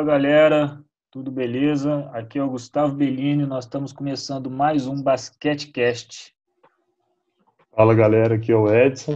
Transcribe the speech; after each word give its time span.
Fala 0.00 0.12
galera, 0.12 0.82
tudo 1.10 1.30
beleza? 1.30 2.08
Aqui 2.14 2.38
é 2.38 2.42
o 2.42 2.48
Gustavo 2.48 2.94
Bellini, 2.94 3.44
nós 3.44 3.66
estamos 3.66 3.92
começando 3.92 4.50
mais 4.50 4.86
um 4.86 5.02
Basquetecast. 5.02 6.34
Fala 7.76 7.94
galera, 7.94 8.36
aqui 8.36 8.50
é 8.50 8.56
o 8.56 8.74
Edson. 8.74 9.14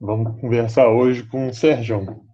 Vamos 0.00 0.40
conversar 0.40 0.88
hoje 0.88 1.22
com 1.22 1.46
o 1.46 1.54
Serjão. 1.54 2.26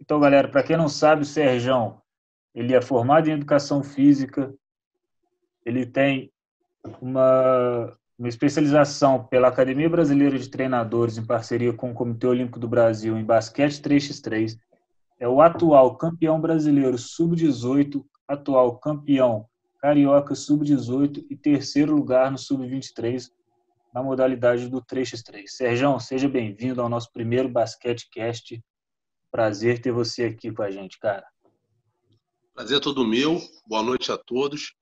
Então, 0.00 0.20
galera, 0.20 0.46
para 0.46 0.62
quem 0.62 0.76
não 0.76 0.88
sabe, 0.88 1.22
o 1.22 1.24
Serjão, 1.24 2.00
ele 2.54 2.72
é 2.72 2.80
formado 2.80 3.26
em 3.26 3.32
Educação 3.32 3.82
Física, 3.82 4.54
ele 5.66 5.84
tem 5.84 6.30
uma, 7.00 7.92
uma 8.16 8.28
especialização 8.28 9.24
pela 9.24 9.48
Academia 9.48 9.90
Brasileira 9.90 10.38
de 10.38 10.48
Treinadores 10.48 11.18
em 11.18 11.26
parceria 11.26 11.72
com 11.72 11.90
o 11.90 11.94
Comitê 11.94 12.28
Olímpico 12.28 12.60
do 12.60 12.68
Brasil 12.68 13.18
em 13.18 13.24
basquete 13.24 13.82
3x3. 13.82 14.56
É 15.20 15.28
o 15.28 15.42
atual 15.42 15.98
campeão 15.98 16.40
brasileiro 16.40 16.96
sub-18, 16.96 18.02
atual 18.26 18.78
campeão 18.78 19.46
carioca 19.78 20.34
sub-18 20.34 21.26
e 21.28 21.36
terceiro 21.36 21.94
lugar 21.94 22.30
no 22.30 22.38
sub-23 22.38 23.30
na 23.92 24.02
modalidade 24.02 24.70
do 24.70 24.80
3x3. 24.80 25.44
Serjão, 25.46 26.00
seja 26.00 26.26
bem-vindo 26.26 26.80
ao 26.80 26.88
nosso 26.88 27.12
primeiro 27.12 27.50
Basquetecast. 27.50 28.64
Prazer 29.30 29.82
ter 29.82 29.92
você 29.92 30.24
aqui 30.24 30.50
com 30.50 30.62
a 30.62 30.70
gente, 30.70 30.98
cara. 30.98 31.26
Prazer 32.54 32.78
é 32.78 32.80
todo 32.80 33.06
meu. 33.06 33.42
Boa 33.66 33.82
noite 33.82 34.10
a 34.10 34.16
todos 34.16 34.74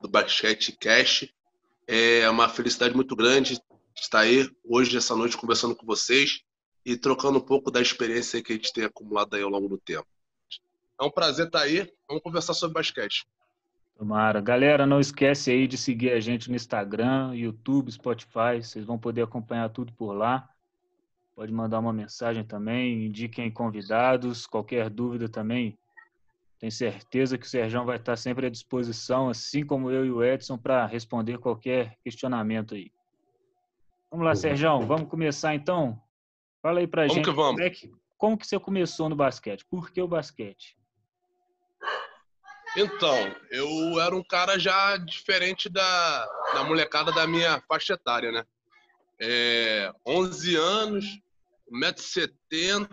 do 0.00 0.08
Basquetecast. 0.08 1.34
É 1.88 2.30
uma 2.30 2.48
felicidade 2.48 2.94
muito 2.94 3.16
grande 3.16 3.60
estar 3.96 4.20
aí 4.20 4.48
hoje, 4.64 4.96
essa 4.96 5.16
noite, 5.16 5.36
conversando 5.36 5.74
com 5.74 5.84
vocês 5.84 6.44
e 6.84 6.96
trocando 6.96 7.38
um 7.38 7.42
pouco 7.42 7.70
da 7.70 7.80
experiência 7.80 8.42
que 8.42 8.52
a 8.52 8.56
gente 8.56 8.72
tem 8.72 8.84
acumulado 8.84 9.34
aí 9.34 9.42
ao 9.42 9.50
longo 9.50 9.68
do 9.68 9.78
tempo. 9.78 10.06
É 11.00 11.04
um 11.04 11.10
prazer 11.10 11.46
estar 11.46 11.60
aí. 11.60 11.90
Vamos 12.06 12.22
conversar 12.22 12.54
sobre 12.54 12.74
basquete. 12.74 13.26
Tomara. 13.96 14.40
Galera, 14.40 14.86
não 14.86 15.00
esquece 15.00 15.50
aí 15.50 15.66
de 15.66 15.76
seguir 15.76 16.10
a 16.12 16.20
gente 16.20 16.48
no 16.48 16.56
Instagram, 16.56 17.34
YouTube, 17.34 17.92
Spotify. 17.92 18.62
Vocês 18.62 18.84
vão 18.84 18.98
poder 18.98 19.22
acompanhar 19.22 19.68
tudo 19.70 19.92
por 19.92 20.12
lá. 20.12 20.48
Pode 21.34 21.52
mandar 21.52 21.78
uma 21.78 21.92
mensagem 21.92 22.44
também, 22.44 23.06
indiquem 23.06 23.50
convidados, 23.50 24.46
qualquer 24.46 24.90
dúvida 24.90 25.28
também. 25.28 25.78
Tenho 26.58 26.70
certeza 26.70 27.38
que 27.38 27.46
o 27.46 27.48
Serjão 27.48 27.86
vai 27.86 27.96
estar 27.96 28.16
sempre 28.16 28.46
à 28.46 28.50
disposição, 28.50 29.30
assim 29.30 29.64
como 29.64 29.90
eu 29.90 30.04
e 30.04 30.10
o 30.10 30.22
Edson, 30.22 30.58
para 30.58 30.84
responder 30.84 31.38
qualquer 31.38 31.96
questionamento 32.04 32.74
aí. 32.74 32.92
Vamos 34.10 34.26
lá, 34.26 34.34
Serjão, 34.34 34.86
vamos 34.86 35.08
começar 35.08 35.54
então? 35.54 35.98
Fala 36.62 36.80
aí 36.80 36.86
pra 36.86 37.02
vamos 37.02 37.14
gente. 37.14 37.24
Que 37.24 37.30
vamos. 37.30 37.52
Como, 37.52 37.62
é 37.62 37.70
que, 37.70 37.92
como 38.18 38.38
que 38.38 38.46
você 38.46 38.58
começou 38.58 39.08
no 39.08 39.16
basquete? 39.16 39.64
Por 39.64 39.90
que 39.90 40.00
o 40.02 40.08
basquete? 40.08 40.76
Então, 42.76 43.34
eu 43.50 44.00
era 44.00 44.14
um 44.14 44.22
cara 44.22 44.58
já 44.58 44.96
diferente 44.96 45.68
da, 45.68 46.26
da 46.54 46.64
molecada 46.64 47.10
da 47.10 47.26
minha 47.26 47.60
faixa 47.62 47.94
etária, 47.94 48.30
né? 48.30 48.44
É, 49.18 49.92
11 50.06 50.56
anos, 50.56 51.04
1,70m, 51.72 52.88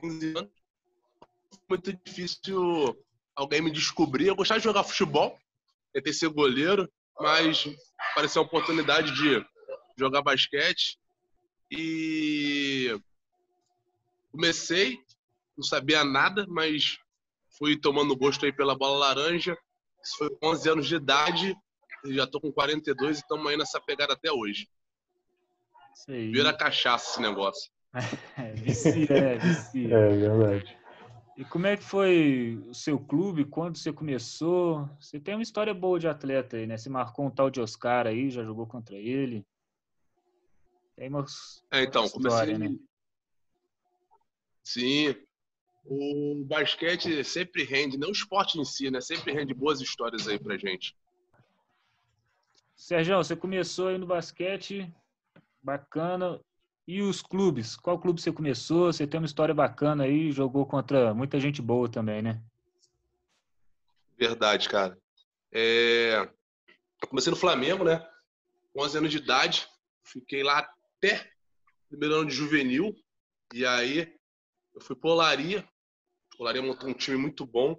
15 0.00 0.34
anos. 0.36 0.50
Muito 1.68 1.92
difícil 1.92 2.96
alguém 3.34 3.60
me 3.60 3.72
descobrir. 3.72 4.28
Eu 4.28 4.36
gostava 4.36 4.60
de 4.60 4.64
jogar 4.64 4.84
futebol, 4.84 5.36
tentei 5.92 6.12
ser 6.12 6.28
goleiro, 6.28 6.88
mas 7.20 7.68
apareceu 8.12 8.42
a 8.42 8.44
oportunidade 8.44 9.14
de 9.14 9.44
jogar 9.98 10.22
basquete 10.22 10.98
e 11.70 12.98
comecei 14.30 14.98
não 15.56 15.64
sabia 15.64 16.04
nada, 16.04 16.46
mas 16.48 16.98
fui 17.58 17.76
tomando 17.76 18.14
gosto 18.14 18.44
aí 18.44 18.52
pela 18.52 18.76
bola 18.76 18.98
laranja. 18.98 19.56
Isso 20.04 20.18
foi 20.18 20.30
com 20.30 20.48
11 20.48 20.68
anos 20.68 20.86
de 20.86 20.96
idade, 20.96 21.56
já 22.04 22.24
estou 22.24 22.40
com 22.40 22.52
42 22.52 23.16
e 23.16 23.20
estamos 23.20 23.46
aí 23.46 23.56
nessa 23.56 23.80
pegada 23.80 24.12
até 24.12 24.30
hoje. 24.30 24.68
Vira 26.06 26.52
cachaça 26.52 27.12
esse 27.12 27.20
negócio. 27.20 27.70
É, 28.36 28.52
vicia, 28.52 29.06
é, 29.10 29.38
vicia. 29.38 29.96
É 29.96 30.08
verdade. 30.10 30.78
E 31.36 31.44
como 31.44 31.66
é 31.66 31.76
que 31.76 31.82
foi 31.82 32.62
o 32.66 32.72
seu 32.72 32.98
clube? 32.98 33.44
Quando 33.44 33.76
você 33.76 33.92
começou? 33.92 34.88
Você 34.98 35.20
tem 35.20 35.34
uma 35.34 35.42
história 35.42 35.74
boa 35.74 36.00
de 36.00 36.08
atleta 36.08 36.56
aí, 36.56 36.66
né? 36.66 36.78
Você 36.78 36.88
marcou 36.88 37.26
um 37.26 37.30
tal 37.30 37.50
de 37.50 37.60
Oscar 37.60 38.06
aí, 38.06 38.30
já 38.30 38.42
jogou 38.42 38.66
contra 38.66 38.96
ele. 38.96 39.44
Tem 40.96 41.10
uma, 41.10 41.26
é, 41.70 41.82
então, 41.82 42.06
história, 42.06 42.54
comecei... 42.54 42.76
né? 42.76 42.78
Sim, 44.64 45.14
o 45.84 46.42
basquete 46.46 47.22
sempre 47.22 47.64
rende, 47.64 47.98
não 47.98 48.08
o 48.08 48.12
esporte 48.12 48.58
em 48.58 48.64
si, 48.64 48.90
né? 48.90 49.02
Sempre 49.02 49.34
rende 49.34 49.52
boas 49.52 49.80
histórias 49.82 50.26
aí 50.26 50.38
pra 50.38 50.56
gente. 50.56 50.96
Sérgio, 52.74 53.16
você 53.16 53.36
começou 53.36 53.88
aí 53.88 53.98
no 53.98 54.06
basquete, 54.06 54.90
bacana. 55.62 56.40
E 56.86 57.02
os 57.02 57.20
clubes? 57.20 57.76
Qual 57.76 57.98
clube 57.98 58.20
você 58.20 58.32
começou? 58.32 58.92
Você 58.92 59.06
tem 59.06 59.18
uma 59.18 59.26
história 59.26 59.54
bacana 59.54 60.04
aí, 60.04 60.30
jogou 60.30 60.64
contra 60.64 61.12
muita 61.12 61.40
gente 61.40 61.60
boa 61.60 61.88
também, 61.88 62.22
né? 62.22 62.40
Verdade, 64.16 64.68
cara. 64.68 64.96
É... 65.52 66.30
Eu 67.02 67.08
comecei 67.08 67.30
no 67.30 67.36
Flamengo, 67.36 67.84
né? 67.84 68.06
Com 68.72 68.82
11 68.82 68.98
anos 68.98 69.10
de 69.10 69.18
idade. 69.18 69.68
Fiquei 70.04 70.42
lá 70.42 70.58
até 70.96 71.30
primeiro 71.88 72.14
ano 72.14 72.28
de 72.28 72.34
juvenil. 72.34 72.94
E 73.52 73.66
aí 73.66 74.16
eu 74.74 74.80
fui 74.80 74.94
pro 74.94 75.10
Olaria, 75.10 75.66
Olaria 76.38 76.62
montou 76.62 76.88
um 76.88 76.94
time 76.94 77.16
muito 77.16 77.46
bom 77.46 77.76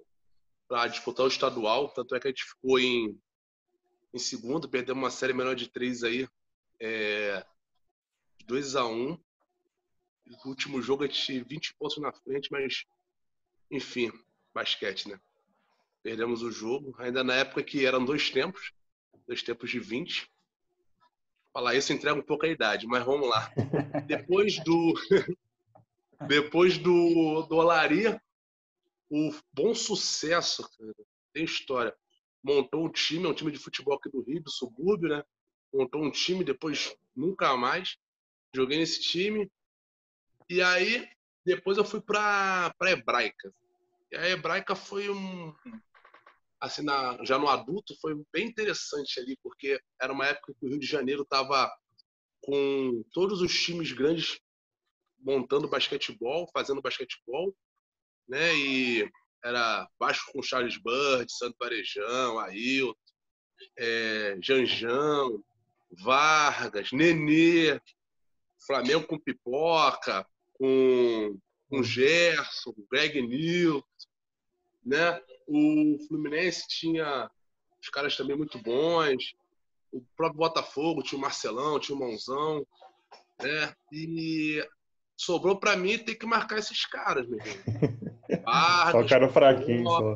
para 0.68 0.88
disputar 0.88 1.25
o 1.25 1.29
estadual. 1.29 1.89
Tanto 1.89 2.16
é 2.16 2.19
que 2.19 2.28
a 2.28 2.31
gente 2.31 2.44
ficou 2.44 2.79
em, 2.79 3.18
em 4.13 4.19
segundo, 4.19 4.69
perdemos 4.69 5.03
uma 5.03 5.12
série 5.12 5.34
menor 5.34 5.56
de 5.56 5.69
três 5.69 6.03
aí, 6.03 6.28
é, 6.79 7.45
2 8.47 8.75
a 8.75 8.85
1 8.85 8.91
um. 8.91 9.19
No 10.25 10.38
último 10.46 10.81
jogo 10.81 11.03
a 11.03 11.08
gente 11.08 11.44
20 11.44 11.75
pontos 11.75 11.97
na 12.00 12.12
frente, 12.12 12.50
mas 12.52 12.85
enfim, 13.69 14.12
basquete, 14.53 15.09
né? 15.09 15.19
Perdemos 16.02 16.41
o 16.41 16.52
jogo, 16.52 16.96
ainda 16.97 17.24
na 17.24 17.36
época 17.36 17.63
que 17.63 17.86
eram 17.86 18.03
dois 18.03 18.30
tempos, 18.30 18.72
dois 19.28 19.44
tempos 19.44 19.69
de 19.69 19.80
20. 19.80 20.30
Falar 21.53 21.75
isso 21.75 21.91
entrega 21.91 22.19
um 22.19 22.24
pouco 22.24 22.46
a 22.46 22.50
idade, 22.50 22.88
mas 22.88 23.03
vamos 23.03 23.30
lá. 23.30 23.52
Depois 24.07 24.62
do 24.63 24.94
depois 26.28 26.78
do, 26.78 27.44
do 27.44 27.56
Olaria, 27.57 28.19
o 29.09 29.31
bom 29.53 29.75
sucesso, 29.75 30.68
cara, 30.78 30.94
tem 31.34 31.44
história. 31.44 31.96
Montou 32.44 32.86
um 32.86 32.91
time, 32.91 33.25
é 33.25 33.28
um 33.28 33.34
time 33.34 33.52
de 33.52 33.59
futebol 33.59 33.96
aqui 33.96 34.09
do 34.09 34.22
Rio, 34.22 34.41
do 34.41 34.50
subúrbio, 34.50 35.09
né? 35.09 35.24
Montou 35.74 36.03
um 36.03 36.09
time, 36.09 36.44
depois 36.44 36.96
nunca 37.16 37.56
mais. 37.56 37.97
Joguei 38.57 38.78
nesse 38.78 39.01
time. 39.01 39.50
E 40.50 40.62
aí, 40.62 41.07
depois 41.45 41.78
eu 41.78 41.85
fui 41.85 42.01
pra, 42.01 42.73
pra 42.78 42.91
Hebraica. 42.91 43.53
E 44.12 44.18
a 44.18 44.29
Hebraica 44.29 44.75
foi 44.75 45.09
um. 45.09 45.53
Assim, 46.59 46.81
na, 46.81 47.23
já 47.23 47.38
no 47.38 47.47
adulto, 47.47 47.95
foi 48.01 48.19
bem 48.34 48.47
interessante 48.47 49.19
ali, 49.19 49.38
porque 49.44 49.79
era 50.01 50.12
uma 50.12 50.25
época 50.25 50.53
que 50.59 50.66
o 50.66 50.69
Rio 50.69 50.79
de 50.79 50.88
Janeiro 50.88 51.23
tava 51.23 51.72
com 52.41 53.03
todos 53.13 53.41
os 53.41 53.53
times 53.53 53.91
grandes 53.91 54.40
montando 55.19 55.69
basquetebol, 55.69 56.50
fazendo 56.51 56.81
basquetebol 56.81 57.56
né? 58.28 58.56
E 58.56 59.09
era 59.44 59.88
Vasco 60.00 60.31
com 60.34 60.41
Charles 60.41 60.78
Bird, 60.78 61.31
Santo 61.31 61.56
Varejão, 61.59 62.39
Ailton, 62.39 62.95
é, 63.78 64.38
Janjão, 64.41 65.44
Vargas, 66.03 66.92
Nenê, 66.92 67.80
Flamengo 68.65 69.07
com 69.07 69.19
Pipoca, 69.19 70.25
com, 70.54 71.38
com 71.69 71.83
Gerson, 71.83 72.74
Greg 72.92 73.21
Newton, 73.21 73.86
né? 74.86 75.21
O 75.48 75.98
Fluminense 76.07 76.68
tinha 76.68 77.30
os 77.81 77.89
caras 77.89 78.15
também 78.15 78.36
muito 78.36 78.57
bons, 78.62 79.36
o 79.92 80.01
próprio 80.15 80.39
Botafogo 80.39 81.04
tinha 81.04 81.18
o 81.18 81.21
Marcelão, 81.21 81.80
tinha 81.80 81.95
o 81.95 82.00
Mãozão, 82.00 82.65
né? 83.42 83.74
E 83.92 84.65
sobrou 85.15 85.57
para 85.60 85.75
mim 85.75 85.98
ter 85.98 86.15
que 86.15 86.25
marcar 86.25 86.57
esses 86.57 86.86
caras, 86.86 87.27
meu 87.27 87.39
irmão. 87.39 87.98
Só 88.92 89.07
cara 89.07 89.30
fraquinho. 89.30 89.86
Só. 89.86 90.15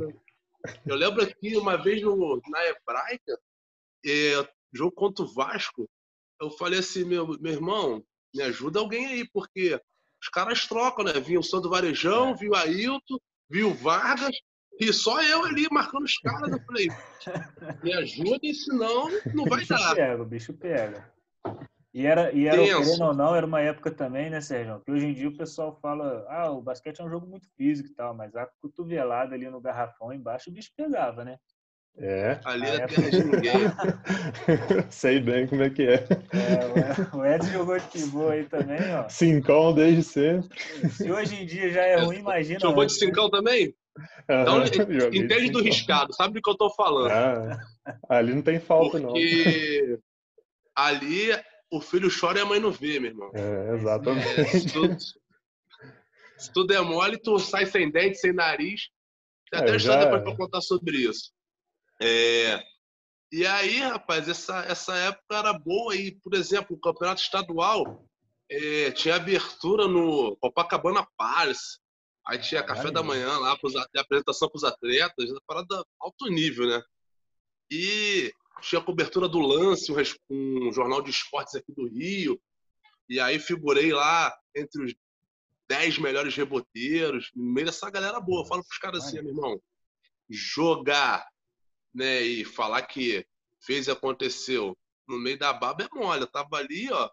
Eu 0.86 0.96
lembro 0.96 1.24
aqui 1.24 1.56
uma 1.56 1.76
vez 1.78 2.02
no, 2.02 2.42
na 2.48 2.66
Hebraica, 2.68 3.40
é, 4.06 4.48
jogo 4.72 4.92
contra 4.92 5.24
o 5.24 5.34
Vasco, 5.34 5.90
eu 6.40 6.52
falei 6.52 6.80
assim, 6.80 7.04
meu, 7.04 7.28
meu 7.40 7.54
irmão, 7.54 8.04
me 8.34 8.44
ajuda 8.44 8.80
alguém 8.80 9.06
aí, 9.08 9.30
porque 9.32 9.80
os 10.22 10.30
caras 10.30 10.68
trocam, 10.68 11.06
né? 11.06 11.14
Vinha 11.20 11.40
o 11.40 11.44
Santo 11.44 11.70
Varejão, 11.70 12.30
é. 12.30 12.36
viu 12.36 12.52
o 12.52 12.56
Ailton, 12.56 13.18
viu 13.50 13.70
o 13.70 13.74
Vargas, 13.74 14.36
e 14.80 14.92
só 14.92 15.22
eu 15.22 15.46
ali 15.46 15.68
marcando 15.72 16.06
os 16.06 16.18
caras. 16.18 16.52
Eu 16.52 16.60
falei, 16.66 16.88
me 17.84 17.94
ajudem, 17.94 18.54
senão 18.54 19.10
não 19.34 19.46
vai 19.46 19.60
bicho 19.60 19.74
dar. 19.74 19.96
Pega, 19.96 20.24
o 20.24 20.26
bicho 20.26 20.54
pega. 20.54 21.12
E 21.94 22.06
era, 22.06 22.32
e 22.32 22.48
era 22.48 22.58
querendo 22.58 23.04
ou 23.04 23.14
não, 23.14 23.36
era 23.36 23.46
uma 23.46 23.60
época 23.60 23.92
também, 23.92 24.30
né, 24.30 24.40
Sérgio? 24.40 24.82
Que 24.86 24.92
hoje 24.92 25.08
em 25.08 25.14
dia 25.14 25.28
o 25.28 25.38
pessoal 25.38 25.78
fala, 25.82 26.26
ah, 26.30 26.50
o 26.50 26.62
basquete 26.62 27.02
é 27.02 27.04
um 27.04 27.10
jogo 27.10 27.28
muito 27.28 27.48
físico 27.58 27.90
e 27.90 27.94
tal, 27.94 28.16
mas 28.16 28.34
a 28.34 28.48
cotovelada 28.62 29.36
ali 29.36 29.50
no 29.50 29.60
garrafão 29.60 30.14
embaixo 30.14 30.50
o 30.50 30.54
bicho 30.54 30.72
pegava, 30.76 31.26
né? 31.26 31.38
É. 31.98 32.40
Ali 32.46 32.66
é 32.66 32.88
terra 32.88 33.10
de 33.10 33.24
ninguém. 33.24 33.54
Sei 34.90 35.20
bem 35.20 35.48
como 35.48 35.64
é 35.64 35.70
que 35.70 35.84
é. 35.84 35.96
é 35.96 37.16
o 37.16 37.26
Edson 37.26 37.52
jogou 37.52 37.78
de 37.78 37.88
pivô 37.88 38.30
aí 38.30 38.46
também, 38.46 38.80
ó. 38.96 39.10
Cincão 39.10 39.74
desde 39.74 40.04
sempre. 40.04 40.50
Se 40.90 41.12
hoje 41.12 41.36
em 41.36 41.46
dia 41.46 41.70
já 41.70 41.84
é 41.84 41.98
ruim, 41.98 42.20
imagina. 42.20 42.60
Jogou 42.60 42.86
de 42.86 42.94
cincão 42.94 43.30
também? 43.30 43.76
Então, 44.24 44.64
entende 45.14 45.52
do 45.52 45.62
riscado, 45.62 46.14
sabe 46.14 46.36
do 46.36 46.42
que 46.42 46.50
eu 46.50 46.58
tô 46.58 46.70
falando. 46.70 47.12
Ah, 47.12 47.60
ali 48.10 48.34
não 48.34 48.42
tem 48.42 48.60
falta, 48.60 49.00
Porque 49.00 49.88
não. 49.90 50.00
ali 50.76 51.30
o 51.70 51.82
filho 51.82 52.10
chora 52.10 52.40
e 52.40 52.42
a 52.42 52.46
mãe 52.46 52.60
não 52.60 52.72
vê, 52.72 53.00
meu 53.00 53.12
irmão. 53.12 53.32
É, 53.34 53.76
exatamente. 53.76 54.40
É, 54.40 54.46
se, 54.46 54.74
tu, 54.74 54.98
se 56.38 56.54
tu 56.54 56.66
der 56.66 56.82
mole, 56.82 57.18
tu 57.18 57.38
sai 57.38 57.66
sem 57.66 57.92
dente, 57.92 58.18
sem 58.18 58.34
nariz. 58.34 58.90
Tem 59.52 59.60
até 59.60 59.74
é, 59.74 59.76
história 59.76 60.06
depois 60.06 60.24
pra 60.24 60.38
contar 60.38 60.62
sobre 60.62 60.98
isso. 60.98 61.32
É, 62.02 62.64
e 63.32 63.46
aí, 63.46 63.78
rapaz, 63.80 64.28
essa, 64.28 64.60
essa 64.66 64.96
época 64.96 65.38
era 65.38 65.54
boa 65.54 65.96
e, 65.96 66.12
por 66.12 66.34
exemplo, 66.34 66.76
o 66.76 66.80
campeonato 66.80 67.22
estadual 67.22 68.06
é, 68.50 68.92
tinha 68.92 69.16
abertura 69.16 69.88
no 69.88 70.36
Copacabana 70.38 71.08
Palace. 71.16 71.80
Aí 72.28 72.40
tinha 72.40 72.64
café 72.64 72.92
da 72.92 73.02
manhã 73.02 73.38
lá, 73.40 73.58
pros, 73.58 73.74
apresentação 73.96 74.50
para 74.50 74.58
os 74.58 74.64
atletas, 74.64 75.30
parada 75.48 75.84
alto 76.00 76.28
nível, 76.28 76.68
né? 76.68 76.82
E 77.72 78.32
tinha 78.62 78.82
cobertura 78.82 79.30
do 79.30 79.40
lance, 79.40 79.92
um, 79.92 80.68
um, 80.68 80.72
jornal 80.74 81.02
de 81.02 81.10
esportes 81.10 81.56
aqui 81.56 81.72
do 81.72 81.88
Rio. 81.88 82.40
E 83.10 83.20
aí 83.20 83.40
figurei 83.40 83.94
lá 83.94 84.36
entre 84.56 84.84
os 84.84 84.94
10 85.70 86.00
melhores 86.00 86.36
reboteiros, 86.36 87.32
no 87.34 87.46
meio 87.54 87.68
dessa 87.68 87.90
galera 87.90 88.20
boa. 88.20 88.42
Eu 88.42 88.46
falo 88.46 88.64
pros 88.64 88.78
caras 88.78 89.06
assim, 89.06 89.22
meu 89.22 89.30
irmão, 89.30 89.62
jogar 90.30 91.26
né, 91.94 92.22
e 92.22 92.46
falar 92.46 92.82
que 92.84 93.26
fez 93.60 93.88
e 93.88 93.92
aconteceu 93.92 94.78
no 95.08 95.20
meio 95.20 95.38
da 95.38 95.54
baba 95.54 95.84
é 95.84 95.90
mole. 95.94 96.22
Eu 96.22 96.28
tava 96.28 96.58
ali, 96.58 96.92
ó, 96.92 97.10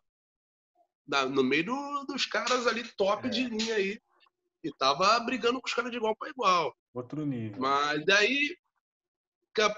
na, 1.06 1.25
no 1.26 1.42
meio 1.42 1.64
do, 1.64 2.04
dos 2.04 2.26
caras 2.26 2.66
ali 2.66 2.84
top 2.96 3.26
é. 3.26 3.30
de 3.30 3.44
linha 3.44 3.75
aí. 3.75 4.00
E 4.62 4.72
tava 4.72 5.19
brigando 5.20 5.60
com 5.60 5.66
os 5.66 5.75
caras 5.75 5.90
de 5.90 5.96
igual 5.96 6.16
para 6.16 6.30
igual. 6.30 6.76
Outro 6.92 7.25
nível. 7.25 7.60
Mas 7.60 8.04
daí, 8.04 8.56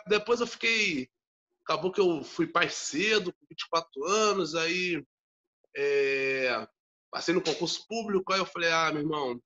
depois 0.06 0.40
eu 0.40 0.46
fiquei. 0.46 1.08
Acabou 1.64 1.92
que 1.92 2.00
eu 2.00 2.24
fui 2.24 2.46
pai 2.46 2.68
cedo, 2.68 3.32
com 3.32 3.46
24 3.48 4.04
anos, 4.04 4.54
aí 4.54 5.04
é, 5.76 6.66
passei 7.10 7.34
no 7.34 7.42
concurso 7.42 7.86
público, 7.86 8.32
aí 8.32 8.40
eu 8.40 8.46
falei, 8.46 8.72
ah, 8.72 8.90
meu 8.90 9.02
irmão, 9.02 9.40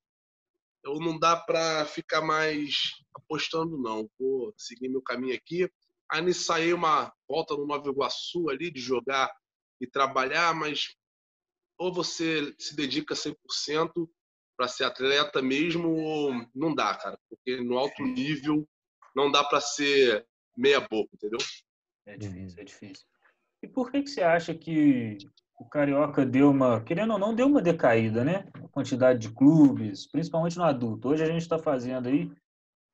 eu 0.85 0.99
não 0.99 1.17
dá 1.17 1.35
para 1.35 1.83
ficar 1.85 2.21
mais 2.21 2.91
apostando, 3.13 3.77
não. 3.77 4.09
Vou 4.19 4.53
seguir 4.55 4.87
meu 4.87 5.01
caminho 5.01 5.35
aqui. 5.35 5.69
Aí 6.09 6.23
ensaiei 6.23 6.73
uma 6.73 7.11
volta 7.27 7.55
no 7.55 7.65
Nova 7.65 7.89
Iguaçu 7.89 8.49
ali, 8.49 8.71
de 8.71 8.79
jogar 8.79 9.33
e 9.81 9.87
trabalhar, 9.87 10.53
mas 10.53 10.95
ou 11.77 11.91
você 11.91 12.55
se 12.59 12.75
dedica 12.75 13.15
100% 13.15 14.09
para 14.55 14.67
ser 14.67 14.85
atleta 14.85 15.41
mesmo, 15.41 15.89
ou 15.89 16.31
não 16.53 16.73
dá, 16.73 16.95
cara. 16.95 17.19
Porque 17.29 17.59
no 17.61 17.77
alto 17.77 18.03
nível 18.03 18.67
não 19.15 19.31
dá 19.31 19.43
para 19.43 19.59
ser 19.59 20.25
meia 20.55 20.79
boca, 20.79 21.09
entendeu? 21.13 21.39
É 22.05 22.15
difícil, 22.15 22.61
é 22.61 22.63
difícil. 22.63 23.05
E 23.63 23.67
por 23.67 23.91
que, 23.91 24.03
que 24.03 24.09
você 24.09 24.21
acha 24.21 24.53
que 24.53 25.17
o 25.57 25.65
Carioca 25.65 26.25
deu 26.25 26.51
uma, 26.51 26.81
querendo 26.81 27.13
ou 27.13 27.19
não, 27.19 27.33
deu 27.33 27.47
uma 27.47 27.61
decaída, 27.61 28.23
né? 28.23 28.47
A 28.55 28.67
quantidade 28.67 29.19
de 29.19 29.33
clubes, 29.33 30.05
principalmente 30.05 30.57
no 30.57 30.63
adulto. 30.63 31.09
Hoje 31.09 31.23
a 31.23 31.27
gente 31.27 31.41
está 31.41 31.57
fazendo 31.57 32.07
aí, 32.07 32.31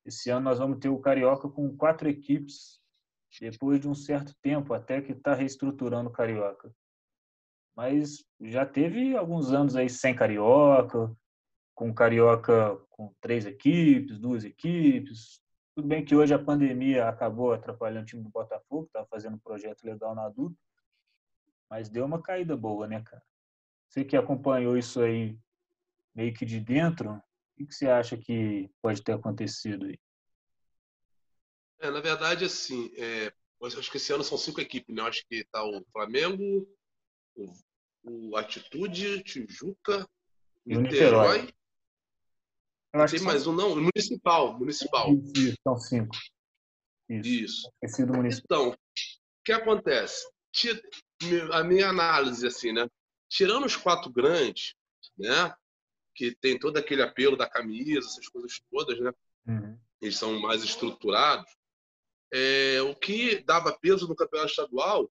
esse 0.04 0.30
ano 0.30 0.44
nós 0.44 0.58
vamos 0.58 0.78
ter 0.78 0.88
o 0.88 0.98
Carioca 0.98 1.48
com 1.48 1.76
quatro 1.76 2.08
equipes, 2.08 2.80
depois 3.40 3.80
de 3.80 3.88
um 3.88 3.94
certo 3.94 4.34
tempo, 4.42 4.74
até 4.74 5.00
que 5.00 5.12
está 5.12 5.34
reestruturando 5.34 6.08
o 6.08 6.12
Carioca. 6.12 6.72
Mas 7.74 8.24
já 8.40 8.66
teve 8.66 9.16
alguns 9.16 9.52
anos 9.52 9.74
aí 9.74 9.88
sem 9.88 10.14
Carioca, 10.14 11.10
com 11.74 11.92
Carioca 11.92 12.78
com 12.90 13.12
três 13.20 13.46
equipes, 13.46 14.18
duas 14.18 14.44
equipes. 14.44 15.40
Tudo 15.74 15.88
bem 15.88 16.04
que 16.04 16.14
hoje 16.14 16.34
a 16.34 16.38
pandemia 16.38 17.08
acabou 17.08 17.52
atrapalhando 17.52 18.02
o 18.02 18.06
time 18.06 18.22
do 18.22 18.30
Botafogo, 18.30 18.84
estava 18.84 19.06
fazendo 19.06 19.36
um 19.36 19.40
projeto 19.40 19.82
legal 19.84 20.14
no 20.14 20.20
adulto, 20.20 20.56
mas 21.72 21.88
deu 21.88 22.04
uma 22.04 22.20
caída 22.20 22.54
boa, 22.54 22.86
né, 22.86 23.02
cara? 23.02 23.22
Você 23.88 24.04
que 24.04 24.14
acompanhou 24.14 24.76
isso 24.76 25.00
aí 25.00 25.38
meio 26.14 26.34
que 26.34 26.44
de 26.44 26.60
dentro, 26.60 27.12
o 27.58 27.66
que 27.66 27.72
você 27.72 27.88
acha 27.88 28.14
que 28.14 28.70
pode 28.82 29.02
ter 29.02 29.12
acontecido 29.12 29.86
aí? 29.86 29.98
É, 31.80 31.90
na 31.90 32.02
verdade, 32.02 32.44
assim, 32.44 32.92
é, 32.94 33.32
acho 33.62 33.90
que 33.90 33.96
esse 33.96 34.12
ano 34.12 34.22
são 34.22 34.36
cinco 34.36 34.60
equipes, 34.60 34.94
né? 34.94 35.00
Eu 35.00 35.06
acho 35.06 35.24
que 35.26 35.46
tá 35.50 35.64
o 35.64 35.82
Flamengo, 35.90 36.68
o, 37.34 37.50
o 38.02 38.36
Atitude, 38.36 39.22
Tijuca, 39.22 40.06
e 40.66 40.76
o 40.76 40.80
Niterói. 40.82 41.54
Tem 43.10 43.22
mais 43.22 43.46
um, 43.46 43.54
não? 43.54 43.74
Municipal, 43.76 44.58
municipal. 44.58 45.08
Isso, 45.34 45.56
são 45.62 45.78
cinco. 45.78 46.14
Isso. 47.08 47.72
Isso. 47.82 48.06
Municipal. 48.06 48.44
Então, 48.44 48.70
o 48.72 48.76
que 49.42 49.52
acontece? 49.52 50.22
A 51.52 51.64
minha 51.64 51.88
análise, 51.88 52.46
assim, 52.46 52.72
né? 52.72 52.88
Tirando 53.28 53.64
os 53.64 53.76
quatro 53.76 54.10
grandes, 54.10 54.74
né? 55.16 55.54
Que 56.14 56.34
tem 56.34 56.58
todo 56.58 56.76
aquele 56.76 57.02
apelo 57.02 57.36
da 57.36 57.48
camisa, 57.48 58.06
essas 58.06 58.28
coisas 58.28 58.60
todas, 58.70 59.00
né? 59.00 59.12
Uhum. 59.46 59.78
Eles 60.00 60.16
são 60.16 60.38
mais 60.40 60.62
estruturados. 60.62 61.50
É, 62.32 62.80
o 62.82 62.94
que 62.94 63.42
dava 63.42 63.78
peso 63.78 64.08
no 64.08 64.16
campeonato 64.16 64.50
estadual 64.50 65.10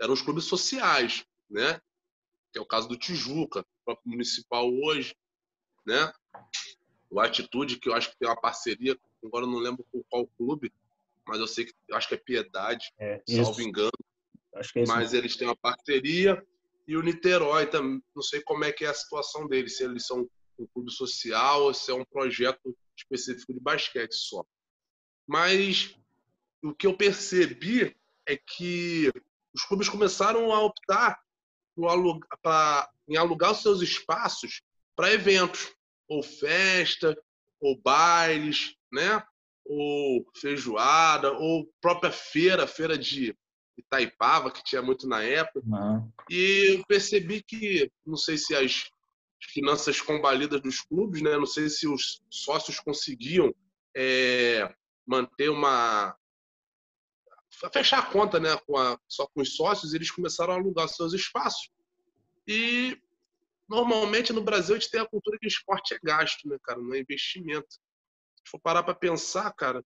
eram 0.00 0.14
os 0.14 0.22
clubes 0.22 0.44
sociais, 0.44 1.24
né? 1.48 1.80
Que 2.52 2.58
é 2.58 2.62
o 2.62 2.66
caso 2.66 2.88
do 2.88 2.96
Tijuca, 2.96 3.60
o 3.60 3.84
próprio 3.84 4.10
municipal 4.10 4.68
hoje, 4.68 5.14
né? 5.86 6.12
O 7.10 7.20
Atitude, 7.20 7.78
que 7.78 7.88
eu 7.88 7.94
acho 7.94 8.10
que 8.10 8.18
tem 8.18 8.28
uma 8.28 8.40
parceria, 8.40 8.98
agora 9.24 9.44
eu 9.44 9.50
não 9.50 9.58
lembro 9.58 9.84
com 9.92 10.02
qual 10.04 10.26
clube, 10.26 10.72
mas 11.26 11.38
eu 11.38 11.46
sei 11.46 11.66
que 11.66 11.74
eu 11.88 11.96
acho 11.96 12.08
que 12.08 12.14
é 12.14 12.18
Piedade, 12.18 12.92
é, 12.98 13.22
salvo 13.28 13.60
engano. 13.60 13.92
Acho 14.54 14.72
que 14.72 14.80
é 14.80 14.84
mas 14.86 15.12
eles 15.12 15.36
têm 15.36 15.48
uma 15.48 15.56
parceria. 15.56 16.44
E 16.86 16.96
o 16.96 17.02
Niterói 17.02 17.66
também, 17.66 18.02
não 18.14 18.22
sei 18.22 18.42
como 18.42 18.64
é 18.64 18.72
que 18.72 18.84
é 18.84 18.88
a 18.88 18.94
situação 18.94 19.46
deles, 19.46 19.76
se 19.76 19.84
eles 19.84 20.06
são 20.06 20.28
um 20.58 20.66
clube 20.66 20.92
social 20.92 21.64
ou 21.64 21.74
se 21.74 21.90
é 21.90 21.94
um 21.94 22.04
projeto 22.04 22.76
específico 22.96 23.52
de 23.52 23.60
basquete 23.60 24.12
só. 24.12 24.44
Mas 25.26 25.96
o 26.62 26.74
que 26.74 26.86
eu 26.86 26.96
percebi 26.96 27.96
é 28.26 28.36
que 28.36 29.10
os 29.54 29.64
clubes 29.64 29.88
começaram 29.88 30.52
a 30.52 30.60
optar 30.62 31.18
pra, 32.42 32.90
em 33.08 33.16
alugar 33.16 33.52
os 33.52 33.62
seus 33.62 33.80
espaços 33.80 34.62
para 34.94 35.12
eventos, 35.12 35.74
ou 36.06 36.22
festa, 36.22 37.16
ou 37.60 37.76
bailes, 37.80 38.76
né? 38.92 39.24
ou 39.64 40.26
feijoada, 40.36 41.32
ou 41.32 41.66
própria 41.80 42.12
feira, 42.12 42.66
feira 42.66 42.98
de 42.98 43.34
Itaipava, 43.76 44.50
que 44.50 44.62
tinha 44.62 44.82
muito 44.82 45.06
na 45.06 45.22
época. 45.22 45.66
Uhum. 45.66 46.10
E 46.30 46.76
eu 46.78 46.84
percebi 46.86 47.42
que, 47.42 47.90
não 48.06 48.16
sei 48.16 48.38
se 48.38 48.54
as 48.54 48.90
finanças 49.52 50.00
combalidas 50.00 50.60
dos 50.60 50.80
clubes, 50.80 51.22
né? 51.22 51.36
não 51.36 51.46
sei 51.46 51.68
se 51.68 51.86
os 51.86 52.22
sócios 52.30 52.80
conseguiam 52.80 53.54
é, 53.96 54.74
manter 55.06 55.50
uma. 55.50 56.16
fechar 57.72 57.98
a 57.98 58.06
conta 58.06 58.40
né? 58.40 58.56
com 58.66 58.76
a, 58.76 58.98
só 59.08 59.26
com 59.26 59.42
os 59.42 59.54
sócios, 59.54 59.94
eles 59.94 60.10
começaram 60.10 60.54
a 60.54 60.56
alugar 60.56 60.88
seus 60.88 61.12
espaços. 61.12 61.70
E 62.46 62.98
normalmente 63.68 64.32
no 64.32 64.42
Brasil 64.42 64.74
a 64.74 64.78
gente 64.78 64.90
tem 64.90 65.00
a 65.00 65.08
cultura 65.08 65.38
que 65.38 65.46
o 65.46 65.48
esporte 65.48 65.94
é 65.94 65.98
gasto, 66.02 66.48
né, 66.48 66.56
cara? 66.62 66.80
Não 66.80 66.94
é 66.94 67.00
investimento. 67.00 67.68
Se 67.70 68.50
for 68.50 68.60
parar 68.60 68.82
para 68.82 68.94
pensar, 68.94 69.50
cara, 69.52 69.84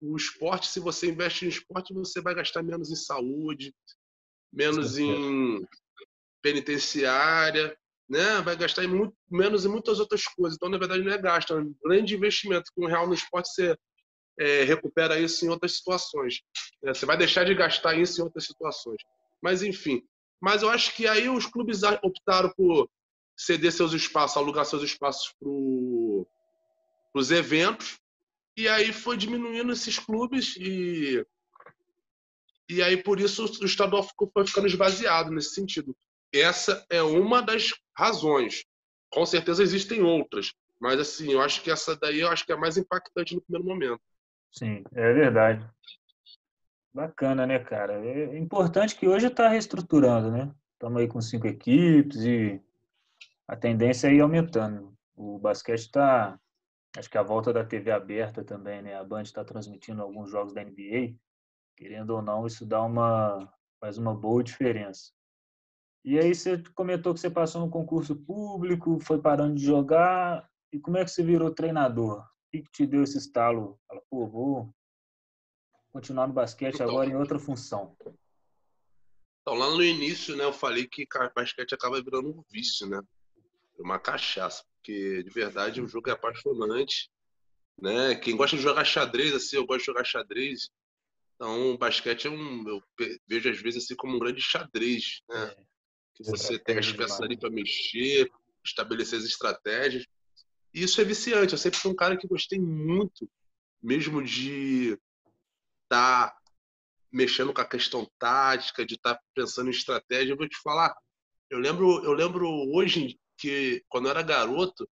o 0.00 0.16
esporte, 0.16 0.68
se 0.68 0.80
você 0.80 1.08
investe 1.08 1.44
em 1.44 1.48
esporte, 1.48 1.92
você 1.92 2.20
vai 2.20 2.34
gastar 2.34 2.62
menos 2.62 2.90
em 2.90 2.96
saúde, 2.96 3.74
menos 4.52 4.98
em 4.98 5.66
penitenciária, 6.40 7.76
né? 8.08 8.40
Vai 8.40 8.56
gastar 8.56 8.84
em 8.84 8.88
muito, 8.88 9.14
menos 9.30 9.64
em 9.64 9.68
muitas 9.68 10.00
outras 10.00 10.24
coisas. 10.24 10.56
Então, 10.56 10.68
na 10.68 10.78
verdade, 10.78 11.02
não 11.02 11.12
é 11.12 11.18
gasto, 11.18 11.52
é 11.52 11.56
um 11.60 11.74
grande 11.84 12.14
investimento. 12.14 12.70
Com 12.74 12.84
um 12.84 12.88
real 12.88 13.06
no 13.06 13.14
esporte, 13.14 13.48
você 13.50 13.76
é, 14.38 14.62
recupera 14.64 15.18
isso 15.18 15.44
em 15.44 15.48
outras 15.48 15.76
situações. 15.76 16.40
Né? 16.82 16.94
Você 16.94 17.04
vai 17.04 17.16
deixar 17.16 17.44
de 17.44 17.54
gastar 17.54 17.94
isso 17.98 18.20
em 18.20 18.24
outras 18.24 18.46
situações. 18.46 19.02
Mas, 19.42 19.62
enfim. 19.62 20.02
Mas 20.40 20.62
eu 20.62 20.70
acho 20.70 20.94
que 20.94 21.06
aí 21.06 21.28
os 21.28 21.46
clubes 21.46 21.82
optaram 21.82 22.50
por 22.56 22.88
ceder 23.36 23.72
seus 23.72 23.92
espaços, 23.92 24.36
alugar 24.36 24.64
seus 24.64 24.82
espaços 24.82 25.34
para 25.38 25.50
os 27.14 27.30
eventos, 27.30 27.98
e 28.58 28.68
aí 28.68 28.92
foi 28.92 29.16
diminuindo 29.16 29.72
esses 29.72 30.00
clubes 30.00 30.56
e 30.58 31.24
E 32.68 32.82
aí, 32.82 32.96
por 33.02 33.20
isso, 33.20 33.44
o 33.62 33.64
estadual 33.64 34.02
ficou, 34.02 34.28
foi 34.32 34.44
ficando 34.44 34.66
esvaziado 34.66 35.30
nesse 35.30 35.54
sentido. 35.54 35.96
Essa 36.32 36.84
é 36.90 37.00
uma 37.02 37.40
das 37.40 37.72
razões. 37.96 38.64
Com 39.10 39.24
certeza 39.24 39.62
existem 39.62 40.02
outras, 40.02 40.52
mas 40.78 40.98
assim, 41.00 41.32
eu 41.32 41.40
acho 41.40 41.62
que 41.62 41.70
essa 41.70 41.96
daí 41.96 42.20
eu 42.20 42.28
acho 42.28 42.44
que 42.44 42.52
é 42.52 42.56
mais 42.56 42.76
impactante 42.76 43.34
no 43.34 43.40
primeiro 43.40 43.66
momento. 43.66 44.02
Sim, 44.52 44.82
é 44.92 45.12
verdade. 45.12 45.64
Bacana, 46.92 47.46
né, 47.46 47.58
cara? 47.60 47.94
É 48.04 48.36
importante 48.36 48.96
que 48.96 49.08
hoje 49.08 49.28
está 49.28 49.48
reestruturando, 49.48 50.30
né? 50.30 50.52
Estamos 50.72 51.00
aí 51.00 51.08
com 51.08 51.20
cinco 51.20 51.46
equipes 51.46 52.18
e 52.22 52.60
a 53.46 53.56
tendência 53.56 54.08
é 54.08 54.14
ir 54.14 54.20
aumentando. 54.20 54.92
O 55.16 55.38
basquete 55.38 55.80
está, 55.80 56.38
acho 56.98 57.08
que 57.08 57.18
a 57.18 57.22
volta 57.22 57.52
da 57.52 57.64
TV 57.64 57.90
aberta 57.90 58.42
também, 58.42 58.82
né? 58.82 58.96
A 58.96 59.04
Band 59.04 59.22
está 59.22 59.44
transmitindo 59.44 60.02
alguns 60.02 60.30
jogos 60.30 60.52
da 60.52 60.62
NBA. 60.62 61.16
Querendo 61.76 62.10
ou 62.10 62.22
não, 62.22 62.46
isso 62.46 62.66
dá 62.66 62.82
uma 62.82 63.52
faz 63.80 63.96
uma 63.96 64.14
boa 64.14 64.42
diferença. 64.42 65.12
E 66.04 66.18
aí 66.18 66.34
você 66.34 66.62
comentou 66.74 67.14
que 67.14 67.20
você 67.20 67.30
passou 67.30 67.60
no 67.60 67.70
concurso 67.70 68.16
público, 68.16 68.98
foi 69.00 69.20
parando 69.20 69.54
de 69.54 69.64
jogar. 69.64 70.48
E 70.72 70.80
como 70.80 70.96
é 70.96 71.04
que 71.04 71.10
você 71.10 71.22
virou 71.22 71.54
treinador? 71.54 72.20
O 72.20 72.50
que 72.50 72.62
te 72.72 72.86
deu 72.86 73.02
esse 73.02 73.18
estalo? 73.18 73.78
Fala, 73.86 74.02
pô, 74.10 74.26
vou 74.26 74.74
continuar 75.92 76.26
no 76.26 76.32
basquete 76.32 76.74
então, 76.74 76.88
agora 76.88 77.08
em 77.08 77.16
outra 77.16 77.38
função. 77.38 77.96
Então, 79.42 79.54
lá 79.54 79.70
no 79.70 79.82
início, 79.82 80.36
né, 80.36 80.44
eu 80.44 80.52
falei 80.52 80.86
que 80.86 81.06
basquete 81.34 81.74
acaba 81.74 82.02
virando 82.02 82.30
um 82.30 82.44
vício, 82.50 82.86
né? 82.86 83.00
Uma 83.78 83.98
cachaça, 83.98 84.64
porque 84.88 85.22
de 85.22 85.30
verdade 85.30 85.82
o 85.82 85.86
jogo 85.86 86.08
é 86.08 86.12
apaixonante, 86.14 87.10
né? 87.78 88.14
Quem 88.14 88.34
gosta 88.34 88.56
de 88.56 88.62
jogar 88.62 88.84
xadrez, 88.86 89.34
assim, 89.34 89.56
eu 89.56 89.66
gosto 89.66 89.80
de 89.80 89.86
jogar 89.86 90.04
xadrez. 90.04 90.70
Então, 91.34 91.74
o 91.74 91.78
basquete 91.78 92.26
é 92.26 92.30
um, 92.30 92.66
eu 92.66 92.82
vejo 93.28 93.50
às 93.50 93.60
vezes 93.60 93.84
assim 93.84 93.94
como 93.94 94.16
um 94.16 94.18
grande 94.18 94.40
xadrez, 94.40 95.20
né? 95.28 95.44
É, 95.44 95.62
que 96.14 96.24
você 96.24 96.58
tem 96.58 96.78
as 96.78 96.90
peças 96.90 97.20
ali 97.20 97.38
para 97.38 97.50
mexer, 97.50 98.30
estabelecer 98.64 99.18
as 99.18 99.26
estratégias. 99.26 100.06
E 100.72 100.82
isso 100.82 101.00
é 101.00 101.04
viciante. 101.04 101.52
Eu 101.52 101.58
sempre 101.58 101.78
fui 101.78 101.90
um 101.90 101.96
cara 101.96 102.16
que 102.16 102.26
gostei 102.26 102.58
muito, 102.58 103.30
mesmo 103.82 104.24
de 104.24 104.98
estar 105.84 106.30
tá 106.30 106.38
mexendo 107.12 107.52
com 107.52 107.60
a 107.60 107.68
questão 107.68 108.10
tática, 108.18 108.86
de 108.86 108.94
estar 108.94 109.16
tá 109.16 109.22
pensando 109.34 109.68
em 109.68 109.70
estratégia. 109.70 110.32
Eu 110.32 110.36
vou 110.36 110.48
te 110.48 110.56
falar, 110.62 110.96
eu 111.50 111.58
lembro, 111.58 112.02
eu 112.04 112.12
lembro 112.14 112.48
hoje 112.74 113.18
que 113.38 113.84
quando 113.88 114.06
eu 114.06 114.10
era 114.10 114.22
garoto, 114.22 114.88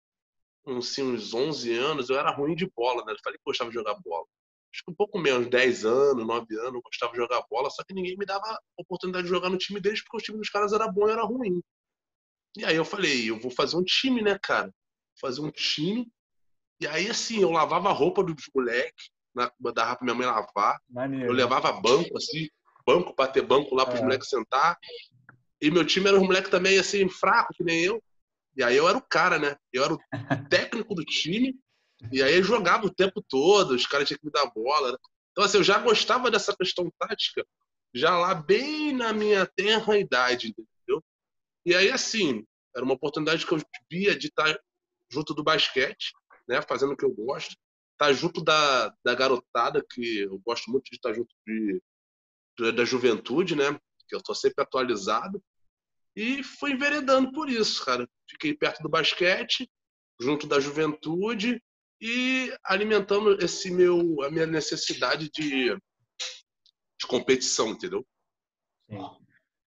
uns, 0.65 0.91
assim, 0.91 1.03
uns 1.03 1.33
11 1.33 1.74
anos, 1.74 2.10
eu 2.10 2.17
era 2.17 2.31
ruim 2.31 2.55
de 2.55 2.69
bola, 2.75 3.05
né? 3.05 3.13
Eu 3.13 3.17
falei 3.24 3.38
que 3.38 3.45
gostava 3.45 3.69
de 3.69 3.75
jogar 3.75 3.95
bola. 4.03 4.25
Acho 4.74 4.83
que 4.86 4.91
um 4.91 4.95
pouco 4.95 5.19
menos, 5.19 5.50
10 5.50 5.86
anos, 5.86 6.25
9 6.25 6.55
anos, 6.60 6.74
eu 6.75 6.81
gostava 6.81 7.12
de 7.12 7.17
jogar 7.17 7.45
bola, 7.50 7.69
só 7.69 7.83
que 7.83 7.93
ninguém 7.93 8.15
me 8.17 8.25
dava 8.25 8.57
oportunidade 8.77 9.25
de 9.25 9.29
jogar 9.29 9.50
no 9.50 9.57
time 9.57 9.79
deles 9.79 10.01
porque 10.01 10.17
o 10.17 10.21
time 10.21 10.38
dos 10.38 10.50
caras 10.50 10.71
era 10.71 10.88
bom 10.88 11.07
e 11.07 11.12
era 11.12 11.24
ruim. 11.24 11.62
E 12.57 12.65
aí 12.65 12.75
eu 12.75 12.86
falei, 12.86 13.29
eu 13.29 13.39
vou 13.39 13.51
fazer 13.51 13.75
um 13.77 13.83
time, 13.83 14.21
né, 14.21 14.38
cara? 14.41 14.67
Vou 14.67 15.29
fazer 15.29 15.41
um 15.41 15.51
time. 15.51 16.10
E 16.79 16.88
aí, 16.88 17.10
assim, 17.10 17.41
eu 17.41 17.51
lavava 17.51 17.89
a 17.89 17.93
roupa 17.93 18.24
dos 18.24 18.50
moleques, 18.55 19.10
na, 19.36 19.51
dava 19.74 19.95
pra 19.95 20.05
minha 20.05 20.15
mãe 20.15 20.25
lavar. 20.25 20.79
Maneiro. 20.89 21.27
Eu 21.27 21.33
levava 21.33 21.71
banco, 21.74 22.17
assim, 22.17 22.50
banco 22.86 23.13
pra 23.13 23.27
ter 23.27 23.41
banco 23.41 23.75
lá 23.75 23.86
pros 23.86 24.00
é. 24.00 24.03
moleques 24.03 24.29
sentar. 24.29 24.77
E 25.62 25.69
meu 25.69 25.86
time 25.86 26.07
era 26.07 26.17
um 26.17 26.25
moleque 26.25 26.50
também, 26.50 26.79
assim, 26.79 27.07
fraco, 27.07 27.53
que 27.53 27.63
nem 27.63 27.83
eu. 27.83 28.01
E 28.55 28.63
aí 28.63 28.75
eu 28.75 28.88
era 28.88 28.98
o 28.98 29.01
cara, 29.01 29.39
né? 29.39 29.55
Eu 29.72 29.84
era 29.84 29.93
o 29.93 30.00
técnico 30.50 30.93
do 30.93 31.03
time. 31.03 31.58
E 32.12 32.22
aí 32.22 32.36
eu 32.36 32.43
jogava 32.43 32.86
o 32.86 32.93
tempo 32.93 33.24
todo, 33.27 33.72
os 33.72 33.86
caras 33.86 34.08
tinham 34.08 34.20
que 34.20 34.25
me 34.25 34.31
dar 34.31 34.51
bola. 34.51 34.93
Né? 34.93 34.98
Então, 35.31 35.43
assim, 35.43 35.58
eu 35.58 35.63
já 35.63 35.77
gostava 35.77 36.31
dessa 36.31 36.55
questão 36.55 36.91
tática, 36.98 37.46
já 37.93 38.17
lá 38.17 38.34
bem 38.34 38.93
na 38.93 39.13
minha 39.13 39.46
tenra 39.46 39.98
idade, 39.98 40.48
entendeu? 40.48 41.03
E 41.65 41.75
aí, 41.75 41.91
assim, 41.91 42.46
era 42.75 42.84
uma 42.84 42.96
oportunidade 42.96 43.46
que 43.46 43.53
eu 43.53 43.60
via 43.89 44.17
de 44.17 44.27
estar 44.27 44.58
junto 45.10 45.34
do 45.34 45.43
basquete, 45.43 46.12
né? 46.48 46.62
Fazendo 46.62 46.93
o 46.93 46.98
que 46.98 47.05
eu 47.05 47.12
gosto 47.13 47.55
estar 48.01 48.08
tá 48.08 48.13
junto 48.13 48.43
da, 48.43 48.93
da 49.03 49.13
garotada, 49.13 49.86
que 49.88 50.22
eu 50.22 50.39
gosto 50.39 50.72
muito 50.72 50.86
de 50.86 50.96
estar 50.96 51.13
junto 51.13 51.34
de, 51.46 51.81
de 52.58 52.72
da 52.72 52.84
juventude, 52.84 53.55
né? 53.55 53.79
Que 54.08 54.15
eu 54.15 54.20
estou 54.20 54.34
sempre 54.34 54.63
atualizado. 54.63 55.41
E 56.15 56.43
fui 56.43 56.71
enveredando 56.71 57.31
por 57.31 57.49
isso, 57.49 57.83
cara. 57.85 58.07
Fiquei 58.29 58.53
perto 58.53 58.83
do 58.83 58.89
basquete, 58.89 59.69
junto 60.19 60.47
da 60.47 60.59
juventude 60.59 61.61
e 61.99 62.53
alimentando 62.63 63.43
esse 63.43 63.71
meu 63.71 64.23
a 64.23 64.29
minha 64.29 64.45
necessidade 64.45 65.29
de, 65.29 65.75
de 65.75 67.07
competição, 67.07 67.69
entendeu? 67.69 68.05
Sim. 68.89 68.99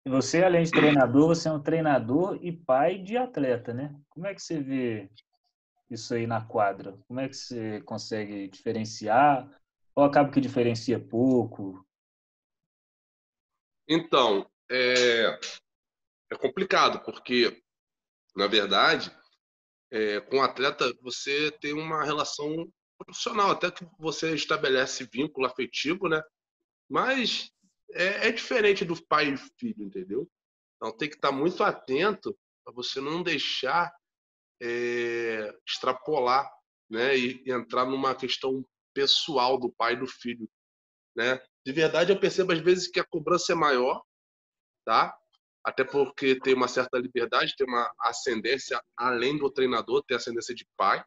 E 0.05 0.09
você, 0.09 0.43
além 0.43 0.63
de 0.63 0.71
treinador, 0.71 1.27
você 1.27 1.49
é 1.49 1.51
um 1.51 1.61
treinador 1.61 2.39
e 2.41 2.51
pai 2.51 2.97
de 2.97 3.17
atleta, 3.17 3.73
né? 3.73 3.93
Como 4.09 4.25
é 4.25 4.33
que 4.33 4.41
você 4.41 4.59
vê 4.59 5.09
isso 5.89 6.13
aí 6.13 6.25
na 6.25 6.45
quadra? 6.45 6.97
Como 7.07 7.19
é 7.19 7.27
que 7.27 7.35
você 7.35 7.81
consegue 7.81 8.47
diferenciar? 8.47 9.49
Ou 9.95 10.03
acaba 10.03 10.31
que 10.31 10.39
diferencia 10.39 10.99
pouco? 10.99 11.85
Então, 13.87 14.49
é, 14.71 15.37
é 16.31 16.37
complicado, 16.37 17.03
porque, 17.03 17.61
na 18.35 18.47
verdade, 18.47 19.11
é, 19.91 20.21
com 20.21 20.37
o 20.37 20.41
atleta 20.41 20.93
você 21.01 21.51
tem 21.59 21.73
uma 21.73 22.03
relação 22.03 22.71
profissional, 22.97 23.51
até 23.51 23.71
que 23.71 23.85
você 23.97 24.35
estabelece 24.35 25.09
vínculo 25.11 25.47
afetivo, 25.47 26.07
né? 26.07 26.21
Mas 26.89 27.49
é, 27.93 28.27
é 28.27 28.31
diferente 28.31 28.85
do 28.85 29.01
pai 29.05 29.33
e 29.33 29.37
filho, 29.37 29.83
entendeu? 29.83 30.29
Então 30.75 30.95
tem 30.95 31.09
que 31.09 31.15
estar 31.15 31.31
muito 31.31 31.63
atento 31.63 32.37
para 32.63 32.73
você 32.73 33.01
não 33.01 33.23
deixar 33.23 33.91
é, 34.61 35.53
extrapolar 35.67 36.49
né, 36.89 37.17
e 37.17 37.43
entrar 37.47 37.85
numa 37.85 38.15
questão 38.15 38.65
pessoal 38.93 39.59
do 39.59 39.71
pai 39.71 39.93
e 39.93 39.99
do 39.99 40.07
filho. 40.07 40.49
Né? 41.15 41.39
De 41.65 41.71
verdade, 41.71 42.11
eu 42.11 42.19
percebo 42.19 42.51
às 42.51 42.59
vezes 42.59 42.87
que 42.87 42.99
a 42.99 43.05
cobrança 43.05 43.51
é 43.53 43.55
maior, 43.55 44.01
tá? 44.85 45.17
Até 45.63 45.83
porque 45.83 46.39
tem 46.39 46.53
uma 46.53 46.67
certa 46.67 46.97
liberdade, 46.97 47.55
tem 47.57 47.67
uma 47.67 47.91
ascendência 48.01 48.81
além 48.97 49.37
do 49.37 49.51
treinador, 49.51 50.03
tem 50.03 50.15
ascendência 50.17 50.55
de 50.55 50.65
pai, 50.77 51.03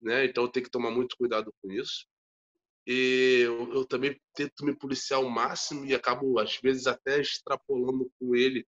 né? 0.00 0.24
então 0.24 0.48
tenho 0.48 0.64
que 0.64 0.70
tomar 0.70 0.90
muito 0.90 1.16
cuidado 1.16 1.52
com 1.62 1.70
isso. 1.72 2.06
E 2.86 3.42
eu, 3.44 3.72
eu 3.72 3.86
também 3.86 4.18
tento 4.34 4.64
me 4.64 4.76
policiar 4.76 5.20
ao 5.20 5.28
máximo 5.28 5.84
e 5.84 5.94
acabo, 5.94 6.38
às 6.38 6.56
vezes, 6.56 6.86
até 6.86 7.20
extrapolando 7.20 8.10
com 8.18 8.34
ele 8.34 8.66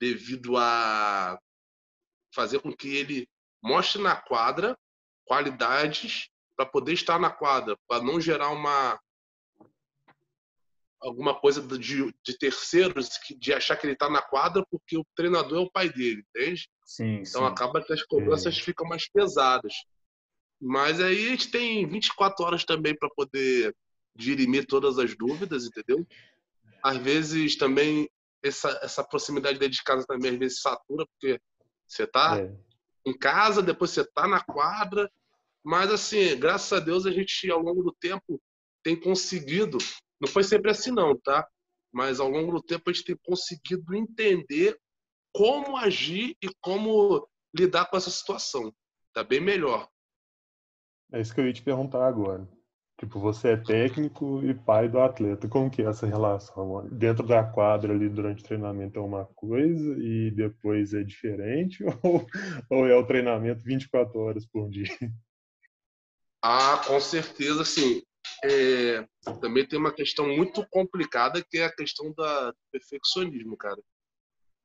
devido 0.00 0.56
a 0.56 1.38
fazer 2.34 2.60
com 2.60 2.74
que 2.74 2.94
ele 2.96 3.28
mostre 3.62 4.00
na 4.00 4.14
quadra 4.14 4.78
qualidades 5.24 6.28
para 6.54 6.66
poder 6.66 6.92
estar 6.92 7.18
na 7.18 7.30
quadra, 7.30 7.76
para 7.88 8.02
não 8.02 8.20
gerar 8.20 8.50
uma 8.50 9.00
alguma 11.00 11.38
coisa 11.38 11.60
de, 11.60 12.12
de 12.24 12.38
terceiros 12.38 13.10
de 13.38 13.52
achar 13.52 13.76
que 13.76 13.86
ele 13.86 13.92
está 13.92 14.08
na 14.08 14.22
quadra 14.22 14.64
porque 14.70 14.96
o 14.96 15.06
treinador 15.14 15.58
é 15.58 15.60
o 15.62 15.70
pai 15.70 15.88
dele, 15.90 16.24
entende? 16.30 16.68
Sim, 16.84 17.16
então 17.16 17.42
sim. 17.42 17.46
acaba 17.46 17.82
que 17.82 17.92
as 17.92 18.02
cobranças 18.02 18.56
é. 18.56 18.60
ficam 18.60 18.86
mais 18.86 19.08
pesadas. 19.08 19.72
Mas 20.60 21.00
aí 21.00 21.26
a 21.26 21.30
gente 21.30 21.50
tem 21.50 21.86
24 21.86 22.44
horas 22.44 22.64
também 22.64 22.96
para 22.96 23.10
poder 23.10 23.74
dirimir 24.14 24.66
todas 24.66 24.98
as 24.98 25.16
dúvidas, 25.16 25.66
entendeu? 25.66 26.06
Às 26.82 26.96
vezes 26.96 27.56
também 27.56 28.08
essa, 28.42 28.80
essa 28.82 29.04
proximidade 29.04 29.58
dentro 29.58 29.76
de 29.76 29.84
casa 29.84 30.06
também 30.06 30.32
às 30.32 30.38
vezes 30.38 30.60
satura, 30.60 31.06
porque 31.06 31.38
você 31.86 32.04
está 32.04 32.40
é 32.40 32.66
em 33.06 33.16
casa, 33.16 33.62
depois 33.62 33.92
você 33.92 34.04
tá 34.04 34.26
na 34.26 34.42
quadra. 34.42 35.10
Mas, 35.64 35.90
assim, 35.90 36.36
graças 36.38 36.72
a 36.72 36.80
Deus, 36.80 37.06
a 37.06 37.12
gente, 37.12 37.48
ao 37.50 37.60
longo 37.60 37.82
do 37.82 37.92
tempo, 37.92 38.42
tem 38.82 38.98
conseguido. 38.98 39.78
Não 40.20 40.28
foi 40.28 40.42
sempre 40.42 40.70
assim, 40.70 40.90
não, 40.90 41.16
tá? 41.18 41.46
Mas 41.92 42.20
ao 42.20 42.28
longo 42.28 42.52
do 42.52 42.62
tempo, 42.62 42.88
a 42.88 42.92
gente 42.92 43.04
tem 43.04 43.16
conseguido 43.24 43.94
entender 43.94 44.78
como 45.32 45.76
agir 45.76 46.36
e 46.42 46.48
como 46.60 47.28
lidar 47.54 47.86
com 47.86 47.96
essa 47.96 48.10
situação. 48.10 48.72
Tá 49.12 49.22
bem 49.22 49.40
melhor. 49.40 49.88
É 51.12 51.20
isso 51.20 51.34
que 51.34 51.40
eu 51.40 51.46
ia 51.46 51.52
te 51.52 51.62
perguntar 51.62 52.06
agora. 52.06 52.48
Tipo, 52.98 53.20
você 53.20 53.48
é 53.48 53.56
técnico 53.58 54.42
e 54.42 54.54
pai 54.54 54.88
do 54.88 54.98
atleta. 54.98 55.46
Como 55.48 55.70
que 55.70 55.82
é 55.82 55.84
essa 55.84 56.06
relação? 56.06 56.88
Dentro 56.88 57.26
da 57.26 57.44
quadra 57.44 57.92
ali 57.92 58.08
durante 58.08 58.42
o 58.42 58.46
treinamento 58.46 58.98
é 58.98 59.02
uma 59.02 59.26
coisa 59.26 59.96
e 59.98 60.30
depois 60.30 60.94
é 60.94 61.02
diferente? 61.02 61.84
Ou, 62.02 62.26
ou 62.70 62.86
é 62.86 62.96
o 62.96 63.06
treinamento 63.06 63.62
24 63.62 64.18
horas 64.18 64.46
por 64.46 64.70
dia? 64.70 64.88
Ah, 66.42 66.82
com 66.86 66.98
certeza, 67.00 67.64
sim. 67.64 68.02
É, 68.44 69.06
também 69.40 69.66
tem 69.66 69.78
uma 69.78 69.92
questão 69.92 70.28
muito 70.28 70.66
complicada 70.68 71.42
que 71.42 71.58
é 71.58 71.64
a 71.64 71.74
questão 71.74 72.12
da, 72.12 72.50
do 72.50 72.58
perfeccionismo, 72.70 73.56
cara. 73.56 73.80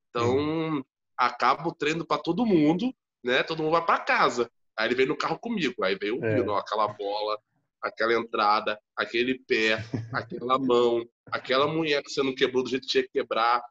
Então, 0.10 0.84
acaba 1.18 1.68
o 1.68 1.76
treino 1.76 2.06
para 2.06 2.22
todo 2.22 2.46
mundo, 2.46 2.94
né? 3.24 3.44
Todo 3.44 3.64
mundo 3.64 3.72
vai 3.72 3.86
para 3.86 4.04
casa. 4.04 4.52
Aí 4.78 4.88
ele 4.88 4.96
vem 4.96 5.06
no 5.06 5.18
carro 5.18 5.40
comigo. 5.40 5.84
Aí 5.84 5.96
vem 5.96 6.12
o 6.12 6.24
é. 6.24 6.60
aquela 6.60 6.88
bola 6.88 7.40
aquela 7.82 8.14
entrada, 8.14 8.80
aquele 8.96 9.40
pé, 9.40 9.78
aquela 10.14 10.60
mão, 10.60 11.04
aquela 11.32 11.68
mulher 11.68 12.04
que 12.04 12.12
você 12.12 12.22
não 12.22 12.36
quebrou 12.36 12.64
do 12.64 12.70
jeito 12.70 12.84
que 12.84 12.92
tinha 12.92 13.04
que 13.04 13.10
quebrar. 13.10 13.64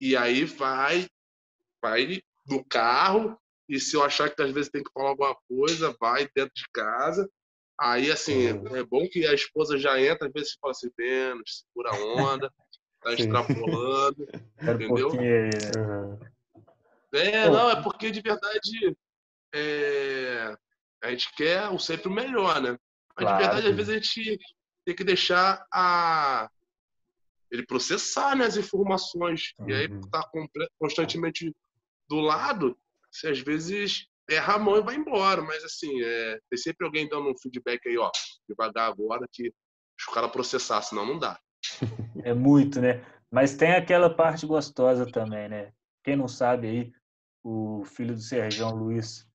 E 0.00 0.14
aí 0.14 0.44
vai, 0.44 1.08
vai 1.82 2.20
no 2.46 2.62
carro, 2.64 3.38
e 3.68 3.80
se 3.80 3.96
eu 3.96 4.04
achar 4.04 4.32
que 4.32 4.40
às 4.42 4.52
vezes 4.52 4.70
tem 4.70 4.82
que 4.82 4.92
falar 4.92 5.10
alguma 5.10 5.34
coisa, 5.48 5.96
vai 5.98 6.28
dentro 6.34 6.52
de 6.54 6.64
casa. 6.72 7.28
Aí, 7.78 8.10
assim, 8.10 8.46
é 8.74 8.82
bom 8.84 9.06
que 9.08 9.26
a 9.26 9.34
esposa 9.34 9.76
já 9.76 10.00
entra, 10.00 10.28
às 10.28 10.32
vezes 10.32 10.52
você 10.52 10.58
fala 10.58 10.70
assim, 10.70 10.90
menos, 10.98 11.64
segura 11.66 11.90
a 11.90 12.04
onda, 12.22 12.52
tá 13.02 13.12
extrapolando, 13.12 14.26
é 14.58 14.72
entendeu? 14.72 15.08
Porque... 15.10 15.50
É, 17.12 17.48
não, 17.48 17.70
é 17.70 17.82
porque 17.82 18.10
de 18.10 18.20
verdade 18.20 18.96
é... 19.54 20.54
a 21.02 21.10
gente 21.10 21.32
quer 21.34 21.68
o 21.68 21.78
sempre 21.78 22.08
o 22.08 22.12
melhor, 22.12 22.60
né? 22.60 22.78
Mas 23.16 23.26
claro. 23.26 23.36
de 23.36 23.42
verdade, 23.42 23.68
às 23.68 23.76
vezes 23.76 23.90
a 23.90 23.94
gente 23.94 24.38
tem 24.84 24.94
que 24.94 25.04
deixar 25.04 25.66
a 25.72 26.50
ele 27.50 27.64
processar 27.64 28.36
né, 28.36 28.44
as 28.44 28.56
informações. 28.56 29.52
Uhum. 29.58 29.70
E 29.70 29.74
aí 29.74 29.86
uhum. 29.86 30.00
tá 30.10 30.28
constantemente 30.78 31.54
do 32.08 32.20
lado, 32.20 32.76
você 33.10 33.28
às 33.28 33.40
vezes 33.40 34.06
erra 34.30 34.54
a 34.54 34.58
mão 34.58 34.76
e 34.76 34.82
vai 34.82 34.96
embora. 34.96 35.42
Mas 35.42 35.64
assim, 35.64 36.02
é, 36.02 36.38
tem 36.50 36.58
sempre 36.58 36.86
alguém 36.86 37.08
dando 37.08 37.30
um 37.30 37.38
feedback 37.38 37.88
aí, 37.88 37.98
ó, 37.98 38.10
devagar 38.48 38.90
agora, 38.90 39.26
que 39.32 39.52
o 40.08 40.12
cara 40.12 40.28
processar, 40.28 40.82
senão 40.82 41.06
não 41.06 41.18
dá. 41.18 41.38
É 42.24 42.32
muito, 42.34 42.80
né? 42.80 43.04
Mas 43.30 43.56
tem 43.56 43.72
aquela 43.72 44.14
parte 44.14 44.46
gostosa 44.46 45.06
também, 45.10 45.48
né? 45.48 45.72
Quem 46.04 46.16
não 46.16 46.28
sabe 46.28 46.68
aí, 46.68 46.92
o 47.42 47.84
filho 47.84 48.14
do 48.14 48.20
Sergião 48.20 48.70
Luiz 48.70 49.26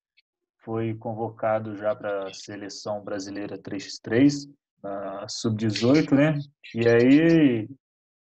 foi 0.64 0.94
convocado 0.96 1.76
já 1.76 1.96
para 1.96 2.28
a 2.28 2.34
seleção 2.34 3.04
brasileira 3.04 3.58
3x3, 3.58 4.50
sub-18, 5.28 6.12
né? 6.16 6.40
E 6.76 6.88
aí, 6.88 7.70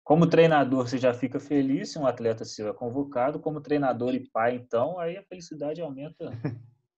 como 0.04 0.28
treinador, 0.28 0.88
você 0.88 0.98
já 0.98 1.14
fica 1.14 1.40
feliz 1.40 1.92
se 1.92 2.00
um 2.00 2.06
atleta 2.06 2.44
seu 2.44 2.68
é 2.68 2.74
convocado. 2.74 3.40
Como 3.40 3.62
treinador 3.62 4.14
e 4.14 4.30
pai, 4.30 4.56
então, 4.56 5.00
aí 5.00 5.18
a 5.18 5.24
felicidade 5.24 5.82
aumenta 5.82 6.30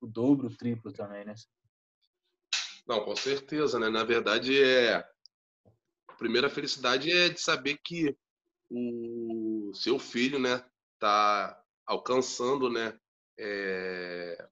o 0.01 0.07
dobro, 0.07 0.47
o 0.47 0.55
triplo 0.55 0.91
também, 0.91 1.23
né? 1.23 1.35
Não, 2.87 3.03
com 3.03 3.15
certeza, 3.15 3.79
né? 3.79 3.89
Na 3.89 4.03
verdade, 4.03 4.61
é 4.61 4.95
a 6.07 6.13
primeira 6.17 6.49
felicidade 6.49 7.11
é 7.11 7.29
de 7.29 7.39
saber 7.39 7.77
que 7.83 8.15
o 8.69 9.71
seu 9.75 9.99
filho, 9.99 10.39
né, 10.39 10.65
tá 10.97 11.61
alcançando, 11.85 12.69
né, 12.69 12.97
é, 13.37 14.49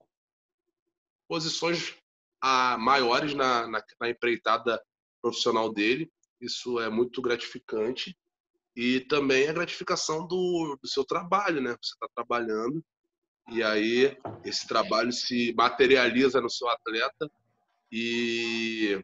posições 1.28 1.96
a, 2.40 2.78
maiores 2.78 3.34
na, 3.34 3.68
na, 3.68 3.84
na 4.00 4.10
empreitada 4.10 4.80
profissional 5.22 5.74
dele. 5.74 6.12
Isso 6.40 6.80
é 6.80 6.90
muito 6.90 7.22
gratificante. 7.22 8.16
E 8.76 9.02
também 9.02 9.48
a 9.48 9.54
gratificação 9.54 10.26
do, 10.26 10.78
do 10.82 10.88
seu 10.88 11.06
trabalho, 11.06 11.62
né? 11.62 11.76
Você 11.82 11.94
está 11.94 12.08
trabalhando 12.16 12.84
e 13.50 13.62
aí 13.62 14.18
esse 14.44 14.68
trabalho 14.68 15.12
se 15.12 15.54
materializa 15.56 16.40
no 16.40 16.50
seu 16.50 16.68
atleta 16.70 17.30
e, 17.92 19.00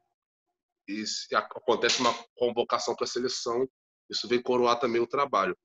e 0.88 1.04
acontece 1.36 2.00
uma 2.02 2.14
convocação 2.36 2.96
para 2.96 3.04
a 3.04 3.08
seleção. 3.08 3.70
Isso 4.10 4.28
vem 4.28 4.42
coroar 4.42 4.80
também 4.80 5.02
o 5.02 5.08
trabalho. 5.08 5.58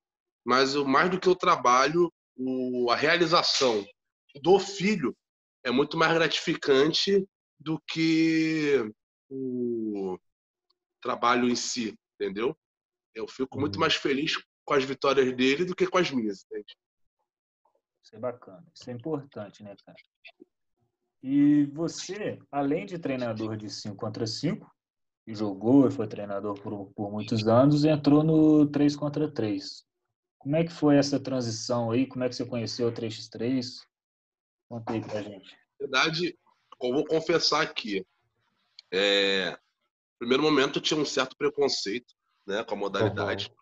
Mas 0.44 0.74
mais 0.74 1.10
do 1.10 1.18
que 1.18 1.28
o 1.28 1.36
trabalho, 1.36 2.12
o, 2.36 2.90
a 2.90 2.96
realização 2.96 3.84
do 4.42 4.58
filho 4.58 5.16
é 5.62 5.70
muito 5.70 5.96
mais 5.96 6.12
gratificante 6.12 7.26
do 7.58 7.80
que 7.88 8.84
o 9.30 10.18
trabalho 11.00 11.48
em 11.48 11.56
si, 11.56 11.98
entendeu? 12.14 12.56
Eu 13.14 13.28
fico 13.28 13.58
muito 13.58 13.76
uhum. 13.76 13.80
mais 13.80 13.94
feliz 13.94 14.36
com 14.64 14.74
as 14.74 14.84
vitórias 14.84 15.34
dele 15.36 15.64
do 15.64 15.74
que 15.74 15.86
com 15.86 15.98
as 15.98 16.10
minhas, 16.10 16.44
entende? 16.44 16.76
Isso 18.02 18.16
é 18.16 18.18
bacana, 18.18 18.64
isso 18.74 18.90
é 18.90 18.92
importante, 18.92 19.62
né, 19.62 19.74
cara? 19.84 19.96
E 21.22 21.64
você, 21.66 22.38
além 22.50 22.84
de 22.84 22.98
treinador 22.98 23.56
de 23.56 23.70
5 23.70 23.96
contra 23.96 24.26
5, 24.26 24.70
jogou 25.26 25.88
e 25.88 25.90
foi 25.90 26.06
treinador 26.06 26.60
por, 26.60 26.92
por 26.92 27.10
muitos 27.10 27.46
anos, 27.46 27.84
entrou 27.84 28.22
no 28.22 28.66
3 28.66 28.94
contra 28.94 29.30
3. 29.30 29.86
Como 30.38 30.56
é 30.56 30.64
que 30.64 30.72
foi 30.72 30.96
essa 30.96 31.18
transição 31.18 31.90
aí? 31.90 32.06
Como 32.06 32.22
é 32.22 32.28
que 32.28 32.34
você 32.34 32.44
conheceu 32.44 32.88
o 32.88 32.92
3x3? 32.92 33.80
Conta 34.68 34.92
aí 34.92 35.00
pra 35.00 35.22
gente. 35.22 35.50
Na 35.80 35.86
verdade, 35.86 36.38
eu 36.82 36.92
vou 36.92 37.06
confessar 37.06 37.62
aqui. 37.62 38.04
É, 38.92 39.52
no 39.52 40.18
primeiro 40.18 40.42
momento 40.42 40.78
eu 40.78 40.82
tinha 40.82 41.00
um 41.00 41.06
certo 41.06 41.34
preconceito 41.38 42.14
né, 42.46 42.64
com 42.64 42.74
a 42.74 42.78
modalidade. 42.78 43.52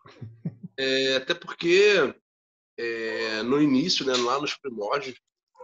É, 0.77 1.17
até 1.17 1.33
porque 1.33 2.15
é, 2.77 3.43
no 3.43 3.61
início, 3.61 4.05
né, 4.05 4.13
lá 4.15 4.39
nos 4.39 4.55
primórdios, 4.55 5.19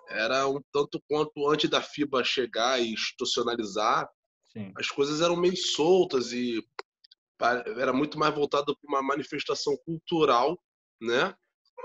era 0.10 0.48
um 0.48 0.62
tanto 0.72 1.02
quanto 1.08 1.48
antes 1.48 1.70
da 1.70 1.82
FIBA 1.82 2.24
chegar 2.24 2.80
e 2.82 2.94
institucionalizar, 2.94 4.10
Sim. 4.52 4.72
as 4.76 4.90
coisas 4.90 5.22
eram 5.22 5.36
meio 5.36 5.56
soltas 5.56 6.32
e 6.32 6.64
era 7.78 7.94
muito 7.94 8.20
mais 8.20 8.34
voltado 8.34 8.78
para 8.78 8.88
uma 8.88 9.02
manifestação 9.02 9.78
cultural, 9.86 10.62
né, 11.02 11.34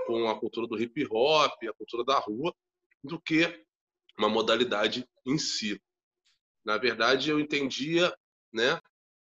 com 0.05 0.27
a 0.29 0.39
cultura 0.39 0.67
do 0.67 0.79
hip 0.79 1.07
hop, 1.09 1.53
a 1.63 1.73
cultura 1.73 2.03
da 2.03 2.19
rua, 2.19 2.53
do 3.03 3.19
que 3.21 3.63
uma 4.17 4.27
modalidade 4.27 5.07
em 5.25 5.37
si. 5.37 5.81
Na 6.65 6.77
verdade, 6.77 7.29
eu 7.29 7.39
entendia, 7.39 8.13
né, 8.53 8.79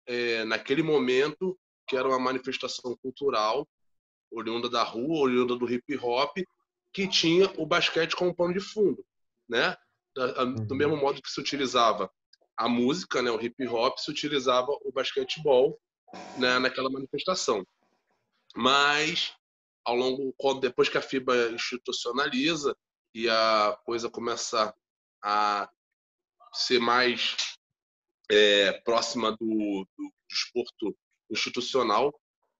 é, 0.06 0.44
naquele 0.44 0.82
momento, 0.82 1.58
que 1.94 1.96
era 1.96 2.08
uma 2.08 2.18
manifestação 2.18 2.96
cultural 2.96 3.68
oriunda 4.32 4.68
da 4.68 4.82
rua, 4.82 5.20
oriunda 5.20 5.54
do 5.54 5.72
hip 5.72 5.96
hop, 5.98 6.38
que 6.92 7.06
tinha 7.06 7.52
o 7.56 7.64
basquete 7.64 8.16
como 8.16 8.34
pano 8.34 8.52
de 8.52 8.58
fundo, 8.58 9.06
né? 9.48 9.76
Do 10.12 10.72
uhum. 10.72 10.76
mesmo 10.76 10.96
modo 10.96 11.22
que 11.22 11.30
se 11.30 11.40
utilizava 11.40 12.10
a 12.56 12.68
música, 12.68 13.22
né, 13.22 13.30
o 13.30 13.40
hip 13.40 13.66
hop, 13.68 13.96
se 13.98 14.10
utilizava 14.10 14.72
o 14.84 14.90
basquetebol 14.92 15.80
né, 16.36 16.58
naquela 16.58 16.90
manifestação. 16.90 17.64
Mas 18.56 19.32
ao 19.84 19.94
longo, 19.94 20.34
depois 20.60 20.88
que 20.88 20.98
a 20.98 21.02
FIBA 21.02 21.50
institucionaliza 21.50 22.76
e 23.14 23.28
a 23.28 23.78
coisa 23.84 24.10
começa 24.10 24.74
a 25.22 25.70
ser 26.52 26.80
mais 26.80 27.36
é, 28.30 28.72
próxima 28.80 29.30
do, 29.32 29.36
do, 29.38 29.86
do 29.96 30.12
esporto 30.28 30.96
institucional, 31.34 32.18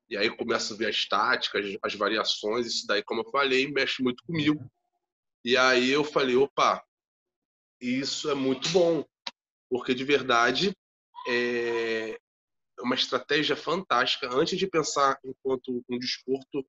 e 0.09 0.17
aí 0.17 0.29
começo 0.37 0.75
a 0.75 0.77
ver 0.77 0.89
as 0.89 1.07
táticas, 1.07 1.77
as 1.83 1.95
variações, 1.95 2.67
isso 2.67 2.87
daí, 2.87 3.03
como 3.03 3.23
eu 3.23 3.31
falei, 3.31 3.71
mexe 3.73 4.03
muito 4.03 4.23
comigo. 4.25 4.71
E 5.45 5.57
aí 5.57 5.91
eu 5.91 6.05
falei, 6.05 6.37
opa, 6.37 6.85
isso 7.81 8.31
é 8.31 8.35
muito 8.35 8.69
bom, 8.71 9.05
porque 9.69 9.95
de 9.95 10.05
verdade 10.05 10.73
é 11.27 12.19
uma 12.81 12.95
estratégia 12.95 13.57
fantástica. 13.57 14.29
Antes 14.33 14.59
de 14.59 14.67
pensar 14.67 15.19
enquanto 15.25 15.83
um 15.89 15.99
desporto 15.99 16.67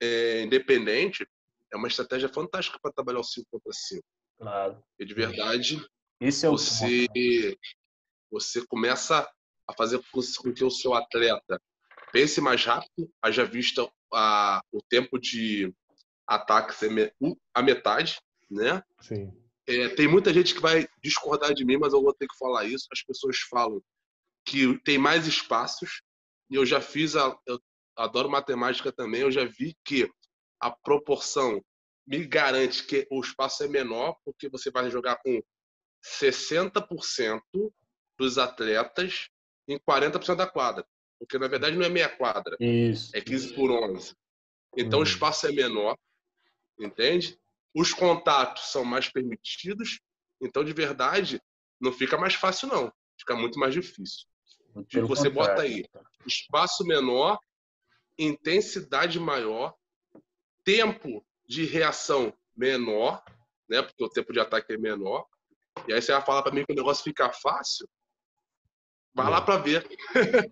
é, 0.00 0.42
independente, 0.42 1.26
é 1.72 1.76
uma 1.76 1.88
estratégia 1.88 2.28
fantástica 2.28 2.78
para 2.80 2.92
trabalhar 2.92 3.20
o 3.20 3.24
5 3.24 3.46
contra 3.50 3.72
5. 3.72 4.02
Claro. 4.38 4.82
E 4.98 5.04
de 5.04 5.14
verdade, 5.14 5.86
Esse 6.20 6.46
é 6.46 6.48
o 6.48 6.52
você, 6.52 7.06
ponto. 7.06 7.58
você 8.30 8.66
começa 8.66 9.30
a 9.68 9.72
fazer 9.74 10.00
com 10.12 10.52
que 10.52 10.64
o 10.64 10.70
seu 10.70 10.94
atleta 10.94 11.60
pense 12.12 12.40
mais 12.40 12.64
rápido, 12.64 13.10
haja 13.22 13.44
vista 13.44 13.90
a, 14.12 14.62
o 14.70 14.82
tempo 14.82 15.18
de 15.18 15.72
ataque 16.26 16.74
ser 16.74 17.14
a 17.54 17.62
metade, 17.62 18.20
né? 18.50 18.82
Sim. 19.00 19.32
É, 19.66 19.88
tem 19.90 20.08
muita 20.08 20.32
gente 20.32 20.54
que 20.54 20.60
vai 20.60 20.86
discordar 21.02 21.54
de 21.54 21.64
mim, 21.64 21.78
mas 21.78 21.92
eu 21.92 22.02
vou 22.02 22.12
ter 22.12 22.26
que 22.26 22.36
falar 22.36 22.64
isso. 22.64 22.86
As 22.92 23.02
pessoas 23.02 23.38
falam 23.48 23.80
que 24.44 24.78
tem 24.80 24.98
mais 24.98 25.26
espaços, 25.26 26.02
e 26.50 26.56
eu 26.56 26.66
já 26.66 26.80
fiz, 26.80 27.16
a, 27.16 27.36
eu 27.46 27.60
adoro 27.96 28.28
matemática 28.28 28.92
também, 28.92 29.22
eu 29.22 29.30
já 29.30 29.44
vi 29.44 29.76
que 29.84 30.10
a 30.60 30.70
proporção 30.70 31.62
me 32.06 32.24
garante 32.26 32.84
que 32.84 33.06
o 33.10 33.20
espaço 33.20 33.62
é 33.62 33.68
menor, 33.68 34.16
porque 34.24 34.48
você 34.48 34.70
vai 34.70 34.90
jogar 34.90 35.16
com 35.22 35.40
60% 36.20 37.40
dos 38.18 38.38
atletas 38.38 39.28
em 39.68 39.78
40% 39.78 40.36
da 40.36 40.46
quadra. 40.46 40.86
Porque 41.18 41.38
na 41.38 41.48
verdade 41.48 41.76
não 41.76 41.86
é 41.86 41.88
meia 41.88 42.08
quadra, 42.08 42.56
Isso. 42.58 43.16
é 43.16 43.20
15 43.20 43.54
por 43.54 43.70
11. 43.70 44.14
Então 44.76 44.98
hum. 44.98 45.02
o 45.02 45.04
espaço 45.04 45.46
é 45.46 45.52
menor, 45.52 45.96
entende? 46.78 47.38
Os 47.74 47.94
contatos 47.94 48.70
são 48.70 48.84
mais 48.84 49.08
permitidos, 49.08 50.00
então 50.40 50.64
de 50.64 50.72
verdade 50.72 51.40
não 51.80 51.92
fica 51.92 52.18
mais 52.18 52.34
fácil 52.34 52.68
não, 52.68 52.92
fica 53.18 53.34
muito 53.34 53.58
mais 53.58 53.72
difícil. 53.72 54.26
E 54.92 55.00
você 55.00 55.28
bota 55.28 55.62
aí 55.62 55.84
espaço 56.26 56.84
menor, 56.84 57.38
intensidade 58.18 59.18
maior, 59.20 59.74
tempo 60.64 61.24
de 61.46 61.64
reação 61.64 62.32
menor, 62.56 63.22
né? 63.68 63.82
Porque 63.82 64.02
o 64.02 64.08
tempo 64.08 64.32
de 64.32 64.40
ataque 64.40 64.72
é 64.72 64.78
menor. 64.78 65.26
E 65.86 65.92
aí 65.92 66.00
você 66.00 66.12
vai 66.12 66.24
falar 66.24 66.42
para 66.42 66.52
mim 66.52 66.64
que 66.64 66.72
o 66.72 66.76
negócio 66.76 67.04
fica 67.04 67.32
fácil? 67.32 67.88
Vai 69.14 69.30
lá 69.30 69.40
para 69.42 69.58
ver. 69.58 69.86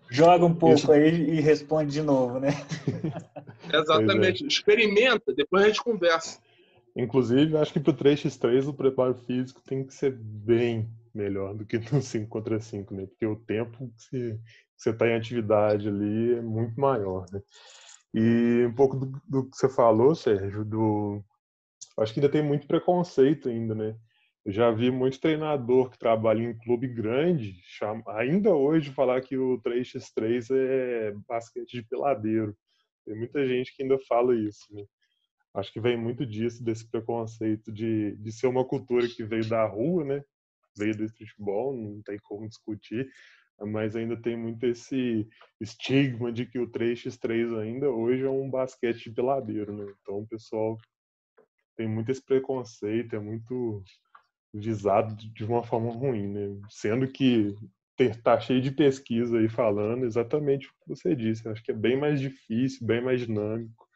Joga 0.09 0.45
um 0.45 0.53
pouco 0.53 0.75
Isso. 0.75 0.91
aí 0.91 1.29
e 1.31 1.41
responde 1.41 1.91
de 1.91 2.01
novo, 2.01 2.39
né? 2.39 2.49
Exatamente. 3.73 4.43
É. 4.43 4.47
Experimenta, 4.47 5.33
depois 5.33 5.63
a 5.63 5.67
gente 5.67 5.83
conversa. 5.83 6.39
Inclusive, 6.95 7.57
acho 7.57 7.73
que 7.73 7.79
para 7.79 7.91
o 7.91 7.97
3x3 7.97 8.67
o 8.67 8.73
preparo 8.73 9.15
físico 9.15 9.61
tem 9.65 9.85
que 9.85 9.93
ser 9.93 10.11
bem 10.11 10.89
melhor 11.13 11.55
do 11.55 11.65
que 11.65 11.79
no 11.91 12.01
5 12.01 12.27
contra 12.27 12.59
5, 12.59 12.93
né? 12.93 13.05
Porque 13.07 13.25
o 13.25 13.35
tempo 13.35 13.91
que 14.09 14.37
você 14.77 14.91
está 14.91 15.07
em 15.07 15.15
atividade 15.15 15.87
ali 15.87 16.35
é 16.35 16.41
muito 16.41 16.79
maior, 16.79 17.25
né? 17.31 17.41
E 18.13 18.65
um 18.65 18.73
pouco 18.73 18.97
do, 18.97 19.21
do 19.27 19.49
que 19.49 19.55
você 19.55 19.69
falou, 19.69 20.13
Sérgio, 20.13 20.65
do 20.65 21.23
acho 21.97 22.13
que 22.13 22.19
ainda 22.19 22.31
tem 22.31 22.43
muito 22.43 22.67
preconceito 22.67 23.49
ainda, 23.49 23.73
né? 23.73 23.95
Eu 24.43 24.51
já 24.51 24.71
vi 24.71 24.89
muito 24.89 25.19
treinador 25.19 25.91
que 25.91 25.99
trabalha 25.99 26.41
em 26.41 26.57
clube 26.57 26.87
grande, 26.87 27.61
chama, 27.63 28.03
ainda 28.07 28.55
hoje 28.55 28.91
falar 28.91 29.21
que 29.21 29.37
o 29.37 29.61
3x3 29.61 30.49
é 30.51 31.11
basquete 31.27 31.73
de 31.73 31.83
peladeiro. 31.83 32.57
Tem 33.05 33.15
muita 33.15 33.47
gente 33.47 33.75
que 33.75 33.83
ainda 33.83 33.99
fala 34.07 34.35
isso, 34.35 34.65
né? 34.71 34.83
Acho 35.53 35.71
que 35.71 35.79
vem 35.79 35.97
muito 35.97 36.25
disso, 36.25 36.63
desse 36.63 36.89
preconceito 36.89 37.71
de, 37.71 38.15
de 38.15 38.31
ser 38.31 38.47
uma 38.47 38.65
cultura 38.65 39.07
que 39.07 39.23
veio 39.23 39.47
da 39.47 39.65
rua, 39.65 40.03
né? 40.05 40.23
Veio 40.75 40.95
do 40.97 41.03
streetball, 41.03 41.75
não 41.75 42.01
tem 42.01 42.17
como 42.23 42.47
discutir, 42.47 43.07
mas 43.59 43.95
ainda 43.95 44.19
tem 44.19 44.35
muito 44.35 44.65
esse 44.65 45.27
estigma 45.59 46.31
de 46.31 46.47
que 46.47 46.57
o 46.57 46.67
3x3 46.67 47.59
ainda 47.59 47.91
hoje 47.91 48.23
é 48.23 48.29
um 48.29 48.49
basquete 48.49 49.03
de 49.03 49.11
peladeiro, 49.11 49.75
né? 49.75 49.93
Então 50.01 50.19
o 50.19 50.27
pessoal 50.27 50.77
tem 51.75 51.87
muito 51.87 52.11
esse 52.11 52.23
preconceito, 52.23 53.15
é 53.15 53.19
muito 53.19 53.83
visado 54.53 55.15
de 55.15 55.43
uma 55.45 55.63
forma 55.63 55.91
ruim, 55.91 56.27
né? 56.27 56.61
Sendo 56.69 57.07
que 57.07 57.55
tá 58.23 58.39
cheio 58.39 58.61
de 58.61 58.71
pesquisa 58.71 59.37
aí 59.37 59.47
falando 59.47 60.05
exatamente 60.05 60.67
o 60.67 60.71
que 60.71 60.89
você 60.89 61.15
disse. 61.15 61.47
Acho 61.47 61.63
que 61.63 61.71
é 61.71 61.75
bem 61.75 61.97
mais 61.97 62.19
difícil, 62.19 62.85
bem 62.85 63.01
mais 63.01 63.21
dinâmico. 63.21 63.87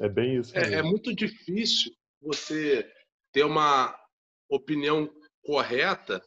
É 0.00 0.08
bem 0.08 0.36
isso. 0.36 0.56
É, 0.56 0.74
é, 0.74 0.82
muito 0.82 1.14
difícil 1.14 1.92
você 2.20 2.90
ter 3.32 3.44
uma 3.44 3.96
opinião 4.48 5.10
correta 5.42 6.22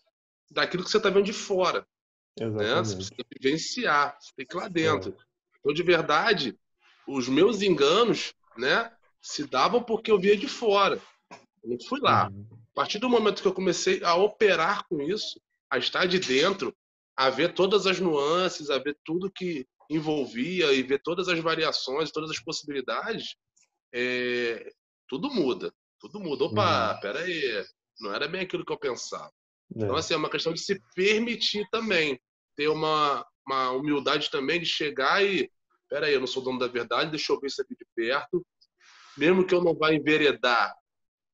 daquilo 0.49 0.83
que 0.83 0.89
você 0.89 0.97
está 0.97 1.09
vendo 1.09 1.25
de 1.25 1.33
fora. 1.33 1.85
Exatamente. 2.39 2.69
Né? 2.69 2.83
Você 2.83 2.95
precisa 2.95 3.25
vivenciar, 3.31 4.17
você 4.19 4.31
tem 4.35 4.45
que 4.45 4.55
ir 4.55 4.59
lá 4.59 4.67
dentro. 4.67 5.12
É. 5.12 5.23
Então, 5.59 5.73
de 5.73 5.83
verdade, 5.83 6.59
os 7.07 7.27
meus 7.27 7.62
enganos 7.62 8.33
né, 8.57 8.91
se 9.21 9.45
davam 9.45 9.83
porque 9.83 10.12
eu 10.12 10.19
via 10.19 10.38
de 10.38 10.47
fora. 10.47 10.99
Eu 11.63 11.69
não 11.71 11.77
fui 11.87 11.99
lá. 11.99 12.29
Uhum. 12.29 12.47
A 12.51 12.75
partir 12.75 12.99
do 12.99 13.09
momento 13.09 13.41
que 13.41 13.47
eu 13.47 13.53
comecei 13.53 14.01
a 14.03 14.15
operar 14.15 14.87
com 14.87 15.01
isso, 15.01 15.39
a 15.69 15.77
estar 15.77 16.05
de 16.05 16.19
dentro, 16.19 16.75
a 17.15 17.29
ver 17.29 17.53
todas 17.53 17.85
as 17.85 17.99
nuances, 17.99 18.69
a 18.69 18.77
ver 18.77 18.97
tudo 19.03 19.31
que 19.31 19.67
envolvia 19.89 20.71
e 20.71 20.83
ver 20.83 21.01
todas 21.01 21.27
as 21.27 21.39
variações, 21.39 22.11
todas 22.11 22.29
as 22.29 22.39
possibilidades, 22.39 23.35
é, 23.93 24.71
tudo 25.07 25.29
muda. 25.29 25.73
Tudo 25.99 26.19
muda. 26.19 26.45
Opa, 26.45 26.93
uhum. 26.93 26.99
peraí, 27.01 27.65
não 27.99 28.13
era 28.13 28.27
bem 28.27 28.41
aquilo 28.41 28.65
que 28.65 28.71
eu 28.71 28.79
pensava. 28.79 29.31
É. 29.75 29.83
Então, 29.83 29.95
assim, 29.95 30.13
é 30.13 30.17
uma 30.17 30.29
questão 30.29 30.53
de 30.53 30.61
se 30.61 30.81
permitir 30.95 31.67
também, 31.69 32.19
ter 32.55 32.69
uma, 32.69 33.25
uma 33.45 33.71
humildade 33.71 34.29
também 34.31 34.59
de 34.59 34.65
chegar 34.65 35.23
e, 35.25 35.51
peraí, 35.89 36.13
eu 36.13 36.19
não 36.19 36.27
sou 36.27 36.43
dono 36.43 36.59
da 36.59 36.67
verdade, 36.67 37.11
deixa 37.11 37.33
eu 37.33 37.39
ver 37.39 37.47
isso 37.47 37.61
aqui 37.61 37.75
de 37.75 37.85
perto. 37.95 38.45
Mesmo 39.17 39.45
que 39.45 39.53
eu 39.53 39.61
não 39.61 39.75
vá 39.75 39.93
enveredar 39.93 40.73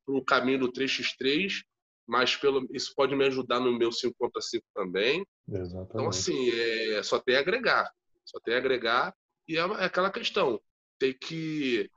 para 0.05 0.15
o 0.15 0.23
caminho 0.23 0.59
do 0.59 0.71
3x3, 0.71 1.63
mas 2.07 2.35
pelo, 2.35 2.67
isso 2.71 2.93
pode 2.95 3.15
me 3.15 3.25
ajudar 3.25 3.59
no 3.59 3.77
meu 3.77 3.91
5 3.91 4.15
contra 4.17 4.41
5 4.41 4.63
também. 4.73 5.25
Exatamente. 5.47 5.89
Então, 5.89 6.07
assim, 6.07 6.49
é, 6.51 7.03
só 7.03 7.19
tem 7.19 7.35
a 7.35 7.39
agregar. 7.39 7.91
Só 8.23 8.39
tem 8.39 8.53
a 8.53 8.57
agregar. 8.57 9.13
E 9.47 9.57
é, 9.57 9.61
é 9.61 9.85
aquela 9.85 10.11
questão. 10.11 10.61
Tem 10.99 11.13
que 11.13 11.89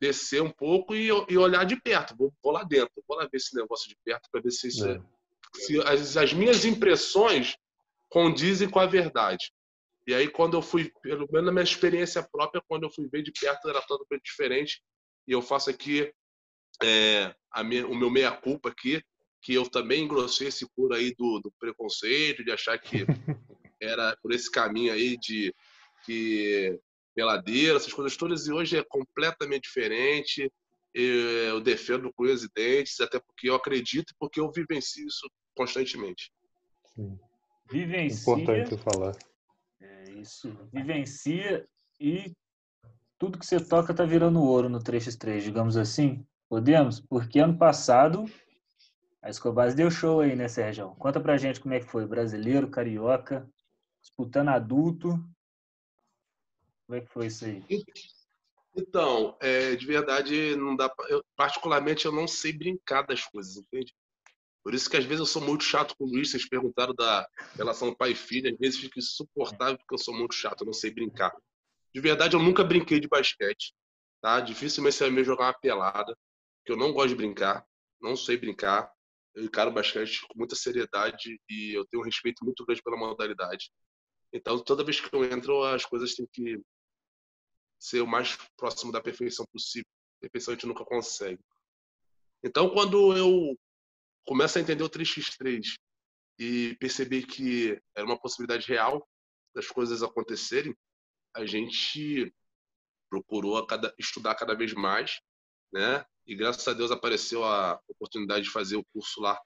descer 0.00 0.42
um 0.42 0.50
pouco 0.50 0.94
e, 0.94 1.08
e 1.28 1.38
olhar 1.38 1.64
de 1.64 1.80
perto. 1.80 2.14
Vou, 2.16 2.32
vou, 2.42 2.52
lá 2.52 2.62
dentro, 2.62 3.02
vou 3.08 3.16
lá 3.16 3.24
ver 3.24 3.38
esse 3.38 3.54
negócio 3.56 3.88
de 3.88 3.96
perto 4.04 4.28
para 4.30 4.40
ver 4.40 4.50
se, 4.50 4.68
isso, 4.68 4.86
é. 4.86 5.00
se 5.54 5.80
as, 5.80 6.16
as, 6.16 6.32
minhas 6.32 6.64
impressões 6.64 7.56
condizem 8.08 8.68
com 8.68 8.78
a 8.78 8.86
verdade. 8.86 9.50
E 10.06 10.14
aí, 10.14 10.28
quando 10.28 10.56
eu 10.56 10.62
fui, 10.62 10.92
pelo 11.02 11.26
menos 11.30 11.46
na 11.46 11.52
minha 11.52 11.64
experiência 11.64 12.22
própria, 12.22 12.62
quando 12.68 12.84
eu 12.84 12.90
fui 12.90 13.08
ver 13.08 13.22
de 13.22 13.32
perto, 13.32 13.68
era 13.68 13.80
totalmente 13.82 14.24
diferente. 14.24 14.82
E 15.26 15.32
eu 15.32 15.42
faço 15.42 15.68
aqui 15.68 16.12
é, 16.82 17.34
minha, 17.64 17.86
o 17.86 17.94
meu 17.94 18.10
meia-culpa 18.10 18.68
aqui, 18.68 19.02
que 19.42 19.54
eu 19.54 19.68
também 19.68 20.04
engrossei 20.04 20.48
esse 20.48 20.66
curo 20.74 20.94
aí 20.94 21.14
do, 21.16 21.40
do 21.40 21.52
preconceito, 21.58 22.44
de 22.44 22.50
achar 22.50 22.78
que 22.78 23.06
era 23.80 24.16
por 24.22 24.32
esse 24.32 24.50
caminho 24.50 24.92
aí 24.92 25.16
de 25.16 25.54
que 26.04 26.78
peladeira, 27.14 27.76
essas 27.76 27.92
coisas 27.92 28.16
todas, 28.16 28.46
e 28.46 28.52
hoje 28.52 28.76
é 28.76 28.84
completamente 28.84 29.62
diferente. 29.62 30.52
Eu 30.92 31.60
defendo 31.60 32.12
com 32.12 32.24
os 32.24 32.48
dentes, 32.54 33.00
até 33.00 33.18
porque 33.18 33.50
eu 33.50 33.54
acredito 33.54 34.10
e 34.10 34.16
porque 34.18 34.40
eu 34.40 34.50
vivencio 34.50 35.06
isso 35.06 35.30
constantemente. 35.54 36.30
Sim. 36.94 37.18
Vivencia. 37.70 38.32
Importante 38.32 38.76
falar. 38.78 39.16
É 39.80 40.10
isso. 40.12 40.56
Vivencia 40.72 41.66
e 42.00 42.32
tudo 43.18 43.38
que 43.38 43.46
você 43.46 43.58
toca 43.58 43.94
tá 43.94 44.04
virando 44.04 44.42
ouro 44.42 44.68
no 44.68 44.78
3x3, 44.78 45.40
digamos 45.40 45.76
assim. 45.76 46.24
Podemos? 46.48 47.00
Porque 47.00 47.38
ano 47.38 47.58
passado 47.58 48.24
a 49.26 49.28
Escobas 49.28 49.74
deu 49.74 49.90
show 49.90 50.20
aí, 50.20 50.36
né, 50.36 50.46
Sérgio? 50.46 50.94
Conta 51.00 51.20
pra 51.20 51.36
gente 51.36 51.58
como 51.58 51.74
é 51.74 51.80
que 51.80 51.90
foi. 51.90 52.06
Brasileiro, 52.06 52.70
carioca, 52.70 53.50
disputando 54.00 54.50
adulto. 54.50 55.08
Como 56.86 56.96
é 56.96 57.00
que 57.00 57.08
foi 57.08 57.26
isso 57.26 57.44
aí? 57.44 57.64
Então, 58.76 59.36
é, 59.40 59.74
de 59.74 59.84
verdade, 59.84 60.54
não 60.54 60.76
dá. 60.76 60.88
Eu, 61.08 61.24
particularmente, 61.34 62.06
eu 62.06 62.12
não 62.12 62.28
sei 62.28 62.52
brincar 62.52 63.02
das 63.02 63.24
coisas, 63.24 63.56
entende? 63.56 63.92
Por 64.62 64.74
isso 64.74 64.88
que 64.88 64.96
às 64.96 65.04
vezes 65.04 65.20
eu 65.20 65.26
sou 65.26 65.42
muito 65.42 65.64
chato 65.64 65.96
com 65.96 66.04
o 66.04 66.08
Luiz. 66.08 66.30
Vocês 66.30 66.48
perguntaram 66.48 66.94
da 66.94 67.26
relação 67.56 67.92
pai 67.92 68.12
e 68.12 68.14
filho. 68.14 68.52
Às 68.52 68.58
vezes 68.58 68.78
fica 68.78 69.00
insuportável 69.00 69.76
porque 69.76 69.94
eu 69.94 69.98
sou 69.98 70.14
muito 70.14 70.34
chato, 70.36 70.60
eu 70.60 70.66
não 70.66 70.72
sei 70.72 70.92
brincar. 70.92 71.34
De 71.92 72.00
verdade, 72.00 72.36
eu 72.36 72.40
nunca 72.40 72.62
brinquei 72.62 73.00
de 73.00 73.08
basquete. 73.08 73.74
Tá? 74.20 74.38
Dificilmente 74.40 74.94
você 74.94 75.04
vai 75.04 75.12
me 75.12 75.24
jogar 75.24 75.46
uma 75.46 75.58
pelada 75.58 76.16
que 76.66 76.72
eu 76.72 76.76
não 76.76 76.92
gosto 76.92 77.10
de 77.10 77.14
brincar, 77.14 77.64
não 78.00 78.16
sei 78.16 78.36
brincar. 78.36 78.92
Eu 79.34 79.44
encaro 79.44 79.72
basquete 79.72 80.26
com 80.26 80.36
muita 80.36 80.56
seriedade 80.56 81.40
e 81.48 81.72
eu 81.72 81.86
tenho 81.86 82.02
um 82.02 82.04
respeito 82.04 82.44
muito 82.44 82.64
grande 82.66 82.82
pela 82.82 82.96
modalidade. 82.96 83.70
Então, 84.32 84.58
toda 84.58 84.84
vez 84.84 85.00
que 85.00 85.14
eu 85.14 85.24
entro, 85.24 85.62
as 85.62 85.84
coisas 85.84 86.14
têm 86.14 86.26
que 86.26 86.60
ser 87.78 88.00
o 88.00 88.06
mais 88.06 88.36
próximo 88.56 88.90
da 88.90 89.00
perfeição 89.00 89.46
possível. 89.52 89.86
Perfeição 90.20 90.52
a 90.52 90.56
gente 90.56 90.66
nunca 90.66 90.84
consegue. 90.84 91.40
Então, 92.42 92.70
quando 92.70 93.16
eu 93.16 93.56
começo 94.26 94.58
a 94.58 94.60
entender 94.60 94.82
o 94.82 94.90
3x3 94.90 95.76
e 96.38 96.76
perceber 96.80 97.26
que 97.26 97.80
era 97.94 98.06
uma 98.06 98.18
possibilidade 98.18 98.66
real 98.66 99.06
das 99.54 99.68
coisas 99.68 100.02
acontecerem, 100.02 100.74
a 101.34 101.46
gente 101.46 102.34
procurou 103.08 103.58
a 103.58 103.66
cada, 103.66 103.94
estudar 103.98 104.34
cada 104.34 104.54
vez 104.54 104.72
mais, 104.72 105.20
né? 105.72 106.04
E 106.26 106.34
graças 106.34 106.66
a 106.66 106.72
Deus 106.72 106.90
apareceu 106.90 107.44
a 107.44 107.80
oportunidade 107.88 108.44
de 108.44 108.50
fazer 108.50 108.76
o 108.76 108.84
curso 108.92 109.20
lá 109.20 109.40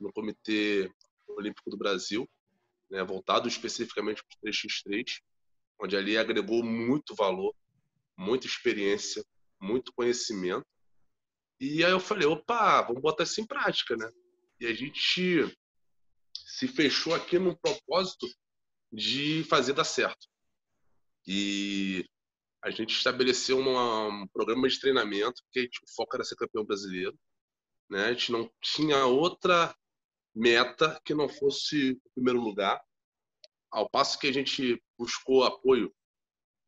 no 0.00 0.12
Comitê 0.12 0.90
Olímpico 1.28 1.70
do 1.70 1.76
Brasil, 1.76 2.28
né, 2.90 3.02
voltado 3.04 3.48
especificamente 3.48 4.22
para 4.22 4.36
o 4.36 4.52
3x3, 4.52 5.04
onde 5.80 5.96
ali 5.96 6.16
agregou 6.16 6.62
muito 6.62 7.14
valor, 7.14 7.54
muita 8.16 8.46
experiência, 8.46 9.24
muito 9.60 9.92
conhecimento. 9.92 10.66
E 11.60 11.84
aí 11.84 11.90
eu 11.90 12.00
falei, 12.00 12.26
opa, 12.26 12.82
vamos 12.82 13.02
botar 13.02 13.24
isso 13.24 13.40
em 13.40 13.46
prática, 13.46 13.96
né? 13.96 14.10
E 14.60 14.66
a 14.66 14.74
gente 14.74 15.56
se 16.34 16.68
fechou 16.68 17.14
aqui 17.14 17.38
num 17.38 17.54
propósito 17.54 18.26
de 18.92 19.44
fazer 19.44 19.72
dar 19.72 19.84
certo. 19.84 20.28
E 21.26 22.04
a 22.62 22.70
gente 22.70 22.94
estabeleceu 22.94 23.58
uma, 23.58 24.06
um 24.06 24.26
programa 24.28 24.68
de 24.68 24.78
treinamento, 24.78 25.42
que 25.50 25.68
tipo, 25.68 25.84
o 25.84 25.94
foco 25.94 26.14
era 26.14 26.24
ser 26.24 26.36
campeão 26.36 26.64
brasileiro. 26.64 27.18
Né? 27.90 28.06
A 28.06 28.12
gente 28.12 28.30
não 28.30 28.48
tinha 28.60 29.04
outra 29.04 29.74
meta 30.32 31.00
que 31.04 31.12
não 31.12 31.28
fosse 31.28 32.00
o 32.04 32.10
primeiro 32.14 32.40
lugar. 32.40 32.80
Ao 33.70 33.90
passo 33.90 34.18
que 34.18 34.28
a 34.28 34.32
gente 34.32 34.80
buscou 34.96 35.42
apoio 35.42 35.92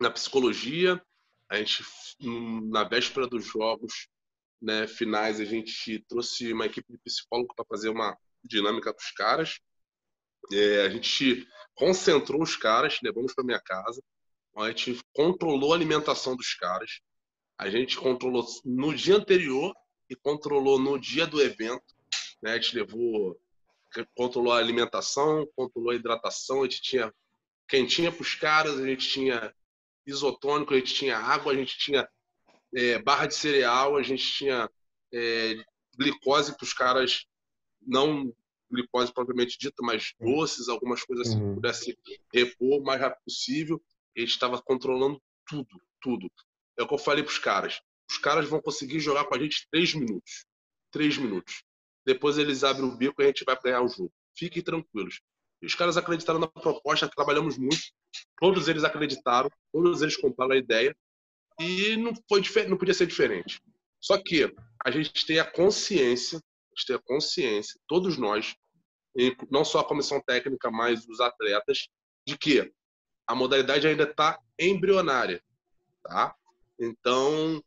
na 0.00 0.10
psicologia, 0.10 1.00
a 1.48 1.58
gente, 1.58 1.84
na 2.20 2.82
véspera 2.82 3.28
dos 3.28 3.44
jogos 3.44 4.08
né, 4.60 4.88
finais, 4.88 5.38
a 5.38 5.44
gente 5.44 6.04
trouxe 6.08 6.52
uma 6.52 6.66
equipe 6.66 6.90
de 6.92 6.98
psicólogo 6.98 7.54
para 7.54 7.64
fazer 7.66 7.90
uma 7.90 8.18
dinâmica 8.42 8.92
com 8.92 9.00
os 9.00 9.12
caras. 9.12 9.60
É, 10.52 10.82
a 10.82 10.88
gente 10.88 11.46
concentrou 11.74 12.42
os 12.42 12.56
caras, 12.56 12.98
levamos 13.00 13.32
para 13.32 13.44
minha 13.44 13.60
casa 13.60 14.02
a 14.56 14.68
gente 14.68 15.00
controlou 15.12 15.72
a 15.72 15.76
alimentação 15.76 16.36
dos 16.36 16.54
caras. 16.54 17.00
A 17.58 17.68
gente 17.68 17.96
controlou 17.96 18.44
no 18.64 18.94
dia 18.94 19.16
anterior 19.16 19.74
e 20.08 20.14
controlou 20.14 20.78
no 20.78 20.98
dia 20.98 21.26
do 21.26 21.40
evento. 21.40 21.84
Né? 22.42 22.52
A 22.52 22.54
gente 22.56 22.76
levou 22.76 23.38
controlou 24.16 24.52
a 24.52 24.58
alimentação, 24.58 25.46
controlou 25.54 25.92
a 25.92 25.94
hidratação, 25.94 26.62
a 26.62 26.64
gente 26.64 26.82
tinha 26.82 27.14
quentinha 27.68 28.10
para 28.10 28.22
os 28.22 28.34
caras, 28.34 28.80
a 28.80 28.86
gente 28.86 29.08
tinha 29.08 29.54
isotônico, 30.04 30.74
a 30.74 30.76
gente 30.76 30.94
tinha 30.94 31.16
água, 31.16 31.52
a 31.52 31.56
gente 31.56 31.78
tinha 31.78 32.08
é, 32.74 32.98
barra 32.98 33.26
de 33.26 33.34
cereal, 33.34 33.96
a 33.96 34.02
gente 34.02 34.24
tinha 34.24 34.68
é, 35.12 35.64
glicose 35.96 36.56
para 36.56 36.64
os 36.64 36.72
caras, 36.72 37.24
não 37.80 38.34
glicose 38.70 39.12
propriamente 39.12 39.56
dita, 39.58 39.82
mas 39.82 40.12
doces, 40.18 40.68
algumas 40.68 41.04
coisas 41.04 41.28
assim, 41.28 41.40
uhum. 41.40 41.54
pudesse 41.54 41.96
repor 42.32 42.80
o 42.80 42.84
mais 42.84 43.00
rápido 43.00 43.22
possível. 43.24 43.82
Gente 44.16 44.30
estava 44.30 44.60
controlando 44.62 45.20
tudo, 45.46 45.80
tudo. 46.00 46.30
É 46.78 46.82
o 46.82 46.88
que 46.88 46.94
eu 46.94 46.98
falei 46.98 47.22
para 47.22 47.32
os 47.32 47.38
caras. 47.38 47.80
Os 48.08 48.18
caras 48.18 48.48
vão 48.48 48.60
conseguir 48.60 49.00
jogar 49.00 49.24
com 49.24 49.34
a 49.34 49.38
gente 49.38 49.66
três 49.70 49.94
minutos. 49.94 50.44
Três 50.90 51.16
minutos. 51.18 51.64
Depois 52.06 52.38
eles 52.38 52.62
abrem 52.62 52.86
o 52.86 52.96
bico 52.96 53.20
e 53.20 53.24
a 53.24 53.26
gente 53.28 53.44
vai 53.44 53.58
ganhar 53.60 53.82
o 53.82 53.88
jogo. 53.88 54.12
Fiquem 54.36 54.62
tranquilos. 54.62 55.20
E 55.62 55.66
os 55.66 55.74
caras 55.74 55.96
acreditaram 55.96 56.38
na 56.38 56.46
proposta, 56.46 57.08
trabalhamos 57.08 57.56
muito. 57.56 57.80
Todos 58.38 58.68
eles 58.68 58.84
acreditaram, 58.84 59.50
todos 59.72 60.02
eles 60.02 60.16
compraram 60.16 60.52
a 60.52 60.58
ideia. 60.58 60.94
E 61.58 61.96
não, 61.96 62.12
foi, 62.28 62.66
não 62.66 62.76
podia 62.76 62.94
ser 62.94 63.06
diferente. 63.06 63.60
Só 64.00 64.20
que 64.22 64.52
a 64.84 64.90
gente 64.90 65.24
tem 65.24 65.38
a 65.38 65.50
consciência, 65.50 66.38
a 66.38 66.76
gente 66.76 66.86
tem 66.86 66.96
a 66.96 67.02
consciência, 67.02 67.80
todos 67.88 68.18
nós, 68.18 68.54
não 69.50 69.64
só 69.64 69.80
a 69.80 69.84
comissão 69.84 70.20
técnica, 70.20 70.70
mas 70.70 71.06
os 71.08 71.20
atletas, 71.20 71.88
de 72.26 72.36
que 72.36 72.70
a 73.26 73.34
modalidade 73.34 73.86
ainda 73.86 74.04
está 74.04 74.38
embrionária. 74.58 75.42
Tá? 76.02 76.34
Então, 76.78 77.62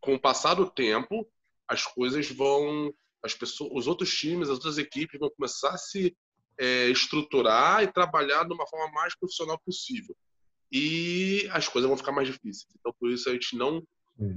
com 0.00 0.14
o 0.14 0.20
passar 0.20 0.54
do 0.54 0.70
tempo, 0.70 1.26
as 1.66 1.84
coisas 1.84 2.30
vão, 2.30 2.92
as 3.22 3.34
pessoas, 3.34 3.70
os 3.72 3.86
outros 3.86 4.14
times, 4.14 4.48
as 4.48 4.54
outras 4.54 4.78
equipes 4.78 5.18
vão 5.18 5.30
começar 5.30 5.70
a 5.70 5.78
se 5.78 6.16
é, 6.58 6.88
estruturar 6.88 7.82
e 7.82 7.92
trabalhar 7.92 8.44
de 8.44 8.52
uma 8.52 8.66
forma 8.66 8.92
mais 8.92 9.16
profissional 9.16 9.58
possível. 9.64 10.16
E 10.70 11.48
as 11.52 11.68
coisas 11.68 11.88
vão 11.88 11.96
ficar 11.96 12.12
mais 12.12 12.28
difíceis. 12.28 12.66
Então, 12.78 12.94
por 12.98 13.10
isso 13.10 13.28
a 13.28 13.32
gente 13.32 13.56
não 13.56 13.82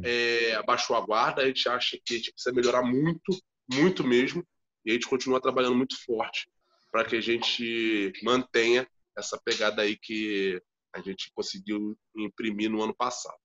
é, 0.03 0.55
abaixou 0.55 0.95
a 0.95 1.01
guarda, 1.01 1.41
a 1.41 1.47
gente 1.47 1.67
acha 1.69 1.97
que 2.03 2.13
a 2.15 2.17
gente 2.17 2.31
precisa 2.31 2.53
melhorar 2.53 2.81
muito, 2.81 3.38
muito 3.71 4.03
mesmo, 4.03 4.45
e 4.85 4.91
a 4.91 4.93
gente 4.93 5.07
continua 5.07 5.41
trabalhando 5.41 5.75
muito 5.75 5.95
forte 6.03 6.47
para 6.91 7.03
que 7.03 7.15
a 7.15 7.21
gente 7.21 8.13
mantenha 8.23 8.88
essa 9.17 9.39
pegada 9.43 9.82
aí 9.82 9.97
que 9.97 10.62
a 10.93 11.01
gente 11.01 11.32
conseguiu 11.34 11.97
imprimir 12.15 12.69
no 12.69 12.82
ano 12.82 12.95
passado. 12.95 13.38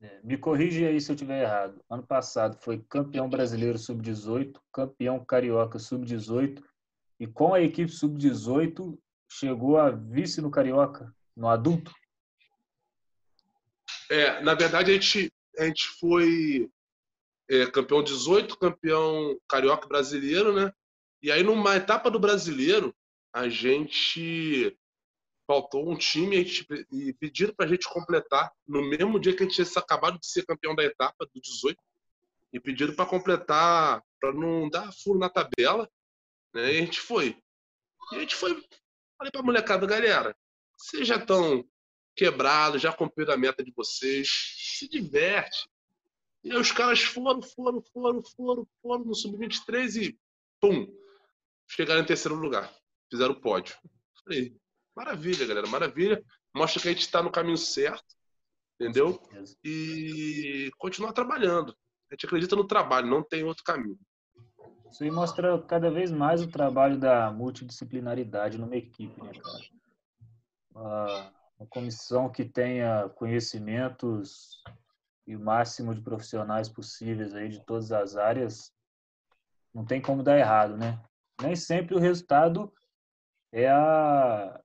É, 0.00 0.20
me 0.22 0.36
corrige 0.36 0.84
aí 0.84 1.00
se 1.00 1.10
eu 1.10 1.14
estiver 1.14 1.42
errado. 1.42 1.82
Ano 1.88 2.06
passado 2.06 2.58
foi 2.60 2.84
campeão 2.88 3.28
brasileiro 3.28 3.78
sub-18, 3.78 4.60
campeão 4.72 5.24
carioca 5.24 5.78
sub-18 5.78 6.62
e 7.18 7.26
com 7.26 7.54
a 7.54 7.62
equipe 7.62 7.90
sub-18 7.90 8.98
chegou 9.28 9.78
a 9.78 9.90
vice 9.90 10.40
no 10.40 10.50
carioca, 10.50 11.14
no 11.34 11.48
adulto. 11.48 11.92
É, 14.10 14.40
na 14.42 14.54
verdade 14.54 14.90
a 14.90 14.94
gente 14.94 15.32
a 15.58 15.64
gente 15.64 15.88
foi 15.98 16.70
é, 17.48 17.66
campeão 17.70 18.02
18, 18.02 18.58
campeão 18.58 19.38
carioca 19.48 19.88
brasileiro, 19.88 20.54
né? 20.54 20.70
E 21.22 21.32
aí 21.32 21.42
numa 21.42 21.76
etapa 21.76 22.10
do 22.10 22.20
brasileiro 22.20 22.94
a 23.32 23.48
gente 23.48 24.76
faltou 25.46 25.88
um 25.88 25.96
time 25.96 26.44
e 26.90 27.12
pediram 27.14 27.54
para 27.54 27.66
a 27.66 27.68
gente 27.68 27.88
completar 27.88 28.52
no 28.66 28.82
mesmo 28.82 29.20
dia 29.20 29.34
que 29.34 29.44
a 29.44 29.46
gente 29.46 29.62
tinha 29.64 29.82
acabado 29.82 30.18
de 30.18 30.26
ser 30.26 30.44
campeão 30.44 30.74
da 30.74 30.82
etapa 30.82 31.24
do 31.26 31.40
18 31.40 31.78
e 32.52 32.60
pediram 32.60 32.94
para 32.94 33.06
completar 33.06 34.02
para 34.20 34.32
não 34.32 34.68
dar 34.68 34.92
furo 34.92 35.18
na 35.18 35.28
tabela, 35.28 35.88
né? 36.52 36.74
E 36.74 36.78
a 36.78 36.80
gente 36.80 37.00
foi. 37.00 37.36
E 38.12 38.16
a 38.16 38.20
gente 38.20 38.34
foi. 38.34 38.50
Falei 39.18 39.30
para 39.30 39.40
a 39.40 39.44
molecada, 39.44 39.86
galera, 39.86 40.36
vocês 40.76 41.06
já 41.06 41.16
estão 41.16 41.64
quebrados, 42.14 42.82
já 42.82 42.92
cumpriram 42.92 43.34
a 43.34 43.36
meta 43.36 43.62
de 43.62 43.72
vocês, 43.72 44.28
se 44.56 44.88
diverte. 44.88 45.68
E 46.42 46.50
aí 46.50 46.58
os 46.58 46.72
caras 46.72 47.02
foram, 47.02 47.42
foram, 47.42 47.82
foram, 47.92 48.22
foram, 48.22 48.68
foram 48.80 49.04
no 49.04 49.14
sub-23 49.14 50.02
e 50.02 50.18
pum, 50.60 50.86
chegaram 51.68 52.02
em 52.02 52.06
terceiro 52.06 52.36
lugar, 52.36 52.72
fizeram 53.10 53.32
o 53.32 53.40
pódio. 53.40 53.76
Falei, 54.24 54.56
Maravilha, 54.96 55.46
galera, 55.46 55.66
maravilha. 55.66 56.24
Mostra 56.54 56.80
que 56.80 56.88
a 56.88 56.90
gente 56.90 57.02
está 57.02 57.22
no 57.22 57.30
caminho 57.30 57.58
certo, 57.58 58.16
entendeu? 58.80 59.20
E 59.62 60.70
continuar 60.78 61.12
trabalhando. 61.12 61.76
A 62.10 62.14
gente 62.14 62.24
acredita 62.24 62.56
no 62.56 62.66
trabalho, 62.66 63.06
não 63.06 63.22
tem 63.22 63.44
outro 63.44 63.62
caminho. 63.62 63.98
Isso 64.90 65.04
aí 65.04 65.10
mostra 65.10 65.60
cada 65.64 65.90
vez 65.90 66.10
mais 66.10 66.40
o 66.40 66.50
trabalho 66.50 66.98
da 66.98 67.30
multidisciplinaridade 67.30 68.56
numa 68.56 68.76
equipe, 68.76 69.22
né, 69.22 69.32
cara? 69.34 71.32
Uma 71.58 71.66
comissão 71.68 72.30
que 72.30 72.44
tenha 72.46 73.10
conhecimentos 73.10 74.62
e 75.26 75.36
o 75.36 75.40
máximo 75.40 75.94
de 75.94 76.00
profissionais 76.00 76.70
possíveis 76.70 77.34
aí 77.34 77.50
de 77.50 77.62
todas 77.66 77.92
as 77.92 78.16
áreas, 78.16 78.72
não 79.74 79.84
tem 79.84 80.00
como 80.00 80.22
dar 80.22 80.38
errado, 80.38 80.76
né? 80.76 81.02
Nem 81.42 81.54
sempre 81.54 81.94
o 81.94 81.98
resultado 81.98 82.72
é 83.52 83.68
a, 83.68 84.60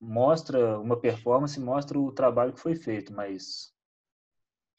mostra 0.00 0.80
uma 0.80 0.98
performance, 0.98 1.58
mostra 1.60 1.98
o 1.98 2.10
trabalho 2.10 2.52
que 2.52 2.60
foi 2.60 2.74
feito, 2.74 3.12
mas 3.12 3.72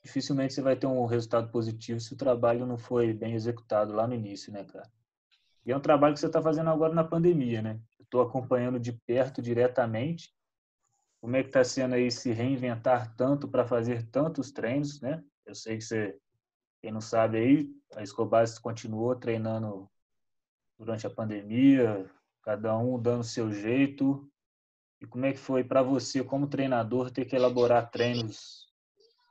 dificilmente 0.04 0.54
você 0.54 0.62
vai 0.62 0.76
ter 0.76 0.86
um 0.86 1.06
resultado 1.06 1.50
positivo 1.50 2.00
se 2.00 2.14
o 2.14 2.18
trabalho 2.18 2.66
não 2.66 2.78
foi 2.78 3.14
bem 3.14 3.34
executado 3.34 3.94
lá 3.94 4.06
no 4.06 4.14
início, 4.14 4.52
né, 4.52 4.66
cara? 4.66 4.92
E 5.66 5.72
é 5.72 5.78
um 5.78 5.80
trabalho 5.80 6.14
que 6.14 6.20
você 6.20 6.28
está 6.28 6.42
fazendo 6.42 6.70
agora 6.70 6.94
na 6.94 7.06
pandemia, 7.06 7.62
né? 7.62 7.80
Estou 8.00 8.22
acompanhando 8.22 8.80
de 8.80 8.92
perto, 8.92 9.42
diretamente, 9.42 10.36
como 11.22 11.38
é 11.38 11.42
que 11.42 11.48
está 11.48 11.64
sendo 11.64 11.96
aí 11.96 12.12
se 12.12 12.34
reinventar 12.34 13.16
tanto 13.16 13.48
para 13.48 13.66
fazer 13.66 14.06
tantos 14.10 14.52
treinos, 14.52 15.00
né? 15.00 15.24
Eu 15.46 15.56
sei 15.56 15.78
que 15.78 15.84
você, 15.86 16.20
quem 16.82 16.92
não 16.92 17.00
sabe 17.00 17.38
aí, 17.38 17.70
a 17.96 18.04
Escobar 18.04 18.46
continuou 18.62 19.16
treinando 19.16 19.90
durante 20.78 21.08
a 21.08 21.10
pandemia, 21.10 22.10
cada 22.44 22.78
um 22.78 23.02
dando 23.02 23.24
seu 23.24 23.52
jeito, 23.52 24.30
e 25.02 25.08
como 25.08 25.26
é 25.26 25.32
que 25.34 25.40
foi 25.40 25.64
para 25.64 25.82
você, 25.82 26.24
como 26.24 26.48
treinador, 26.48 27.12
ter 27.12 27.26
que 27.26 27.36
elaborar 27.36 27.90
treinos 27.90 28.68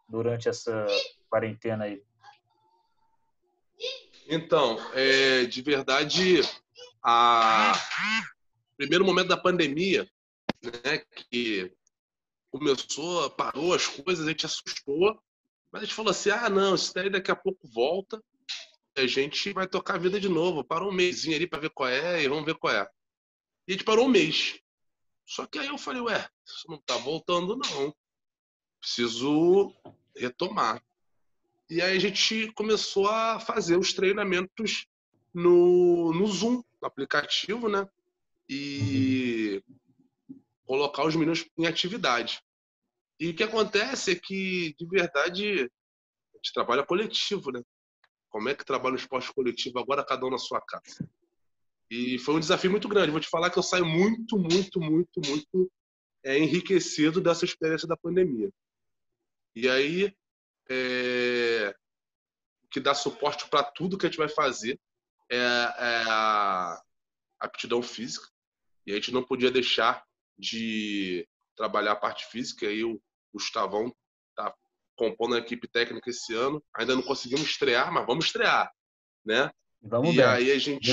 durante 0.08 0.48
essa 0.48 0.86
quarentena 1.28 1.84
aí? 1.84 2.02
Então, 4.28 4.78
é, 4.94 5.44
de 5.44 5.62
verdade, 5.62 6.40
a 7.02 7.72
primeiro 8.76 9.04
momento 9.04 9.28
da 9.28 9.36
pandemia, 9.36 10.08
né, 10.62 10.98
que 11.30 11.72
começou, 12.50 13.30
parou 13.30 13.74
as 13.74 13.86
coisas, 13.86 14.26
a 14.26 14.30
gente 14.30 14.46
assustou, 14.46 15.20
mas 15.70 15.82
a 15.82 15.84
gente 15.84 15.94
falou 15.94 16.10
assim, 16.10 16.30
ah, 16.30 16.50
não, 16.50 16.74
isso 16.74 16.92
daí 16.94 17.08
daqui 17.08 17.30
a 17.30 17.36
pouco 17.36 17.66
volta, 17.68 18.22
a 18.96 19.06
gente 19.06 19.52
vai 19.52 19.66
tocar 19.66 19.94
a 19.94 19.98
vida 19.98 20.20
de 20.20 20.28
novo. 20.28 20.62
Parou 20.62 20.90
um 20.90 20.94
mêsinho 20.94 21.34
ali 21.34 21.46
para 21.46 21.60
ver 21.60 21.70
qual 21.70 21.88
é 21.88 22.22
e 22.22 22.28
vamos 22.28 22.44
ver 22.44 22.56
qual 22.56 22.74
é. 22.74 22.86
E 23.66 23.72
a 23.72 23.74
gente 23.74 23.84
parou 23.84 24.06
um 24.06 24.10
mês. 24.10 24.60
Só 25.26 25.46
que 25.46 25.58
aí 25.58 25.68
eu 25.68 25.78
falei, 25.78 26.00
ué, 26.02 26.28
isso 26.44 26.66
não 26.68 26.78
tá 26.78 26.96
voltando, 26.96 27.56
não. 27.56 27.94
Preciso 28.80 29.72
retomar. 30.16 30.82
E 31.70 31.80
aí 31.80 31.96
a 31.96 32.00
gente 32.00 32.52
começou 32.52 33.08
a 33.08 33.40
fazer 33.40 33.78
os 33.78 33.92
treinamentos 33.92 34.86
no, 35.32 36.12
no 36.12 36.26
Zoom, 36.26 36.62
no 36.80 36.86
aplicativo, 36.86 37.68
né? 37.68 37.88
E 38.48 39.62
colocar 40.66 41.06
os 41.06 41.14
meninos 41.14 41.46
em 41.56 41.66
atividade. 41.66 42.42
E 43.18 43.30
o 43.30 43.34
que 43.34 43.44
acontece 43.44 44.12
é 44.12 44.14
que, 44.16 44.74
de 44.78 44.86
verdade, 44.86 45.70
a 46.34 46.36
gente 46.36 46.52
trabalha 46.52 46.84
coletivo, 46.84 47.52
né? 47.52 47.62
Como 48.28 48.48
é 48.48 48.54
que 48.54 48.64
trabalha 48.64 48.94
o 48.94 48.98
esporte 48.98 49.32
coletivo 49.32 49.78
agora, 49.78 50.04
cada 50.04 50.26
um 50.26 50.30
na 50.30 50.38
sua 50.38 50.60
casa? 50.60 51.08
E 51.94 52.18
foi 52.18 52.36
um 52.36 52.40
desafio 52.40 52.70
muito 52.70 52.88
grande. 52.88 53.10
Vou 53.10 53.20
te 53.20 53.28
falar 53.28 53.50
que 53.50 53.58
eu 53.58 53.62
saio 53.62 53.84
muito, 53.84 54.38
muito, 54.38 54.80
muito, 54.80 55.20
muito 55.26 55.70
é, 56.24 56.38
enriquecido 56.38 57.20
dessa 57.20 57.44
experiência 57.44 57.86
da 57.86 57.98
pandemia. 57.98 58.50
E 59.54 59.68
aí, 59.68 60.10
é, 60.70 61.76
o 62.64 62.68
que 62.68 62.80
dá 62.80 62.94
suporte 62.94 63.46
para 63.50 63.62
tudo 63.62 63.98
que 63.98 64.06
a 64.06 64.08
gente 64.08 64.16
vai 64.16 64.30
fazer 64.30 64.80
é, 65.30 65.36
é 65.36 66.04
a 66.08 66.82
aptidão 67.38 67.82
física. 67.82 68.26
E 68.86 68.92
a 68.92 68.94
gente 68.94 69.12
não 69.12 69.22
podia 69.22 69.50
deixar 69.50 70.02
de 70.38 71.28
trabalhar 71.54 71.92
a 71.92 71.96
parte 71.96 72.24
física. 72.24 72.64
E 72.64 72.68
aí 72.68 72.84
o 72.84 72.98
Gustavão 73.34 73.94
está 74.30 74.54
compondo 74.96 75.34
a 75.34 75.40
equipe 75.40 75.68
técnica 75.68 76.08
esse 76.08 76.32
ano. 76.34 76.64
Ainda 76.74 76.94
não 76.94 77.02
conseguimos 77.02 77.44
estrear, 77.44 77.92
mas 77.92 78.06
vamos 78.06 78.24
estrear, 78.24 78.72
né? 79.22 79.50
Vamos 79.82 80.14
e 80.14 80.16
ver. 80.16 80.24
aí 80.24 80.52
a 80.52 80.58
gente 80.58 80.90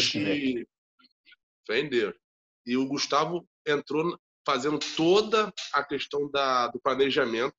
vender. 1.70 2.20
E 2.66 2.76
o 2.76 2.88
Gustavo 2.88 3.48
entrou 3.66 4.20
fazendo 4.46 4.80
toda 4.98 5.54
a 5.72 5.84
questão 5.84 6.30
da, 6.32 6.68
do 6.68 6.80
planejamento 6.80 7.56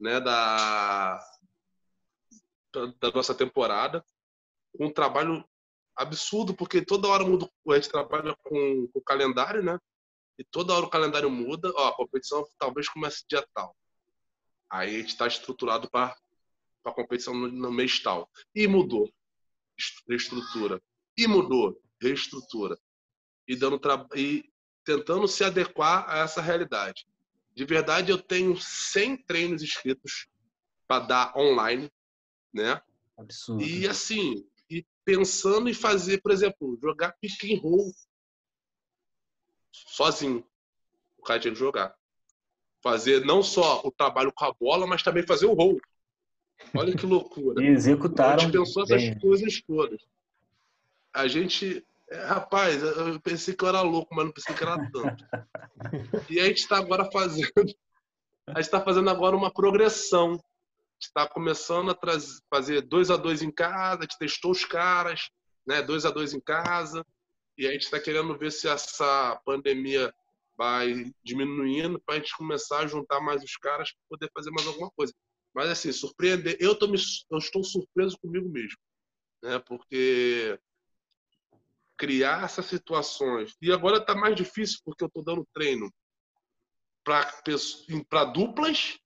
né, 0.00 0.20
da, 0.20 1.20
da 3.00 3.12
nossa 3.12 3.34
temporada, 3.34 4.04
um 4.78 4.90
trabalho 4.90 5.44
absurdo, 5.94 6.52
porque 6.54 6.84
toda 6.84 7.06
hora 7.06 7.24
muda, 7.24 7.48
a 7.68 7.74
gente 7.76 7.88
trabalha 7.88 8.36
com, 8.42 8.88
com 8.88 8.98
o 8.98 9.02
calendário, 9.02 9.62
né? 9.62 9.78
E 10.36 10.42
toda 10.42 10.74
hora 10.74 10.86
o 10.86 10.90
calendário 10.90 11.30
muda. 11.30 11.70
Ó, 11.76 11.88
a 11.88 11.94
competição 11.94 12.44
talvez 12.58 12.88
comece 12.88 13.22
dia 13.28 13.46
tal. 13.54 13.76
Aí 14.68 14.96
a 14.96 14.98
gente 14.98 15.10
está 15.10 15.28
estruturado 15.28 15.88
para 15.88 16.16
a 16.84 16.90
competição 16.90 17.32
no, 17.32 17.46
no 17.46 17.70
mês 17.70 18.02
tal. 18.02 18.28
E 18.52 18.66
mudou. 18.66 19.08
Reestrutura. 20.08 20.82
E 21.16 21.28
mudou. 21.28 21.80
Reestrutura. 22.02 22.76
E, 23.46 23.56
dando 23.56 23.80
e 24.16 24.50
tentando 24.84 25.28
se 25.28 25.44
adequar 25.44 26.08
a 26.08 26.18
essa 26.18 26.40
realidade. 26.40 27.06
De 27.54 27.64
verdade, 27.64 28.10
eu 28.10 28.18
tenho 28.18 28.56
100 28.56 29.18
treinos 29.24 29.62
inscritos 29.62 30.26
para 30.88 31.06
dar 31.06 31.36
online, 31.36 31.90
né? 32.52 32.80
Absurdo. 33.16 33.62
E 33.62 33.86
assim, 33.86 34.44
e 34.68 34.84
pensando 35.04 35.68
em 35.68 35.74
fazer, 35.74 36.20
por 36.20 36.32
exemplo, 36.32 36.78
jogar 36.82 37.12
pick 37.20 37.44
and 37.44 37.60
roll 37.60 37.92
sozinho. 39.72 40.44
O 41.18 41.22
cara 41.22 41.40
tinha 41.40 41.52
que 41.52 41.58
jogar. 41.58 41.94
Fazer 42.82 43.24
não 43.24 43.42
só 43.42 43.80
o 43.84 43.90
trabalho 43.90 44.32
com 44.32 44.44
a 44.44 44.52
bola, 44.52 44.86
mas 44.86 45.02
também 45.02 45.26
fazer 45.26 45.46
o 45.46 45.54
roll. 45.54 45.80
Olha 46.74 46.94
que 46.94 47.06
loucura. 47.06 47.62
E 47.62 47.68
executaram. 47.72 48.34
A 48.34 48.38
gente 48.38 48.52
pensou 48.52 48.82
essas 48.82 49.18
coisas 49.20 49.62
todas. 49.62 50.02
A 51.12 51.26
gente. 51.26 51.84
Rapaz, 52.26 52.82
eu 52.82 53.20
pensei 53.20 53.54
que 53.54 53.64
eu 53.64 53.68
era 53.68 53.80
louco, 53.80 54.14
mas 54.14 54.26
não 54.26 54.32
pensei 54.32 54.54
que 54.54 54.62
era 54.62 54.76
tanto. 54.90 55.24
e 56.30 56.40
a 56.40 56.46
gente 56.46 56.58
está 56.58 56.78
agora 56.78 57.10
fazendo. 57.10 57.50
A 58.46 58.56
gente 58.56 58.66
está 58.66 58.80
fazendo 58.80 59.08
agora 59.10 59.36
uma 59.36 59.52
progressão 59.52 60.38
está 61.06 61.28
começando 61.28 61.90
a 61.90 61.94
trazer, 61.94 62.40
fazer 62.50 62.80
dois 62.82 63.10
a 63.10 63.16
dois 63.16 63.42
em 63.42 63.50
casa, 63.50 64.00
a 64.00 64.02
gente 64.02 64.18
testou 64.18 64.50
os 64.50 64.64
caras, 64.64 65.30
né, 65.66 65.82
dois 65.82 66.04
a 66.04 66.10
dois 66.10 66.32
em 66.32 66.40
casa, 66.40 67.04
e 67.56 67.66
a 67.66 67.72
gente 67.72 67.82
está 67.82 68.00
querendo 68.00 68.36
ver 68.36 68.50
se 68.50 68.68
essa 68.68 69.40
pandemia 69.44 70.12
vai 70.56 71.12
diminuindo 71.22 72.00
para 72.00 72.16
a 72.16 72.18
gente 72.18 72.36
começar 72.36 72.80
a 72.80 72.86
juntar 72.86 73.20
mais 73.20 73.42
os 73.42 73.56
caras 73.56 73.92
para 73.92 74.02
poder 74.08 74.30
fazer 74.32 74.50
mais 74.50 74.66
alguma 74.66 74.90
coisa. 74.90 75.12
Mas 75.54 75.68
assim, 75.68 75.92
surpreender, 75.92 76.56
eu, 76.60 76.76
tô 76.76 76.88
me, 76.88 76.98
eu 77.30 77.38
estou 77.38 77.62
surpreso 77.62 78.18
comigo 78.18 78.48
mesmo, 78.48 78.78
né, 79.42 79.58
porque 79.60 80.58
criar 81.96 82.44
essas 82.44 82.66
situações 82.66 83.56
e 83.62 83.72
agora 83.72 83.98
está 83.98 84.14
mais 84.14 84.34
difícil 84.34 84.80
porque 84.84 85.04
eu 85.04 85.08
estou 85.08 85.22
dando 85.22 85.46
treino 85.52 85.92
para 87.04 88.24
duplas 88.24 88.98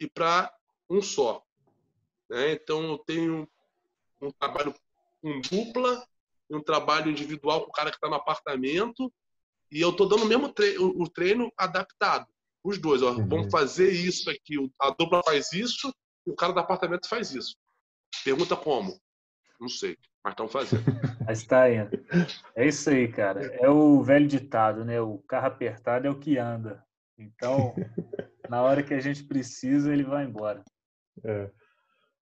e 0.00 0.08
para 0.08 0.52
um 0.88 1.02
só. 1.02 1.42
Né? 2.28 2.52
Então, 2.52 2.82
eu 2.84 2.98
tenho 2.98 3.48
um 4.20 4.30
trabalho 4.30 4.74
com 5.20 5.40
dupla, 5.40 6.06
um 6.50 6.62
trabalho 6.62 7.10
individual 7.10 7.62
com 7.62 7.70
o 7.70 7.72
cara 7.72 7.90
que 7.90 7.96
está 7.96 8.08
no 8.08 8.14
apartamento, 8.14 9.12
e 9.70 9.80
eu 9.80 9.90
estou 9.90 10.08
dando 10.08 10.22
o 10.22 10.26
mesmo 10.26 10.52
treino, 10.52 10.94
o 10.96 11.08
treino 11.08 11.52
adaptado. 11.56 12.26
Os 12.64 12.78
dois, 12.78 13.02
ó, 13.02 13.12
uhum. 13.12 13.28
vamos 13.28 13.50
fazer 13.50 13.92
isso 13.92 14.30
aqui. 14.30 14.54
A 14.80 14.90
dupla 14.90 15.22
faz 15.22 15.52
isso 15.52 15.94
e 16.26 16.30
o 16.30 16.34
cara 16.34 16.52
do 16.52 16.60
apartamento 16.60 17.08
faz 17.08 17.32
isso. 17.32 17.54
Pergunta 18.24 18.56
como? 18.56 18.98
Não 19.60 19.68
sei, 19.68 19.96
mas 20.28 20.32
estão 20.32 20.48
fazendo. 20.48 20.84
Mas 21.26 21.40
está 21.40 21.70
indo. 21.70 21.90
É 22.54 22.66
isso 22.66 22.88
aí, 22.88 23.08
cara. 23.08 23.44
É 23.60 23.68
o 23.68 24.02
velho 24.02 24.26
ditado, 24.26 24.84
né? 24.84 25.00
O 25.00 25.18
carro 25.18 25.46
apertado 25.46 26.06
é 26.06 26.10
o 26.10 26.18
que 26.18 26.38
anda. 26.38 26.82
Então, 27.18 27.74
na 28.48 28.62
hora 28.62 28.82
que 28.82 28.94
a 28.94 29.00
gente 29.00 29.24
precisa, 29.24 29.92
ele 29.92 30.04
vai 30.04 30.24
embora. 30.24 30.62
É. 31.24 31.50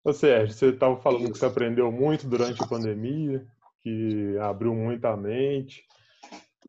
Ô 0.04 0.12
Sérgio, 0.12 0.54
você 0.54 0.66
estava 0.66 1.00
falando 1.00 1.32
que 1.32 1.38
você 1.38 1.46
aprendeu 1.46 1.90
muito 1.92 2.28
durante 2.28 2.62
a 2.62 2.66
pandemia, 2.66 3.46
que 3.80 4.36
abriu 4.38 4.74
muito 4.74 5.04
a 5.06 5.16
mente. 5.16 5.84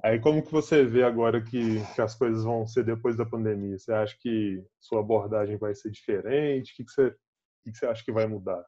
Aí 0.04 0.20
como 0.20 0.44
que 0.44 0.52
você 0.52 0.86
vê 0.86 1.04
agora 1.04 1.42
que, 1.42 1.82
que 1.96 2.02
as 2.02 2.16
coisas 2.16 2.44
vão 2.44 2.68
ser 2.68 2.84
depois 2.84 3.18
da 3.18 3.26
pandemia? 3.26 3.78
Você 3.78 3.92
acha 3.92 4.16
que 4.20 4.64
sua 4.80 5.00
abordagem 5.00 5.58
vai 5.58 5.74
ser 5.74 5.90
diferente? 5.90 6.74
O 6.74 6.76
que, 6.76 6.84
que, 6.86 6.92
você, 6.92 7.08
o 7.08 7.16
que, 7.64 7.72
que 7.72 7.78
você 7.78 7.86
acha 7.86 8.04
que 8.04 8.12
vai 8.12 8.28
mudar? 8.28 8.64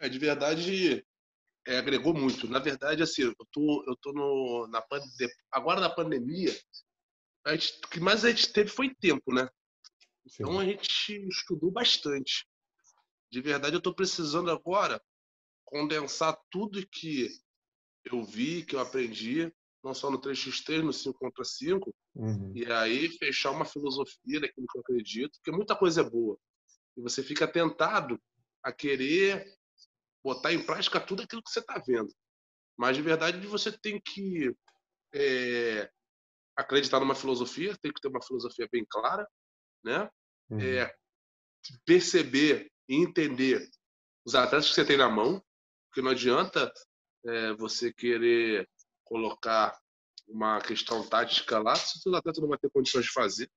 É, 0.00 0.08
de 0.08 0.18
verdade, 0.18 1.04
é, 1.66 1.78
agregou 1.78 2.14
muito. 2.14 2.48
Na 2.48 2.58
verdade, 2.58 3.02
assim, 3.02 3.22
eu 3.22 3.34
tô, 3.52 3.84
eu 3.86 3.96
tô 3.96 4.12
no, 4.12 4.66
na 4.68 4.82
agora 5.52 5.80
na 5.80 5.90
pandemia, 5.90 6.56
a 7.44 7.54
gente, 7.54 7.78
o 7.84 7.88
que 7.88 8.00
mais 8.00 8.24
a 8.24 8.30
gente 8.30 8.52
teve 8.52 8.70
foi 8.70 8.94
tempo, 8.94 9.32
né? 9.32 9.48
Sim. 10.26 10.42
Então 10.42 10.58
a 10.58 10.64
gente 10.64 11.28
estudou 11.28 11.70
bastante. 11.70 12.46
De 13.30 13.40
verdade, 13.40 13.74
eu 13.74 13.78
estou 13.78 13.94
precisando 13.94 14.50
agora 14.50 15.02
condensar 15.64 16.38
tudo 16.50 16.86
que 16.86 17.28
eu 18.04 18.24
vi, 18.24 18.64
que 18.64 18.74
eu 18.74 18.80
aprendi, 18.80 19.52
não 19.84 19.92
só 19.94 20.10
no 20.10 20.20
3x3, 20.20 20.82
no 20.82 20.92
5 20.92 21.18
contra 21.18 21.44
5, 21.44 21.94
uhum. 22.14 22.52
e 22.54 22.64
aí 22.72 23.08
fechar 23.10 23.50
uma 23.50 23.64
filosofia 23.64 24.40
daquilo 24.40 24.66
que 24.66 24.78
eu 24.78 24.82
acredito, 24.82 25.38
porque 25.38 25.56
muita 25.56 25.76
coisa 25.76 26.00
é 26.00 26.08
boa. 26.08 26.38
E 26.96 27.02
você 27.02 27.22
fica 27.22 27.46
tentado 27.46 28.20
a 28.62 28.72
querer 28.72 29.57
botar 30.22 30.52
em 30.52 30.64
prática 30.64 31.00
tudo 31.00 31.22
aquilo 31.22 31.42
que 31.42 31.50
você 31.50 31.60
está 31.60 31.82
vendo. 31.86 32.12
Mas 32.76 32.96
de 32.96 33.02
verdade 33.02 33.44
você 33.46 33.72
tem 33.72 34.00
que 34.00 34.54
é, 35.12 35.90
acreditar 36.56 37.00
numa 37.00 37.14
filosofia, 37.14 37.76
tem 37.76 37.92
que 37.92 38.00
ter 38.00 38.08
uma 38.08 38.22
filosofia 38.22 38.68
bem 38.70 38.84
clara, 38.88 39.26
né? 39.82 40.08
Uhum. 40.50 40.60
É, 40.60 40.94
perceber 41.84 42.70
e 42.88 42.96
entender 42.96 43.68
os 44.24 44.34
atletas 44.34 44.68
que 44.68 44.74
você 44.74 44.84
tem 44.84 44.96
na 44.96 45.08
mão, 45.08 45.42
porque 45.88 46.02
não 46.02 46.10
adianta 46.10 46.72
é, 47.26 47.52
você 47.54 47.92
querer 47.92 48.68
colocar 49.04 49.78
uma 50.26 50.60
questão 50.60 51.06
tática 51.06 51.58
lá 51.58 51.74
se 51.74 52.06
o 52.08 52.14
atleta 52.14 52.40
não 52.40 52.48
vai 52.48 52.58
ter 52.58 52.70
condições 52.70 53.06
de 53.06 53.12
fazer, 53.12 53.50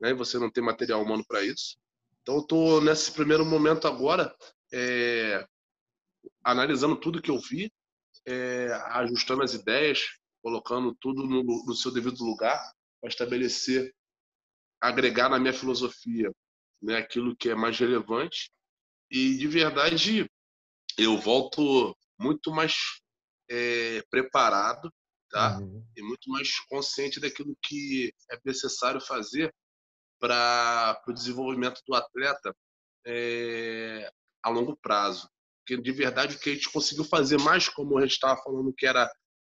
né? 0.00 0.10
E 0.10 0.14
você 0.14 0.38
não 0.38 0.50
tem 0.50 0.62
material 0.62 1.02
humano 1.02 1.24
para 1.26 1.42
isso. 1.42 1.76
Então, 2.22 2.36
eu 2.36 2.40
estou 2.40 2.80
nesse 2.80 3.12
primeiro 3.12 3.44
momento 3.44 3.86
agora 3.86 4.34
é, 4.72 5.46
analisando 6.44 6.96
tudo 6.96 7.22
que 7.22 7.30
eu 7.30 7.38
vi, 7.38 7.72
é, 8.26 8.72
ajustando 8.90 9.42
as 9.42 9.54
ideias, 9.54 10.06
colocando 10.42 10.94
tudo 11.00 11.24
no, 11.26 11.42
no 11.42 11.74
seu 11.74 11.92
devido 11.92 12.22
lugar 12.22 12.60
para 13.00 13.08
estabelecer 13.08 13.94
agregar 14.80 15.28
na 15.28 15.38
minha 15.38 15.52
filosofia 15.52 16.30
né, 16.82 16.98
aquilo 16.98 17.34
que 17.36 17.48
é 17.48 17.54
mais 17.54 17.78
relevante. 17.78 18.50
E, 19.10 19.36
de 19.36 19.48
verdade, 19.48 20.30
eu 20.98 21.16
volto 21.16 21.96
muito 22.18 22.50
mais 22.50 22.74
é, 23.50 24.02
preparado 24.10 24.92
tá? 25.30 25.58
Uhum. 25.58 25.84
e 25.96 26.02
muito 26.02 26.30
mais 26.30 26.60
consciente 26.66 27.18
daquilo 27.20 27.56
que 27.62 28.12
é 28.30 28.38
necessário 28.44 29.00
fazer 29.00 29.52
para 30.20 31.02
o 31.08 31.12
desenvolvimento 31.12 31.80
do 31.86 31.94
atleta 31.94 32.54
é, 33.06 34.10
a 34.42 34.50
longo 34.50 34.76
prazo. 34.76 35.28
Porque, 35.66 35.80
de 35.80 35.92
verdade, 35.92 36.36
o 36.36 36.38
que 36.38 36.50
a 36.50 36.54
gente 36.54 36.70
conseguiu 36.70 37.04
fazer 37.04 37.40
mais, 37.40 37.68
como 37.68 37.96
a 37.96 38.02
gente 38.02 38.12
estava 38.12 38.40
falando, 38.42 38.72
que 38.72 38.86
era 38.86 39.10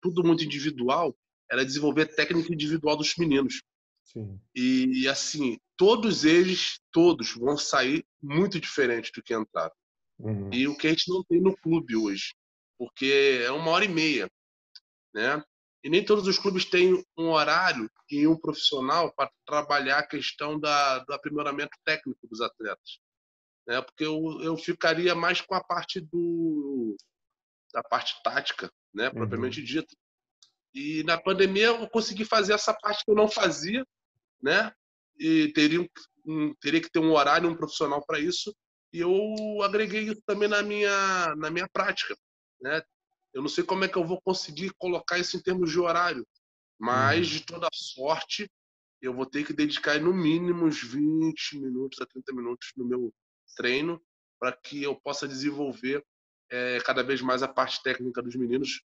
tudo 0.02 0.22
muito 0.22 0.44
individual, 0.44 1.16
era 1.50 1.64
desenvolver 1.64 2.02
a 2.02 2.14
técnica 2.14 2.52
individual 2.52 2.96
dos 2.96 3.14
meninos. 3.16 3.62
Sim. 4.04 4.38
E 4.54 5.08
assim, 5.08 5.58
todos 5.76 6.24
eles, 6.24 6.78
todos 6.92 7.32
vão 7.32 7.56
sair 7.56 8.04
muito 8.22 8.60
diferentes 8.60 9.10
do 9.12 9.22
que 9.22 9.34
entraram. 9.34 9.74
Uhum. 10.18 10.52
E 10.52 10.68
o 10.68 10.76
que 10.76 10.86
a 10.86 10.90
gente 10.90 11.10
não 11.10 11.24
tem 11.24 11.40
no 11.40 11.56
clube 11.56 11.96
hoje, 11.96 12.34
porque 12.78 13.40
é 13.42 13.50
uma 13.50 13.70
hora 13.70 13.84
e 13.84 13.88
meia, 13.88 14.30
né? 15.14 15.42
E 15.82 15.90
nem 15.90 16.04
todos 16.04 16.26
os 16.26 16.38
clubes 16.38 16.64
têm 16.64 17.04
um 17.18 17.30
horário 17.30 17.90
e 18.10 18.26
um 18.26 18.38
profissional 18.38 19.12
para 19.14 19.30
trabalhar 19.46 19.98
a 19.98 20.06
questão 20.06 20.58
da, 20.58 21.00
do 21.00 21.12
aprimoramento 21.12 21.76
técnico 21.84 22.26
dos 22.26 22.40
atletas, 22.40 23.00
né? 23.66 23.80
Porque 23.82 24.04
eu, 24.04 24.40
eu 24.42 24.56
ficaria 24.56 25.14
mais 25.14 25.40
com 25.40 25.54
a 25.54 25.62
parte 25.62 26.00
do 26.00 26.96
da 27.72 27.82
parte 27.82 28.14
tática, 28.22 28.70
né? 28.92 29.10
Propriamente 29.10 29.60
uhum. 29.60 29.66
dita. 29.66 29.96
E 30.72 31.02
na 31.04 31.20
pandemia 31.20 31.66
eu 31.66 31.88
consegui 31.88 32.24
fazer 32.24 32.52
essa 32.52 32.72
parte 32.74 33.04
que 33.04 33.10
eu 33.10 33.16
não 33.16 33.28
fazia 33.28 33.84
né? 34.44 34.70
E 35.18 35.50
teria, 35.54 35.80
um, 36.26 36.54
teria 36.56 36.80
que 36.82 36.90
ter 36.90 36.98
um 36.98 37.12
horário, 37.12 37.48
um 37.48 37.56
profissional 37.56 38.04
para 38.04 38.20
isso. 38.20 38.54
E 38.92 39.00
eu 39.00 39.62
agreguei 39.62 40.02
isso 40.02 40.22
também 40.26 40.48
na 40.48 40.62
minha, 40.62 41.34
na 41.36 41.50
minha 41.50 41.66
prática, 41.72 42.14
né? 42.60 42.82
Eu 43.32 43.40
não 43.40 43.48
sei 43.48 43.64
como 43.64 43.84
é 43.84 43.88
que 43.88 43.96
eu 43.96 44.04
vou 44.04 44.20
conseguir 44.20 44.72
colocar 44.76 45.18
isso 45.18 45.36
em 45.36 45.42
termos 45.42 45.72
de 45.72 45.80
horário, 45.80 46.24
mas 46.78 47.26
uhum. 47.26 47.32
de 47.32 47.46
toda 47.46 47.68
sorte 47.72 48.48
eu 49.00 49.14
vou 49.14 49.26
ter 49.26 49.44
que 49.44 49.52
dedicar 49.52 49.98
no 49.98 50.14
mínimo 50.14 50.66
uns 50.66 50.82
20 50.82 51.58
minutos 51.58 52.00
a 52.00 52.06
30 52.06 52.32
minutos 52.32 52.72
no 52.76 52.84
meu 52.84 53.12
treino 53.54 54.00
para 54.38 54.52
que 54.52 54.82
eu 54.82 54.94
possa 54.94 55.26
desenvolver 55.26 56.04
é, 56.50 56.78
cada 56.84 57.02
vez 57.02 57.20
mais 57.20 57.42
a 57.42 57.48
parte 57.48 57.82
técnica 57.82 58.22
dos 58.22 58.36
meninos, 58.36 58.82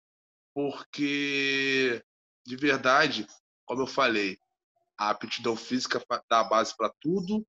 porque 0.54 2.04
de 2.46 2.56
verdade, 2.56 3.28
como 3.66 3.82
eu 3.82 3.88
falei, 3.88 4.38
a 4.98 5.10
aptidão 5.10 5.56
física 5.56 6.02
dá 6.30 6.40
a 6.42 6.44
base 6.44 6.76
para 6.78 6.94
tudo 7.00 7.46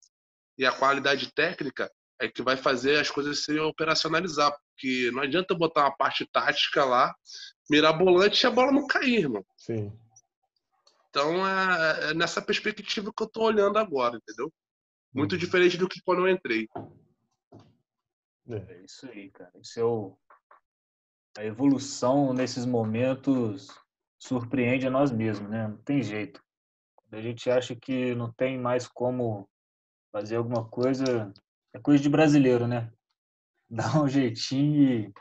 e 0.58 0.64
a 0.64 0.72
qualidade 0.72 1.32
técnica 1.32 1.90
é 2.18 2.28
que 2.28 2.42
vai 2.42 2.56
fazer 2.56 2.98
as 2.98 3.10
coisas 3.10 3.44
se 3.44 3.58
operacionalizar, 3.58 4.50
porque 4.50 5.10
não 5.12 5.22
adianta 5.22 5.54
botar 5.54 5.82
uma 5.82 5.96
parte 5.96 6.26
tática 6.32 6.84
lá, 6.84 7.14
mirabolante 7.68 8.44
e 8.44 8.46
a 8.46 8.50
bola 8.50 8.72
não 8.72 8.86
cair, 8.86 9.20
irmão. 9.20 9.44
Sim. 9.56 9.92
Então 11.10 11.46
é, 11.46 12.10
é 12.10 12.14
nessa 12.14 12.40
perspectiva 12.40 13.12
que 13.14 13.22
eu 13.22 13.28
tô 13.28 13.42
olhando 13.42 13.78
agora, 13.78 14.16
entendeu? 14.16 14.52
Muito 15.12 15.32
uhum. 15.32 15.38
diferente 15.38 15.76
do 15.76 15.88
que 15.88 16.00
quando 16.02 16.26
eu 16.26 16.28
entrei. 16.28 16.68
É. 18.48 18.74
é 18.74 18.84
isso 18.84 19.06
aí, 19.06 19.30
cara. 19.30 19.52
Isso 19.60 19.80
é 19.80 19.84
o... 19.84 20.16
a 21.36 21.44
evolução 21.44 22.32
nesses 22.32 22.64
momentos 22.64 23.68
surpreende 24.18 24.86
a 24.86 24.90
nós 24.90 25.10
mesmos, 25.10 25.48
né? 25.50 25.68
Não 25.68 25.78
tem 25.78 26.02
jeito. 26.02 26.42
Quando 26.94 27.14
a 27.14 27.22
gente 27.22 27.50
acha 27.50 27.74
que 27.74 28.14
não 28.14 28.32
tem 28.32 28.58
mais 28.58 28.86
como 28.88 29.48
fazer 30.12 30.36
alguma 30.36 30.66
coisa, 30.68 31.32
é 31.72 31.78
coisa 31.78 32.02
de 32.02 32.08
brasileiro, 32.08 32.66
né? 32.66 32.92
Dá 33.68 34.00
um 34.00 34.08
jeitinho 34.08 34.82
e, 34.82 35.14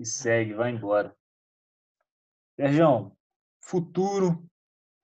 e 0.00 0.04
segue, 0.04 0.54
vai 0.54 0.70
embora. 0.70 1.16
Sergião, 2.56 3.16
futuro, 3.60 4.44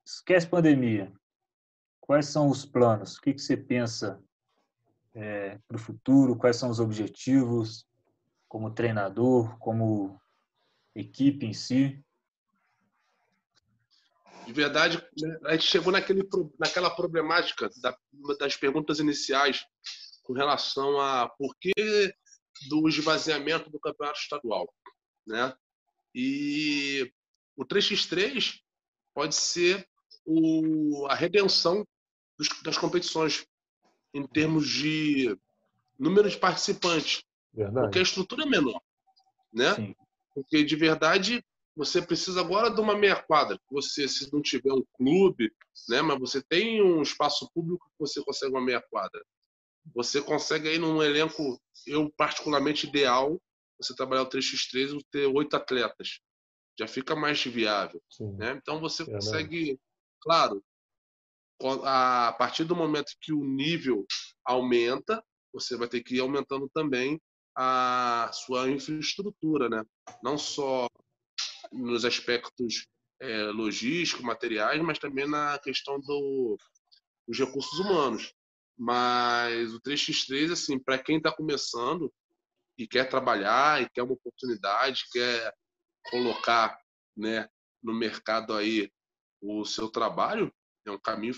esquece 0.05 0.47
pandemia. 0.47 1.13
Quais 2.01 2.27
são 2.27 2.49
os 2.49 2.65
planos? 2.65 3.17
O 3.17 3.21
que, 3.23 3.35
que 3.35 3.41
você 3.41 3.57
pensa 3.57 4.23
é, 5.15 5.59
para 5.67 5.77
o 5.77 5.81
futuro? 5.81 6.37
Quais 6.37 6.57
são 6.57 6.71
os 6.71 6.81
objetivos 6.81 7.87
como 8.49 8.73
treinador, 8.73 9.59
como 9.59 10.21
equipe 10.95 11.47
em 11.47 11.53
si? 11.53 12.03
De 14.47 14.53
verdade, 14.53 14.97
né, 15.19 15.39
a 15.45 15.53
gente 15.53 15.67
chegou 15.67 15.93
naquele, 15.93 16.29
naquela 16.59 16.91
problemática 16.91 17.71
das 18.39 18.57
perguntas 18.57 18.99
iniciais 18.99 19.65
com 20.23 20.33
relação 20.33 21.01
a 21.01 21.29
por 21.29 21.55
que 21.61 21.73
do 22.69 22.89
esvaziamento 22.89 23.71
do 23.71 23.81
campeonato 23.81 24.19
estadual, 24.19 24.73
né? 25.27 25.55
E 26.15 27.13
o 27.57 27.65
3x3 27.65 28.61
pode 29.15 29.35
ser 29.35 29.89
o, 30.25 31.07
a 31.09 31.15
redenção 31.15 31.87
dos, 32.39 32.49
das 32.63 32.77
competições 32.77 33.47
em 34.15 34.27
termos 34.27 34.69
de 34.69 35.37
número 35.99 36.29
de 36.29 36.37
participantes, 36.37 37.23
verdade. 37.53 37.87
porque 37.87 37.99
a 37.99 38.03
estrutura 38.03 38.45
é 38.45 38.47
menor, 38.47 38.81
né? 39.53 39.75
Sim. 39.75 39.95
Porque 40.35 40.65
de 40.65 40.77
verdade 40.77 41.45
você 41.77 42.03
precisa 42.03 42.41
agora 42.41 42.71
de 42.71 42.81
uma 42.81 42.97
meia 42.97 43.17
quadra. 43.17 43.59
Você, 43.71 44.07
se 44.09 44.31
não 44.33 44.43
tiver 44.43 44.73
um 44.73 44.85
clube, 44.95 45.53
né, 45.89 46.03
mas 46.03 46.19
você 46.19 46.43
tem 46.43 46.83
um 46.83 47.01
espaço 47.01 47.51
público 47.55 47.89
que 47.89 47.99
você 47.99 48.23
consegue 48.23 48.53
uma 48.53 48.65
meia 48.65 48.83
quadra. 48.91 49.25
Você 49.95 50.21
consegue 50.21 50.69
aí 50.69 50.79
num 50.79 51.03
elenco, 51.03 51.61
eu 51.87 52.11
particularmente 52.17 52.87
ideal, 52.87 53.41
você 53.79 53.95
trabalhar 53.95 54.23
o 54.23 54.29
3x3 54.29 54.99
e 54.99 55.05
ter 55.11 55.27
oito 55.27 55.57
atletas. 55.57 56.21
Já 56.79 56.87
fica 56.87 57.17
mais 57.17 57.43
viável. 57.45 58.03
Né? 58.37 58.53
Então 58.61 58.81
você 58.81 59.03
é 59.03 59.07
consegue, 59.07 59.81
claro, 60.21 60.63
a 61.85 62.35
partir 62.39 62.65
do 62.65 62.77
momento 62.77 63.13
que 63.21 63.33
o 63.33 63.45
nível 63.45 64.07
aumenta, 64.45 65.23
você 65.53 65.77
vai 65.77 65.89
ter 65.89 66.03
que 66.03 66.17
ir 66.17 66.21
aumentando 66.21 66.69
também 66.73 67.21
a 67.57 68.31
sua 68.33 68.71
infraestrutura, 68.71 69.69
né? 69.69 69.85
Não 70.23 70.39
só 70.39 70.89
nos 71.73 72.05
aspectos 72.05 72.87
é, 73.21 73.45
logísticos, 73.45 74.25
materiais, 74.25 74.81
mas 74.83 74.99
também 74.99 75.29
na 75.29 75.59
questão 75.59 76.01
do, 76.01 76.57
dos 77.27 77.39
recursos 77.39 77.79
humanos. 77.79 78.33
Mas 78.79 79.75
o 79.75 79.81
3x3, 79.81 80.53
assim, 80.53 80.79
para 80.79 80.99
quem 80.99 81.19
está 81.19 81.31
começando 81.31 82.11
e 82.79 82.87
quer 82.87 83.09
trabalhar 83.09 83.83
e 83.83 83.91
quer 83.91 84.03
uma 84.03 84.15
oportunidade, 84.15 85.05
quer 85.13 85.53
colocar 86.11 86.79
né, 87.15 87.47
no 87.83 87.93
mercado 87.93 88.55
aí 88.55 88.91
o 89.43 89.65
seu 89.67 89.91
trabalho, 89.91 90.53
é 90.87 90.91
um 90.91 90.99
caminho 90.99 91.35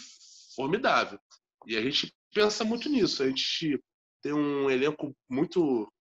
formidável. 0.54 1.18
E 1.66 1.76
a 1.76 1.82
gente 1.82 2.12
pensa 2.34 2.64
muito 2.64 2.88
nisso. 2.88 3.22
A 3.22 3.28
gente 3.28 3.82
tem 4.22 4.32
um 4.32 4.70
elenco 4.70 5.14
muito 5.28 5.92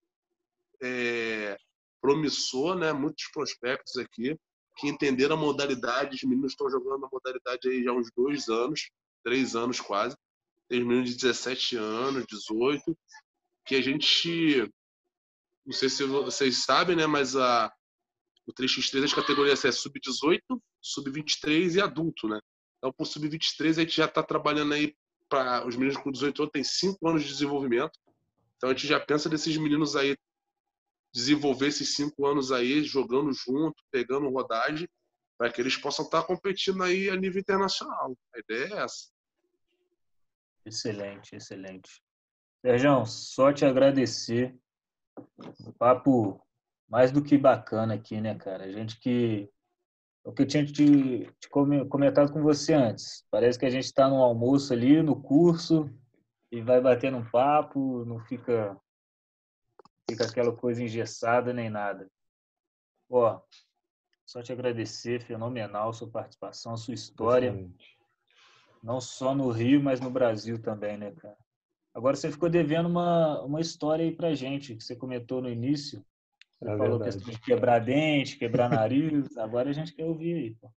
é, 0.81 1.57
promissor, 2.01 2.75
né? 2.75 2.91
Muitos 2.93 3.27
prospectos 3.31 3.97
aqui 3.97 4.37
que 4.77 4.87
entenderam 4.87 5.35
a 5.35 5.39
modalidade. 5.39 6.15
Os 6.15 6.23
meninos 6.23 6.53
estão 6.53 6.69
jogando 6.69 7.05
a 7.05 7.09
modalidade 7.11 7.69
aí 7.69 7.83
já 7.83 7.91
há 7.91 7.93
uns 7.93 8.09
dois 8.15 8.47
anos, 8.49 8.89
três 9.23 9.55
anos 9.55 9.79
quase. 9.79 10.15
Tem 10.67 10.83
meninos 10.83 11.11
de 11.11 11.17
17 11.17 11.75
anos, 11.77 12.25
18, 12.27 12.97
que 13.65 13.75
a 13.75 13.81
gente. 13.81 14.71
Não 15.65 15.73
sei 15.73 15.89
se 15.89 16.03
vocês 16.05 16.63
sabem, 16.63 16.95
né? 16.95 17.05
Mas 17.05 17.35
a, 17.35 17.71
o 18.47 18.53
3x3 18.53 19.03
as 19.03 19.13
categorias 19.13 19.63
é 19.63 19.71
sub-18, 19.71 20.39
sub-23 20.81 21.75
e 21.75 21.81
adulto, 21.81 22.27
né? 22.27 22.39
Então, 22.81 22.91
por 22.91 23.05
sub-23, 23.05 23.69
a 23.69 23.81
gente 23.81 23.95
já 23.95 24.05
está 24.05 24.23
trabalhando 24.23 24.73
aí 24.73 24.95
para 25.29 25.65
os 25.67 25.75
meninos 25.75 26.01
com 26.01 26.11
18 26.11 26.41
anos, 26.41 26.51
tem 26.51 26.63
5 26.63 27.07
anos 27.07 27.21
de 27.21 27.29
desenvolvimento. 27.29 27.91
Então, 28.57 28.71
a 28.71 28.73
gente 28.73 28.87
já 28.87 28.99
pensa 28.99 29.29
desses 29.29 29.55
meninos 29.55 29.95
aí 29.95 30.17
desenvolver 31.13 31.67
esses 31.67 31.95
cinco 31.95 32.25
anos 32.25 32.51
aí 32.51 32.83
jogando 32.83 33.31
junto, 33.33 33.83
pegando 33.91 34.29
rodagem, 34.29 34.87
para 35.37 35.51
que 35.51 35.59
eles 35.59 35.75
possam 35.75 36.05
estar 36.05 36.23
competindo 36.23 36.81
aí 36.83 37.09
a 37.09 37.15
nível 37.15 37.41
internacional. 37.41 38.15
A 38.33 38.39
ideia 38.39 38.75
é 38.75 38.83
essa. 38.83 39.11
Excelente, 40.65 41.35
excelente. 41.35 42.01
Sérgio, 42.63 43.05
só 43.05 43.51
te 43.51 43.65
agradecer. 43.65 44.55
Um 45.65 45.71
papo 45.73 46.41
mais 46.87 47.11
do 47.11 47.23
que 47.23 47.37
bacana 47.37 47.95
aqui, 47.95 48.21
né, 48.21 48.35
cara? 48.35 48.65
A 48.65 48.71
gente 48.71 48.99
que. 48.99 49.49
O 50.23 50.31
que 50.31 50.43
eu 50.43 50.47
tinha 50.47 50.65
te, 50.65 51.31
te 51.39 51.49
comentado 51.49 52.31
com 52.31 52.41
você 52.41 52.73
antes. 52.73 53.25
Parece 53.31 53.57
que 53.57 53.65
a 53.65 53.69
gente 53.69 53.85
está 53.85 54.07
no 54.07 54.21
almoço 54.21 54.71
ali, 54.71 55.01
no 55.01 55.19
curso, 55.19 55.89
e 56.51 56.61
vai 56.61 56.79
batendo 56.79 57.17
um 57.17 57.29
papo, 57.29 58.05
não 58.05 58.19
fica 58.19 58.77
fica 60.09 60.25
aquela 60.25 60.55
coisa 60.55 60.83
engessada 60.83 61.53
nem 61.53 61.69
nada. 61.69 62.09
Ó, 63.09 63.41
só 64.25 64.41
te 64.41 64.51
agradecer, 64.51 65.21
fenomenal 65.21 65.93
sua 65.93 66.09
participação, 66.09 66.77
sua 66.77 66.93
história. 66.93 67.49
Excelente. 67.49 67.97
Não 68.83 68.99
só 68.99 69.35
no 69.35 69.49
Rio, 69.49 69.81
mas 69.81 69.99
no 69.99 70.09
Brasil 70.09 70.61
também, 70.61 70.97
né, 70.97 71.11
cara? 71.11 71.37
Agora 71.93 72.15
você 72.15 72.31
ficou 72.31 72.49
devendo 72.49 72.87
uma, 72.87 73.41
uma 73.41 73.61
história 73.61 74.03
aí 74.03 74.15
pra 74.15 74.33
gente, 74.33 74.75
que 74.75 74.83
você 74.83 74.95
comentou 74.95 75.41
no 75.41 75.49
início. 75.49 76.03
Você 76.61 76.69
é 76.69 76.77
falou 76.77 76.99
verdade. 76.99 77.17
questão 77.17 77.33
de 77.33 77.41
quebrar 77.41 77.79
dente, 77.79 78.37
quebrar 78.37 78.69
nariz. 78.69 79.35
Agora 79.37 79.69
a 79.69 79.73
gente 79.73 79.93
quer 79.93 80.05
ouvir 80.05 80.35
aí. 80.35 80.55
Pô. 80.55 80.71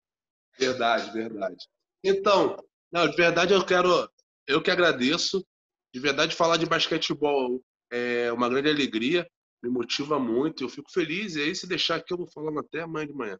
Verdade, 0.59 1.13
verdade. 1.13 1.67
Então, 2.05 2.57
não, 2.93 3.09
de 3.09 3.17
verdade 3.17 3.53
eu 3.53 3.65
quero, 3.65 4.09
eu 4.47 4.63
que 4.63 4.71
agradeço. 4.71 5.45
De 5.93 6.01
verdade, 6.01 6.37
falar 6.37 6.57
de 6.57 6.67
basquetebol 6.67 7.63
é 7.91 8.33
uma 8.33 8.49
grande 8.49 8.71
alegria, 8.71 9.29
me 9.63 9.69
motiva 9.69 10.19
muito, 10.19 10.65
eu 10.65 10.69
fico 10.69 10.91
feliz. 10.91 11.35
E 11.35 11.43
aí, 11.43 11.55
se 11.55 11.67
deixar 11.67 11.97
aqui, 11.97 12.13
eu 12.13 12.19
vou 12.19 12.31
falando 12.33 12.61
até 12.61 12.81
amanhã 12.81 13.07
de 13.07 13.13
manhã. 13.13 13.39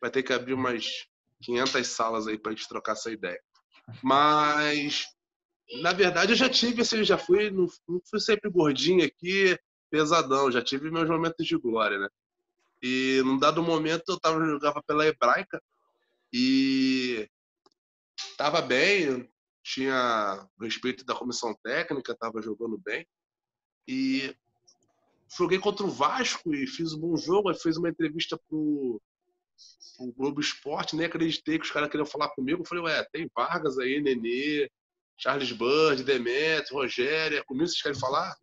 Vai 0.00 0.10
ter 0.10 0.22
que 0.22 0.32
abrir 0.32 0.52
umas 0.52 1.06
500 1.42 1.86
salas 1.86 2.26
aí 2.26 2.38
para 2.38 2.52
a 2.52 2.54
gente 2.54 2.68
trocar 2.68 2.92
essa 2.92 3.10
ideia. 3.10 3.40
Mas, 4.02 5.06
na 5.80 5.92
verdade, 5.92 6.32
eu 6.32 6.36
já 6.36 6.48
tive, 6.48 6.82
assim, 6.82 7.04
já 7.04 7.16
fui, 7.16 7.50
não, 7.50 7.66
não 7.88 8.00
fui 8.10 8.20
sempre 8.20 8.50
gordinho 8.50 9.04
aqui, 9.04 9.58
pesadão, 9.94 10.50
já 10.50 10.60
tive 10.60 10.90
meus 10.90 11.08
momentos 11.08 11.46
de 11.46 11.56
glória, 11.56 11.96
né? 11.96 12.08
E 12.82 13.22
num 13.24 13.38
dado 13.38 13.62
momento 13.62 14.08
eu 14.08 14.18
tava, 14.18 14.44
jogava 14.44 14.82
pela 14.82 15.06
hebraica 15.06 15.62
e 16.32 17.30
tava 18.36 18.60
bem, 18.60 19.30
tinha 19.62 20.48
respeito 20.60 21.04
da 21.04 21.14
comissão 21.14 21.54
técnica, 21.62 22.16
tava 22.18 22.42
jogando 22.42 22.76
bem. 22.76 23.06
E 23.86 24.34
joguei 25.38 25.60
contra 25.60 25.86
o 25.86 25.90
Vasco 25.90 26.52
e 26.52 26.66
fiz 26.66 26.92
um 26.92 26.98
bom 26.98 27.16
jogo. 27.16 27.48
Aí 27.48 27.54
fiz 27.54 27.76
uma 27.76 27.88
entrevista 27.88 28.36
pro, 28.48 29.00
pro 29.96 30.12
Globo 30.12 30.40
Esporte, 30.40 30.96
nem 30.96 31.06
acreditei 31.06 31.56
que 31.56 31.66
os 31.66 31.70
caras 31.70 31.88
queriam 31.88 32.04
falar 32.04 32.30
comigo. 32.30 32.62
Eu 32.62 32.66
falei, 32.66 32.82
ué, 32.82 33.06
tem 33.12 33.30
Vargas 33.32 33.78
aí, 33.78 34.02
Nenê, 34.02 34.68
Charles 35.16 35.52
Bird, 35.52 36.02
Demetrio, 36.02 36.78
Rogério, 36.78 37.38
é 37.38 37.44
comigo 37.44 37.68
vocês 37.68 37.80
querem 37.80 37.98
falar? 37.98 38.34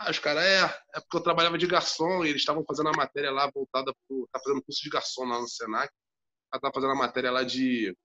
Ah, 0.00 0.12
os 0.12 0.18
caras, 0.20 0.44
é, 0.44 0.64
é 0.94 1.00
porque 1.00 1.16
eu 1.16 1.22
trabalhava 1.22 1.58
de 1.58 1.66
garçom 1.66 2.24
e 2.24 2.28
eles 2.28 2.40
estavam 2.40 2.64
fazendo 2.64 2.88
a 2.88 2.96
matéria 2.96 3.32
lá 3.32 3.50
voltada 3.50 3.92
pro. 4.06 4.28
Tá 4.32 4.38
fazendo 4.38 4.62
curso 4.62 4.80
de 4.80 4.90
garçom 4.90 5.24
lá 5.24 5.40
no 5.40 5.48
Senac. 5.48 5.92
Ela 6.52 6.60
tá 6.60 6.70
fazendo 6.72 6.92
a 6.92 6.94
matéria 6.94 7.32
lá 7.32 7.42
de. 7.42 7.96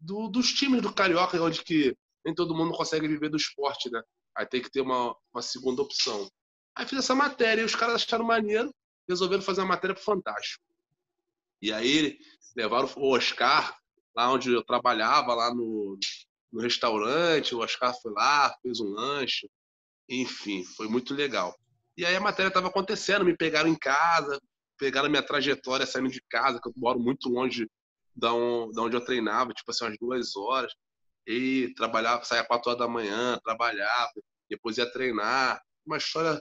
Do, 0.00 0.28
dos 0.28 0.54
times 0.54 0.80
do 0.80 0.94
Carioca, 0.94 1.40
onde 1.42 1.62
que 1.62 1.94
nem 2.24 2.34
todo 2.34 2.54
mundo 2.54 2.72
consegue 2.72 3.06
viver 3.06 3.28
do 3.28 3.36
esporte, 3.36 3.90
né? 3.90 4.02
Aí 4.34 4.46
tem 4.46 4.62
que 4.62 4.70
ter 4.70 4.80
uma, 4.80 5.14
uma 5.32 5.42
segunda 5.42 5.82
opção. 5.82 6.26
Aí 6.74 6.86
fiz 6.86 7.00
essa 7.00 7.14
matéria 7.14 7.60
e 7.60 7.64
os 7.66 7.76
caras 7.76 7.96
acharam 7.96 8.24
maneiro, 8.24 8.74
resolveram 9.06 9.42
fazer 9.42 9.60
uma 9.60 9.68
matéria 9.68 9.94
pro 9.94 10.02
Fantástico. 10.02 10.64
E 11.60 11.70
aí 11.70 12.18
levaram 12.56 12.88
o 12.96 13.14
Oscar, 13.14 13.76
lá 14.16 14.32
onde 14.32 14.50
eu 14.50 14.64
trabalhava, 14.64 15.34
lá 15.34 15.54
no, 15.54 15.98
no 16.50 16.62
restaurante. 16.62 17.54
O 17.54 17.58
Oscar 17.58 17.94
foi 18.00 18.12
lá, 18.12 18.56
fez 18.62 18.80
um 18.80 18.88
lanche. 18.88 19.50
Enfim, 20.08 20.64
foi 20.64 20.88
muito 20.88 21.14
legal. 21.14 21.56
E 21.96 22.04
aí 22.04 22.14
a 22.16 22.20
matéria 22.20 22.48
estava 22.48 22.68
acontecendo, 22.68 23.24
me 23.24 23.36
pegaram 23.36 23.68
em 23.68 23.76
casa, 23.76 24.40
pegaram 24.78 25.08
minha 25.08 25.22
trajetória 25.22 25.86
saindo 25.86 26.10
de 26.10 26.20
casa, 26.28 26.60
que 26.60 26.68
eu 26.68 26.72
moro 26.76 26.98
muito 26.98 27.28
longe 27.28 27.68
da 28.14 28.32
onde 28.32 28.96
eu 28.96 29.04
treinava, 29.04 29.52
tipo 29.52 29.70
assim, 29.70 29.84
umas 29.84 29.98
duas 29.98 30.36
horas. 30.36 30.72
E 31.26 31.72
trabalhava, 31.74 32.24
saía 32.24 32.44
quatro 32.44 32.70
horas 32.70 32.80
da 32.80 32.88
manhã, 32.88 33.38
trabalhava, 33.42 34.12
depois 34.48 34.76
ia 34.76 34.90
treinar. 34.90 35.60
Uma 35.86 35.96
história 35.96 36.40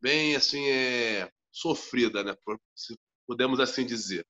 bem, 0.00 0.34
assim, 0.36 0.68
é, 0.68 1.30
sofrida, 1.50 2.24
né? 2.24 2.34
Se 2.74 2.96
podemos 3.26 3.60
assim 3.60 3.84
dizer. 3.84 4.26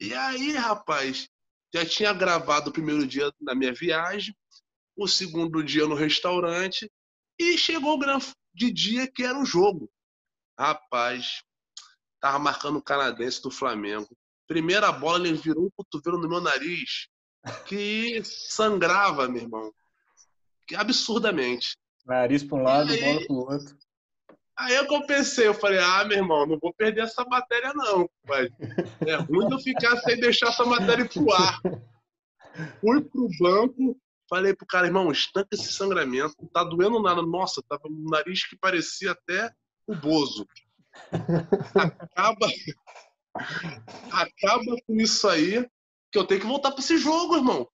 E 0.00 0.12
aí, 0.12 0.52
rapaz, 0.52 1.28
já 1.72 1.86
tinha 1.86 2.12
gravado 2.12 2.70
o 2.70 2.72
primeiro 2.72 3.06
dia 3.06 3.32
na 3.40 3.54
minha 3.54 3.72
viagem, 3.72 4.34
o 4.96 5.06
segundo 5.06 5.62
dia 5.62 5.86
no 5.86 5.94
restaurante, 5.94 6.90
e 7.38 7.58
chegou 7.58 7.94
o 7.94 7.98
grande 7.98 8.32
dia 8.72 9.10
que 9.10 9.24
era 9.24 9.38
o 9.38 9.44
jogo. 9.44 9.90
Rapaz, 10.58 11.42
tava 12.20 12.38
marcando 12.38 12.78
o 12.78 12.82
canadense 12.82 13.42
do 13.42 13.50
Flamengo. 13.50 14.08
Primeira 14.46 14.92
bola, 14.92 15.26
ele 15.26 15.38
virou 15.38 15.66
um 15.66 15.70
cotovelo 15.70 16.18
no 16.18 16.28
meu 16.28 16.40
nariz 16.40 17.08
que 17.66 18.22
sangrava, 18.24 19.28
meu 19.28 19.42
irmão. 19.42 19.72
Que 20.66 20.74
absurdamente. 20.74 21.76
Nariz 22.06 22.42
para 22.42 22.56
um 22.56 22.62
lado, 22.62 22.92
aí, 22.92 23.00
bola 23.00 23.26
para 23.26 23.34
o 23.34 23.38
outro. 23.38 23.78
Aí 24.56 24.74
eu 24.74 25.06
pensei, 25.06 25.48
eu 25.48 25.54
falei, 25.54 25.80
ah, 25.80 26.04
meu 26.04 26.18
irmão, 26.18 26.46
não 26.46 26.58
vou 26.58 26.72
perder 26.72 27.02
essa 27.02 27.24
matéria, 27.24 27.72
não. 27.74 28.08
Mas 28.26 28.48
é 29.06 29.16
ruim 29.16 29.50
eu 29.50 29.58
ficar 29.58 29.96
sem 29.98 30.18
deixar 30.20 30.48
essa 30.48 30.64
matéria 30.64 31.08
pro 31.08 31.32
ar. 31.32 31.60
Fui 32.80 33.02
pro 33.02 33.28
banco, 33.40 33.98
falei 34.28 34.54
pro 34.54 34.66
cara, 34.66 34.86
irmão, 34.86 35.10
estanca 35.10 35.48
esse 35.52 35.72
sangramento, 35.72 36.34
não 36.40 36.48
tá 36.48 36.64
doendo 36.64 37.02
nada. 37.02 37.22
Nossa, 37.22 37.62
tava 37.68 37.82
um 37.88 38.10
nariz 38.10 38.46
que 38.46 38.56
parecia 38.56 39.12
até 39.12 39.52
o 39.86 39.94
Bozo. 39.94 40.46
Acaba, 41.74 42.46
acaba 44.12 44.76
com 44.86 44.94
isso 44.96 45.28
aí, 45.28 45.68
que 46.10 46.18
eu 46.18 46.24
tenho 46.24 46.40
que 46.40 46.46
voltar 46.46 46.70
para 46.70 46.80
esse 46.80 46.96
jogo, 46.98 47.36
irmão. 47.36 47.68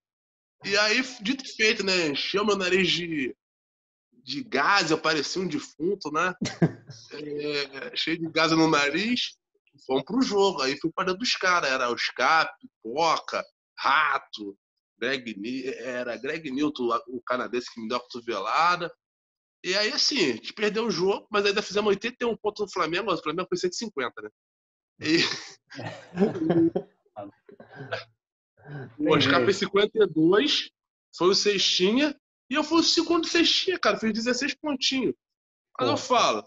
E 0.65 0.77
aí, 0.77 1.03
dito 1.23 1.45
e 1.45 1.49
feito, 1.49 1.85
né? 1.85 2.09
Encheu 2.09 2.45
meu 2.45 2.57
nariz 2.57 2.91
de, 2.91 3.35
de 4.25 4.43
gás, 4.43 4.91
eu 4.91 4.99
parecia 4.99 5.41
um 5.41 5.49
defunto, 5.49 6.11
né? 6.13 6.35
É, 7.13 7.95
cheio 7.95 8.19
de 8.19 8.29
gás 8.31 8.51
no 8.51 8.69
nariz. 8.69 9.37
Fomos 9.87 10.03
pro 10.03 10.21
jogo. 10.21 10.61
Aí 10.61 10.77
fui 10.77 10.91
para 10.91 11.05
dentro 11.05 11.21
dos 11.21 11.37
caras. 11.37 11.71
Era 11.71 11.89
os 11.89 12.09
Cap, 12.09 12.53
Pipoca, 12.59 13.45
Rato, 13.79 14.59
Greg, 15.01 15.35
era 15.79 16.17
Greg 16.17 16.51
Newton, 16.51 16.91
o 17.09 17.23
canadense 17.23 17.73
que 17.73 17.81
me 17.81 17.89
deu 17.89 17.97
a 17.97 18.01
cotovelada. 18.01 18.93
E 19.65 19.75
aí, 19.75 19.91
assim, 19.93 20.19
a 20.19 20.35
gente 20.35 20.53
perdeu 20.53 20.87
o 20.87 20.91
jogo, 20.91 21.27
mas 21.31 21.45
ainda 21.47 21.63
fizemos 21.63 21.89
81 21.89 22.37
pontos 22.37 22.63
no 22.63 22.73
Flamengo, 22.73 23.13
o 23.13 23.23
Flamengo 23.23 23.49
foi 23.49 23.59
150, 23.59 24.23
né? 24.23 24.31
E... 25.01 25.19
o 28.99 29.15
Oscar 29.15 29.45
fez 29.45 29.57
52, 29.57 30.71
foi 31.17 31.29
o 31.29 31.35
Sextinha, 31.35 32.15
e 32.51 32.55
eu 32.55 32.65
fui 32.65 32.81
o 32.81 32.83
segundo 32.83 33.27
Sextinha, 33.27 33.79
cara, 33.79 33.99
fiz 33.99 34.13
16 34.13 34.55
pontinhos. 34.57 35.15
Mas 35.79 35.89
Pô. 35.89 35.95
eu 35.95 35.97
falo, 35.97 36.45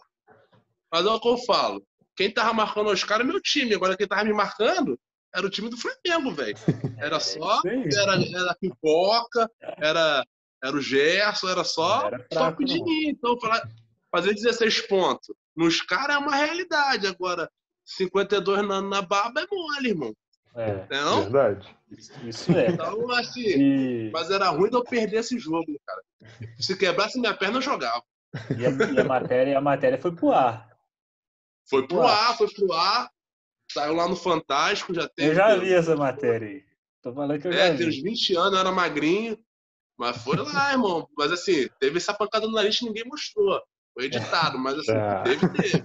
mas 0.92 1.06
é 1.06 1.10
o 1.10 1.20
que 1.20 1.28
eu 1.28 1.38
falo, 1.40 1.86
quem 2.16 2.32
tava 2.32 2.54
marcando 2.54 2.88
o 2.88 2.92
Oscar 2.92 3.22
é 3.22 3.24
meu 3.24 3.42
time, 3.42 3.74
agora 3.74 3.98
quem 3.98 4.08
tava 4.08 4.24
me 4.24 4.34
marcando 4.34 5.00
era 5.34 5.46
o 5.46 5.50
time 5.50 5.70
do 5.70 5.78
Flamengo, 5.78 6.32
velho. 6.32 6.56
Era 6.98 7.20
só, 7.20 7.62
era, 7.66 8.16
era 8.16 8.56
pipoca, 8.60 9.50
era 9.78 10.24
era 10.64 10.78
o 10.78 10.82
Gerson, 10.82 11.50
era 11.50 11.64
só, 11.66 12.08
era 12.08 12.20
fraco, 12.20 12.34
só 12.34 12.52
pedir. 12.54 13.10
Então, 13.10 13.38
fazer 14.10 14.34
16 14.34 14.88
pontos 14.88 15.36
nos 15.54 15.82
caras 15.82 16.16
é 16.16 16.20
uma 16.20 16.36
realidade. 16.36 17.06
Agora, 17.06 17.50
52 17.86 18.66
na, 18.66 18.82
na 18.82 19.02
baba 19.02 19.42
é 19.42 19.48
mole, 19.52 19.90
irmão. 19.90 20.16
É, 20.56 20.88
não? 20.90 21.24
verdade. 21.24 21.76
Isso 22.24 22.52
é. 22.52 22.70
Então, 22.70 23.12
assim, 23.12 23.42
e... 23.42 24.12
mas 24.14 24.32
era 24.32 24.50
ruim 24.50 24.70
de 24.70 24.78
eu 24.78 24.84
perder 24.84 25.18
esse 25.18 25.38
jogo, 25.38 25.66
cara. 25.86 26.02
Se 26.60 26.78
quebrasse 26.78 27.20
minha 27.20 27.34
perna, 27.34 27.58
eu 27.58 27.62
jogava. 27.62 28.04
E 28.58 28.66
a, 28.66 28.70
e 28.70 29.00
a 29.00 29.04
matéria, 29.04 29.58
a 29.58 29.62
matéria 29.62 29.98
foi 29.98 30.16
pro 30.16 30.32
ar. 30.32 30.70
Foi 31.70 31.86
pro 31.88 32.02
ar, 32.04 32.30
ar 32.30 32.38
foi 32.38 32.48
pro 32.54 32.72
ar. 32.72 33.10
Saiu 33.74 33.94
lá 33.94 34.08
no 34.08 34.16
Fantástico, 34.16 34.94
já 34.94 35.08
tem. 35.10 35.28
Eu 35.28 35.36
já 35.36 35.56
vi 35.56 35.74
essa 35.74 35.96
matéria 35.96 36.48
aí. 36.48 36.64
Tô 37.02 37.14
falando 37.14 37.40
que 37.40 37.48
eu 37.48 37.52
é, 37.52 37.70
já 37.70 37.74
vi. 37.74 37.88
uns 37.88 38.02
20 38.02 38.36
anos, 38.36 38.54
eu 38.54 38.60
era 38.60 38.72
magrinho. 38.72 39.38
Mas 39.98 40.18
foi 40.18 40.38
lá, 40.38 40.72
irmão. 40.74 41.08
Mas 41.18 41.32
assim, 41.32 41.68
teve 41.80 41.98
essa 41.98 42.14
pancada 42.14 42.46
no 42.46 42.54
nariz 42.54 42.78
que 42.78 42.86
ninguém 42.86 43.06
mostrou. 43.06 43.60
Foi 43.94 44.06
editado, 44.06 44.58
mas 44.58 44.78
assim, 44.80 44.92
ah. 44.92 45.24
teve, 45.24 45.50
teve. 45.50 45.84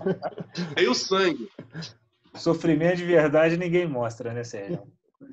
Tem 0.74 0.88
o 0.88 0.94
sangue. 0.94 1.48
Sofrimento 2.34 2.96
de 2.96 3.04
verdade 3.04 3.56
ninguém 3.56 3.86
mostra, 3.86 4.32
né, 4.32 4.44
Sérgio? 4.44 4.82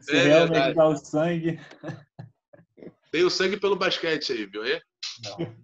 Se 0.01 0.15
é 0.15 0.23
realmente 0.23 0.53
verdade. 0.53 0.75
dá 0.75 0.87
o 0.87 0.95
sangue. 0.97 1.59
Tem 3.11 3.23
o 3.23 3.29
sangue 3.29 3.55
pelo 3.55 3.77
basquete 3.77 4.33
aí, 4.33 4.45
viu? 4.45 4.65
É? 4.65 4.81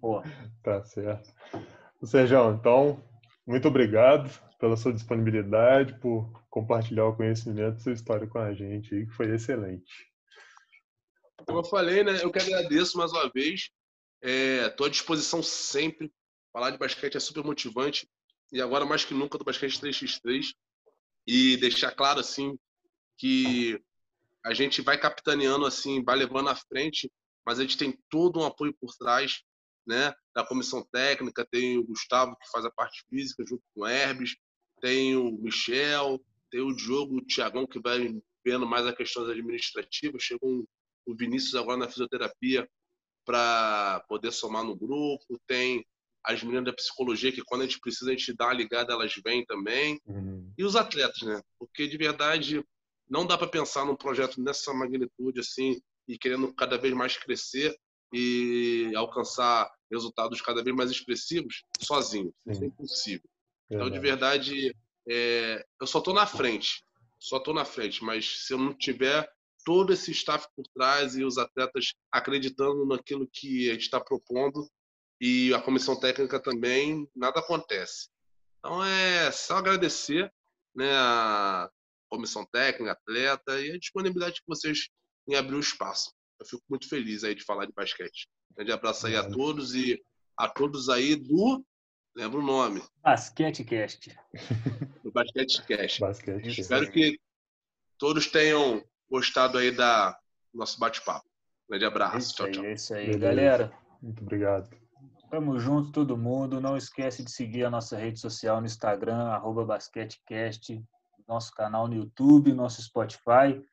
Não. 0.01 0.23
Tá 0.63 0.81
certo. 0.85 1.29
Sérgio, 2.01 2.53
então, 2.53 3.03
muito 3.45 3.67
obrigado 3.67 4.31
pela 4.57 4.77
sua 4.77 4.93
disponibilidade, 4.93 5.99
por 5.99 6.31
compartilhar 6.51 7.05
o 7.05 7.15
conhecimento 7.15 7.81
sua 7.81 7.93
história 7.93 8.27
com 8.27 8.37
a 8.37 8.53
gente, 8.53 8.89
que 8.89 9.11
foi 9.11 9.33
excelente. 9.33 10.11
Como 11.47 11.59
eu 11.59 11.63
falei, 11.63 12.03
né? 12.03 12.19
Eu 12.21 12.29
que 12.29 12.39
agradeço 12.39 12.97
mais 12.97 13.11
uma 13.11 13.27
vez. 13.29 13.71
Estou 14.21 14.85
é, 14.85 14.89
à 14.89 14.91
disposição 14.91 15.41
sempre. 15.41 16.11
Falar 16.53 16.71
de 16.71 16.77
basquete 16.77 17.15
é 17.15 17.19
super 17.19 17.43
motivante. 17.43 18.07
E 18.51 18.61
agora, 18.61 18.85
mais 18.85 19.05
que 19.05 19.13
nunca, 19.13 19.37
do 19.37 19.45
basquete 19.45 19.79
3x3. 19.79 20.53
E 21.25 21.55
deixar 21.57 21.91
claro, 21.91 22.19
assim, 22.19 22.59
que 23.17 23.81
a 24.43 24.53
gente 24.53 24.81
vai 24.81 24.99
capitaneando, 24.99 25.65
assim, 25.65 26.03
vai 26.03 26.17
levando 26.17 26.49
à 26.49 26.55
frente, 26.55 27.09
mas 27.45 27.59
a 27.59 27.61
gente 27.61 27.77
tem 27.77 27.97
todo 28.09 28.39
um 28.39 28.45
apoio 28.45 28.75
por 28.79 28.93
trás, 28.97 29.41
né? 29.87 30.13
Da 30.35 30.45
comissão 30.45 30.85
técnica, 30.91 31.47
tem 31.49 31.77
o 31.77 31.85
Gustavo, 31.85 32.35
que 32.35 32.49
faz 32.51 32.65
a 32.65 32.71
parte 32.71 33.03
física, 33.09 33.43
junto 33.47 33.63
com 33.73 33.81
o 33.81 33.87
Herbes, 33.87 34.35
tem 34.81 35.15
o 35.15 35.31
Michel, 35.31 36.19
tem 36.51 36.61
o 36.61 36.75
Diogo, 36.75 37.17
o 37.17 37.25
Tiagão, 37.25 37.65
que 37.65 37.79
vai 37.79 38.13
vendo 38.45 38.67
mais 38.67 38.85
as 38.85 38.95
questões 38.95 39.29
administrativas. 39.29 40.21
Chegou 40.21 40.67
o 41.05 41.15
Vinícius 41.15 41.55
agora 41.55 41.77
na 41.77 41.89
fisioterapia 41.89 42.69
para 43.25 44.03
poder 44.07 44.31
somar 44.31 44.63
no 44.63 44.75
grupo, 44.75 45.39
tem 45.47 45.85
as 46.23 46.43
meninas 46.43 46.65
da 46.65 46.73
psicologia 46.73 47.31
que 47.31 47.43
quando 47.43 47.61
a 47.61 47.63
gente 47.65 47.79
precisa 47.79 48.11
a 48.11 48.15
gente 48.15 48.33
dá 48.33 48.49
a 48.49 48.53
ligada, 48.53 48.93
elas 48.93 49.13
vêm 49.23 49.45
também. 49.45 49.99
Uhum. 50.05 50.51
E 50.57 50.63
os 50.63 50.75
atletas, 50.75 51.21
né? 51.21 51.41
Porque 51.57 51.87
de 51.87 51.97
verdade 51.97 52.63
não 53.09 53.25
dá 53.25 53.37
para 53.37 53.47
pensar 53.47 53.85
num 53.85 53.95
projeto 53.95 54.41
nessa 54.41 54.73
magnitude 54.73 55.39
assim 55.39 55.81
e 56.07 56.17
querendo 56.17 56.53
cada 56.53 56.77
vez 56.77 56.93
mais 56.93 57.17
crescer 57.17 57.75
e 58.13 58.91
alcançar 58.95 59.71
resultados 59.91 60.41
cada 60.41 60.63
vez 60.63 60.75
mais 60.75 60.91
expressivos 60.91 61.63
sozinho. 61.79 62.33
Isso 62.45 62.63
é 62.63 62.67
impossível. 62.67 63.29
Então, 63.69 63.89
de 63.89 63.99
verdade, 63.99 64.75
é... 65.09 65.65
eu 65.79 65.87
só 65.87 65.99
estou 65.99 66.13
na 66.13 66.25
frente. 66.25 66.83
Só 67.19 67.37
estou 67.37 67.53
na 67.53 67.65
frente, 67.65 68.03
mas 68.03 68.45
se 68.45 68.53
eu 68.53 68.57
não 68.57 68.73
tiver 68.73 69.31
todo 69.63 69.93
esse 69.93 70.11
staff 70.11 70.47
por 70.55 70.65
trás 70.73 71.15
e 71.15 71.23
os 71.23 71.37
atletas 71.37 71.93
acreditando 72.11 72.85
naquilo 72.85 73.29
que 73.31 73.69
a 73.69 73.73
gente 73.73 73.83
está 73.83 73.99
propondo 73.99 74.67
e 75.19 75.53
a 75.53 75.61
comissão 75.61 75.99
técnica 75.99 76.39
também, 76.39 77.07
nada 77.15 77.39
acontece. 77.39 78.09
Então 78.57 78.83
é 78.83 79.31
só 79.31 79.57
agradecer 79.57 80.31
né, 80.75 80.91
a 80.93 81.69
comissão 82.09 82.45
técnica, 82.51 82.91
atleta 82.93 83.59
e 83.61 83.71
a 83.71 83.77
disponibilidade 83.77 84.35
de 84.35 84.41
vocês 84.47 84.89
em 85.27 85.35
abrir 85.35 85.55
o 85.55 85.59
espaço. 85.59 86.11
Eu 86.39 86.45
fico 86.45 86.63
muito 86.69 86.89
feliz 86.89 87.23
aí 87.23 87.35
de 87.35 87.43
falar 87.43 87.65
de 87.65 87.73
basquete. 87.73 88.27
Um 88.51 88.55
grande 88.55 88.71
abraço 88.71 89.07
aí 89.07 89.15
a 89.15 89.29
todos 89.29 89.75
e 89.75 90.01
a 90.37 90.49
todos 90.49 90.89
aí 90.89 91.15
do 91.15 91.63
lembra 92.15 92.39
o 92.39 92.43
nome. 92.43 92.81
Basquete 93.03 93.63
Cast. 93.63 94.17
Do 95.03 95.11
Basquete 95.11 95.65
Cast. 95.65 95.99
Basquete 95.99 96.59
Espero 96.59 96.91
que 96.91 97.19
todos 97.97 98.27
tenham 98.27 98.83
gostado 99.09 99.57
aí 99.57 99.71
da 99.71 100.17
nosso 100.53 100.79
bate-papo. 100.79 101.29
Grande 101.69 101.85
abraço. 101.85 102.17
Isso 102.17 102.35
tchau, 102.35 102.45
aí, 102.45 102.51
tchau. 102.51 102.65
É 102.65 102.73
isso 102.73 102.93
aí, 102.93 103.05
Beleza. 103.05 103.19
galera. 103.19 103.73
Muito 104.01 104.21
obrigado. 104.21 104.69
Tamo 105.29 105.57
junto, 105.59 105.91
todo 105.91 106.17
mundo. 106.17 106.59
Não 106.59 106.75
esquece 106.75 107.23
de 107.23 107.31
seguir 107.31 107.63
a 107.63 107.69
nossa 107.69 107.97
rede 107.97 108.19
social 108.19 108.59
no 108.59 108.65
Instagram, 108.65 109.27
arroba 109.27 109.63
basquetecast, 109.63 110.83
nosso 111.27 111.53
canal 111.53 111.87
no 111.87 111.95
YouTube, 111.95 112.53
nosso 112.53 112.81
Spotify. 112.81 113.63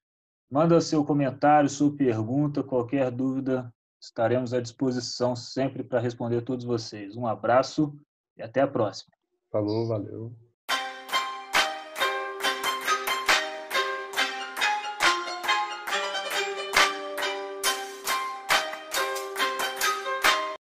Manda 0.51 0.81
seu 0.81 1.05
comentário, 1.05 1.69
sua 1.69 1.95
pergunta, 1.95 2.63
qualquer 2.63 3.11
dúvida, 3.11 3.75
estaremos 4.01 4.55
à 4.55 4.61
disposição 4.61 5.35
sempre 5.35 5.83
para 5.83 6.01
responder 6.01 6.43
todos 6.43 6.65
vocês. 6.65 7.17
Um 7.17 7.27
abraço 7.27 7.93
e 8.39 8.43
até 8.43 8.61
a 8.61 8.69
próxima. 8.69 9.15
Falou, 9.51 9.87
valeu. 9.87 10.33